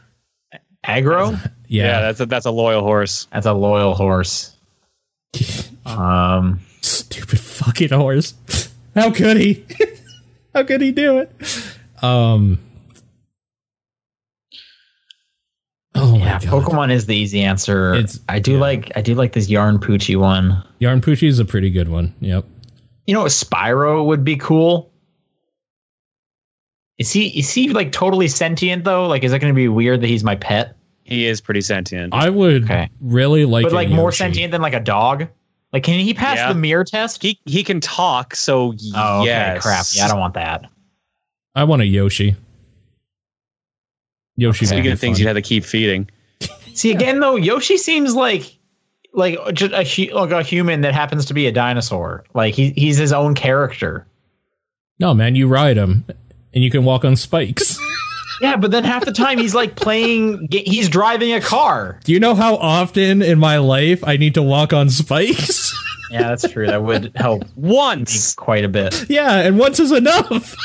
[0.84, 1.32] Agro.
[1.32, 1.40] Yeah,
[1.84, 3.28] yeah, that's a, that's a loyal horse.
[3.34, 4.56] That's a loyal horse.
[5.86, 8.34] Um, stupid fucking horse.
[8.94, 9.66] How could he?
[10.58, 11.32] How could he do it?
[12.02, 12.58] Um,
[15.94, 16.42] yeah, God.
[16.42, 17.94] Pokemon is the easy answer.
[17.94, 18.60] It's- I do yeah.
[18.60, 20.64] like I do like this Yarn Poochy one.
[20.80, 22.16] Yarn Poochy is a pretty good one.
[22.22, 22.46] Yep.
[23.06, 24.92] You know, a Spyro would be cool.
[26.98, 29.06] Is he is he like totally sentient though?
[29.06, 30.76] Like, is it going to be weird that he's my pet?
[31.04, 32.16] He is pretty sentient.
[32.16, 32.90] I would Okay.
[33.00, 35.28] really like, but a like more sentient than like a dog.
[35.74, 36.50] Like, can he pass Yeah.
[36.54, 37.22] the mirror test?
[37.22, 39.86] he he can talk, so oh, okay, crap.
[39.94, 40.70] Yeah, I don't want that.
[41.56, 42.36] I want a Yoshi.
[44.38, 44.64] Yoshi.
[44.66, 46.08] would Speaking of things you'd have to keep feeding.
[46.74, 48.56] See, again though, Yoshi seems like
[49.14, 52.24] like just a like a human that happens to be a dinosaur.
[52.34, 54.06] Like he he's his own character.
[55.00, 56.06] No, man, you ride him,
[56.54, 57.78] and you can walk on spikes.
[58.42, 60.48] Yeah, but then half the time he's like playing.
[60.52, 62.00] He's driving a car.
[62.04, 65.74] Do you know how often in my life I need to walk on spikes?
[66.10, 66.68] Yeah, that's true.
[66.68, 68.34] That would help Once.
[68.34, 70.56] quite a bit yeah, and once is enough.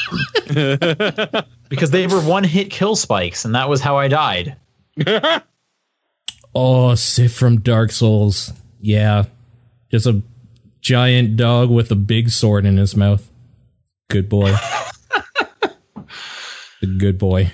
[1.68, 4.54] because they were one hit kill spikes, and that was how I died.
[6.54, 8.52] Oh, Sif from Dark Souls.
[8.78, 9.24] Yeah.
[9.90, 10.22] Just a
[10.80, 13.30] giant dog with a big sword in his mouth.
[14.10, 14.54] Good boy.
[16.82, 17.52] a good boy.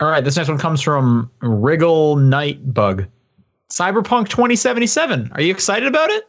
[0.00, 3.08] All right, this next one comes from Wriggle Nightbug.
[3.70, 5.30] Cyberpunk 2077.
[5.34, 6.24] Are you excited about it?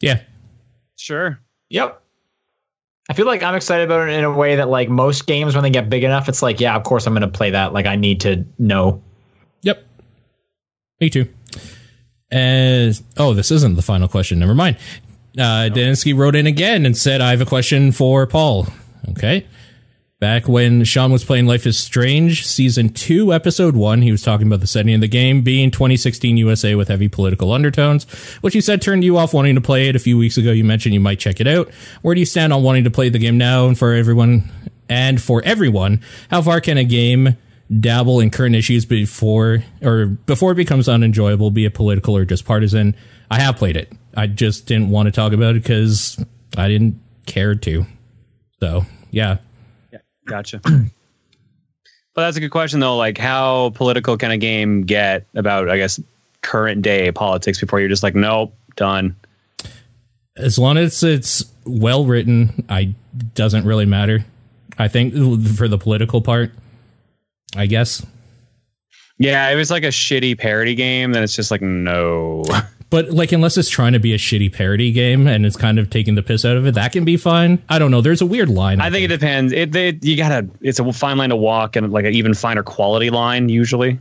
[0.00, 0.22] Yeah.
[0.96, 1.38] Sure.
[1.68, 2.00] Yep.
[3.08, 5.62] I feel like I'm excited about it in a way that like most games when
[5.62, 7.72] they get big enough, it's like, yeah, of course I'm going to play that.
[7.72, 9.02] Like I need to know.
[9.62, 9.84] Yep.
[11.00, 11.28] Me too.
[12.30, 14.38] And oh, this isn't the final question.
[14.38, 14.76] Never mind.
[15.36, 18.66] Uh, Daninsky wrote in again and said, I have a question for Paul.
[19.10, 19.46] Okay.
[20.20, 24.46] Back when Sean was playing Life is Strange, season two, episode one, he was talking
[24.46, 28.04] about the setting of the game being 2016 USA with heavy political undertones,
[28.42, 29.96] which you said turned you off wanting to play it.
[29.96, 31.70] A few weeks ago, you mentioned you might check it out.
[32.02, 33.66] Where do you stand on wanting to play the game now?
[33.66, 34.50] And for everyone,
[34.90, 37.38] and for everyone, how far can a game
[37.80, 42.44] dabble in current issues before or before it becomes unenjoyable, be it political or just
[42.44, 42.94] partisan?
[43.30, 43.90] I have played it.
[44.14, 46.22] I just didn't want to talk about it because
[46.58, 47.86] I didn't care to.
[48.60, 49.38] So yeah,
[50.30, 50.60] Gotcha.
[50.64, 50.90] but
[52.14, 52.96] that's a good question though.
[52.96, 56.00] Like, how political can a game get about, I guess,
[56.42, 59.16] current day politics before you're just like, nope, done.
[60.36, 62.94] as long as it's well written, I
[63.34, 64.24] doesn't really matter.
[64.78, 65.14] I think
[65.56, 66.52] for the political part,
[67.56, 68.06] I guess.
[69.18, 71.12] Yeah, it was like a shitty parody game.
[71.12, 72.44] Then it's just like, no.
[72.90, 75.90] But like, unless it's trying to be a shitty parody game and it's kind of
[75.90, 77.62] taking the piss out of it, that can be fine.
[77.68, 78.00] I don't know.
[78.00, 78.80] There's a weird line.
[78.80, 79.52] I think it depends.
[79.52, 80.48] It, they, you gotta.
[80.60, 83.98] It's a fine line to walk and like an even finer quality line usually.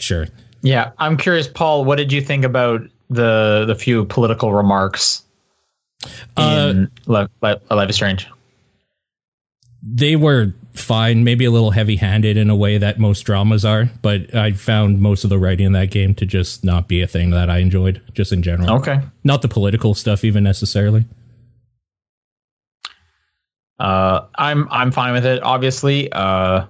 [0.00, 0.26] sure.
[0.62, 1.84] Yeah, I'm curious, Paul.
[1.84, 2.80] What did you think about
[3.10, 5.22] the the few political remarks
[6.36, 8.26] Uh, in Life, Life is Strange?
[9.86, 13.90] They were fine, maybe a little heavy handed in a way that most dramas are,
[14.02, 17.06] but I found most of the writing in that game to just not be a
[17.06, 18.78] thing that I enjoyed, just in general.
[18.78, 19.00] Okay.
[19.22, 21.04] Not the political stuff, even necessarily.
[23.78, 26.10] Uh, I'm I'm fine with it, obviously.
[26.12, 26.66] Uh,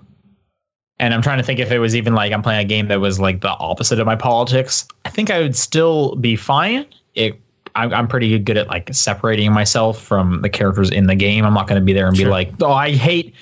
[0.98, 3.00] and I'm trying to think if it was even like I'm playing a game that
[3.00, 4.88] was like the opposite of my politics.
[5.04, 6.86] I think I would still be fine.
[7.14, 7.40] It
[7.76, 11.44] I'm, I'm pretty good at like separating myself from the characters in the game.
[11.44, 13.34] I'm not going to be there and be like, oh, I hate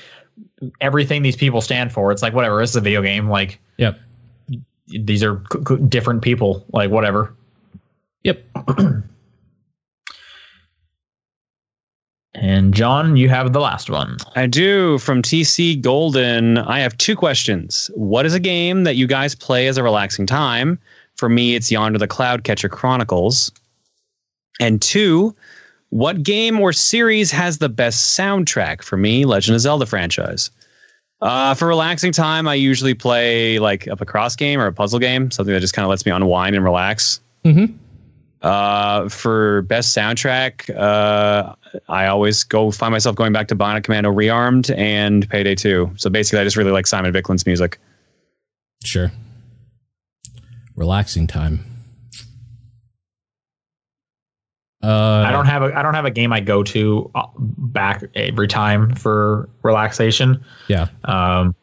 [0.80, 2.10] everything these people stand for.
[2.12, 2.60] It's like whatever.
[2.60, 3.28] This is a video game.
[3.28, 3.98] Like Yep.
[4.86, 6.64] these are c- c- different people.
[6.72, 7.34] Like whatever.
[8.24, 8.42] Yep.
[12.34, 14.16] And John, you have the last one.
[14.36, 16.58] I do from TC Golden.
[16.58, 17.90] I have two questions.
[17.94, 20.78] What is a game that you guys play as a relaxing time?
[21.16, 23.52] For me, it's Yonder the Cloudcatcher Chronicles.
[24.60, 25.34] And two,
[25.90, 28.82] what game or series has the best soundtrack?
[28.82, 30.50] For me, Legend of Zelda franchise.
[31.20, 35.30] Uh, for relaxing time, I usually play like a Picross game or a puzzle game,
[35.30, 37.20] something that just kind of lets me unwind and relax.
[37.44, 37.76] Mm-hmm.
[38.42, 41.54] Uh, for best soundtrack, uh,
[41.88, 45.92] I always go find myself going back to Bionic Commando Rearmed and Payday 2.
[45.96, 47.78] So basically, I just really like Simon Viklund's music.
[48.82, 49.12] Sure.
[50.74, 51.64] Relaxing time.
[54.82, 58.02] Uh, I don't have a I don't have a game I go to uh, back
[58.14, 60.44] every time for relaxation.
[60.68, 60.88] Yeah.
[61.04, 61.54] Um,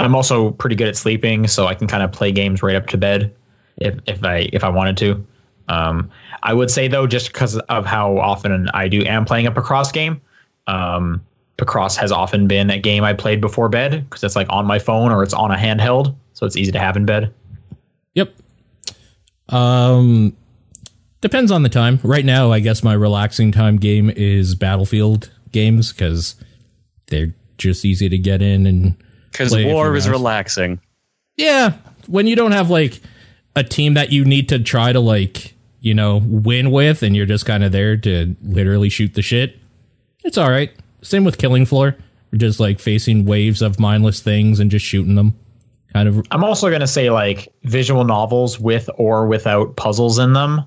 [0.00, 2.86] I'm also pretty good at sleeping, so I can kind of play games right up
[2.88, 3.32] to bed
[3.76, 5.26] if if I if I wanted to.
[5.68, 6.10] Um,
[6.42, 9.92] I would say though, just because of how often I do am playing a Picross
[9.92, 10.20] game,
[10.66, 11.24] um,
[11.58, 14.78] Picross has often been a game I played before bed because it's like on my
[14.78, 17.32] phone or it's on a handheld, so it's easy to have in bed.
[18.14, 18.34] Yep.
[19.48, 20.36] Um,
[21.26, 21.98] depends on the time.
[22.04, 26.36] Right now, I guess my relaxing time game is Battlefield games because
[27.08, 28.96] they're just easy to get in and
[29.32, 30.80] Because Play a few war is relaxing.
[31.36, 31.74] Yeah,
[32.06, 33.00] when you don't have like
[33.56, 37.26] a team that you need to try to like you know win with, and you're
[37.26, 39.58] just kind of there to literally shoot the shit.
[40.22, 40.70] It's all right.
[41.02, 41.96] Same with Killing Floor.
[42.30, 45.36] We're just like facing waves of mindless things and just shooting them.
[45.92, 46.24] Kind of.
[46.30, 50.64] I'm also gonna say like visual novels with or without puzzles in them.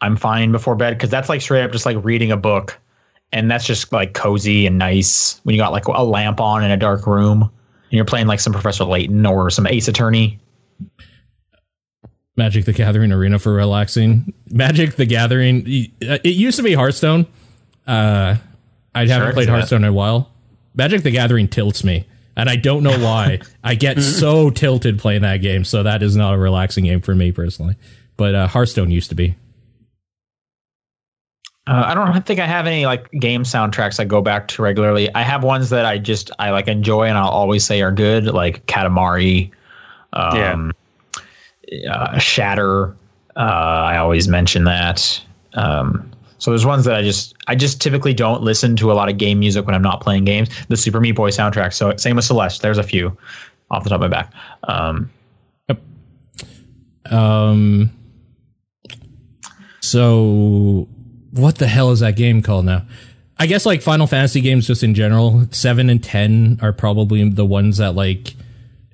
[0.00, 2.78] I'm fine before bed because that's like straight up just like reading a book,
[3.32, 6.70] and that's just like cozy and nice when you got like a lamp on in
[6.70, 7.50] a dark room
[7.90, 10.38] and you're playing like some Professor Layton or some Ace Attorney.
[12.36, 14.32] Magic the Gathering arena for relaxing.
[14.48, 15.64] Magic the Gathering.
[15.66, 17.26] It used to be Hearthstone.
[17.86, 18.36] Uh,
[18.94, 19.48] I haven't played.
[19.48, 20.30] Hearthstone in a while.
[20.74, 22.06] Magic the Gathering tilts me,
[22.36, 23.40] and I don't know why.
[23.64, 27.14] I get so tilted playing that game, so that is not a relaxing game for
[27.14, 27.74] me personally.
[28.16, 29.34] But uh, Hearthstone used to be.
[31.70, 35.12] Uh, I don't think I have any like game soundtracks I go back to regularly.
[35.14, 38.26] I have ones that I just I like enjoy and I'll always say are good,
[38.26, 39.50] like Katamari,
[40.12, 40.72] um,
[41.88, 42.96] uh, Shatter.
[43.36, 45.20] Uh, I always mention that.
[45.54, 49.08] Um, so there's ones that I just I just typically don't listen to a lot
[49.08, 50.48] of game music when I'm not playing games.
[50.68, 51.72] The Super Meat Boy soundtrack.
[51.72, 52.62] So same with Celeste.
[52.62, 53.16] There's a few
[53.70, 54.32] off the top of my back.
[54.64, 55.10] Um,
[57.10, 57.90] Um.
[59.80, 60.88] So,
[61.32, 62.82] what the hell is that game called now?
[63.38, 67.46] I guess like Final Fantasy games, just in general, seven and ten are probably the
[67.46, 68.34] ones that like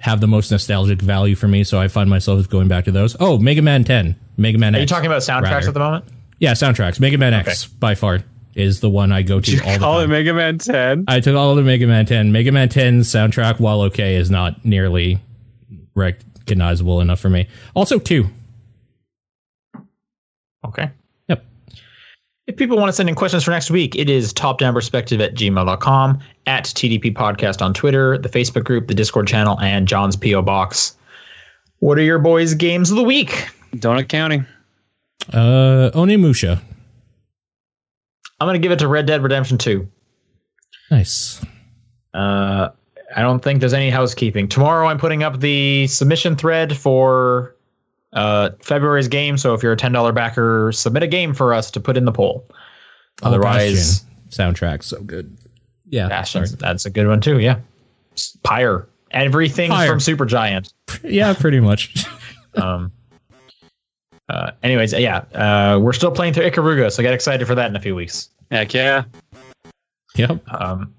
[0.01, 1.65] have the most nostalgic value for me.
[1.65, 3.17] So I find myself going back to those.
[3.19, 4.79] Oh, Mega Man Ten, Mega Man X.
[4.79, 4.91] are X.
[4.91, 5.69] you talking about soundtracks rather.
[5.69, 6.05] at the moment?
[6.39, 7.01] Yeah, soundtracks.
[7.01, 8.21] Mega Man X by far
[8.55, 10.11] is the one I go to all the Call it time.
[10.11, 11.05] Mega Man 10.
[11.09, 12.33] I took all of the Mega Man 10.
[12.33, 15.21] Mega Man 10 soundtrack, while okay, is not nearly
[15.95, 17.49] recognizable enough for me.
[17.75, 18.31] Also, two.
[20.65, 20.91] Okay.
[22.47, 22.55] Yep.
[22.55, 26.21] If people want to send in questions for next week, it is topdownperspective at gmail.com,
[26.47, 30.43] at TDP Podcast on Twitter, the Facebook group, the Discord channel, and John's P.O.
[30.43, 30.97] Box.
[31.81, 33.49] What are your boys' games of the week?
[33.77, 34.43] Donut County.
[35.33, 36.61] Uh, Onimusha.
[38.41, 39.87] I'm going to give it to Red Dead Redemption 2.
[40.91, 41.45] Nice.
[42.15, 42.69] Uh,
[43.15, 44.49] I don't think there's any housekeeping.
[44.49, 47.56] Tomorrow, I'm putting up the submission thread for
[48.17, 49.39] uh, February's game.
[49.39, 52.13] So if you're a $10 backer, submit a game for us to put in the
[52.13, 52.45] poll.
[53.23, 54.55] Otherwise, Oh, Bastion.
[54.55, 55.37] soundtrack so good.
[55.89, 57.39] Yeah, Bastion's, that's a good one too.
[57.39, 57.61] Yeah.
[58.43, 58.89] Pyre.
[59.13, 59.87] Everything Pyre.
[59.89, 60.73] from Supergiant.
[60.91, 61.15] sorry.
[61.15, 62.05] yeah, pretty much.
[62.57, 62.91] Um,
[64.31, 67.77] uh, anyways, yeah, uh, we're still playing through Ikaruga, so get excited for that in
[67.77, 68.31] a few weeks.
[68.51, 69.05] Heck yeah.
[70.15, 70.41] yep.
[70.51, 70.95] Um,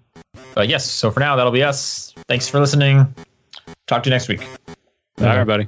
[0.54, 2.14] but yes, so for now, that'll be us.
[2.28, 3.12] Thanks for listening.
[3.88, 4.42] Talk to you next week.
[5.18, 5.66] Bye, everybody.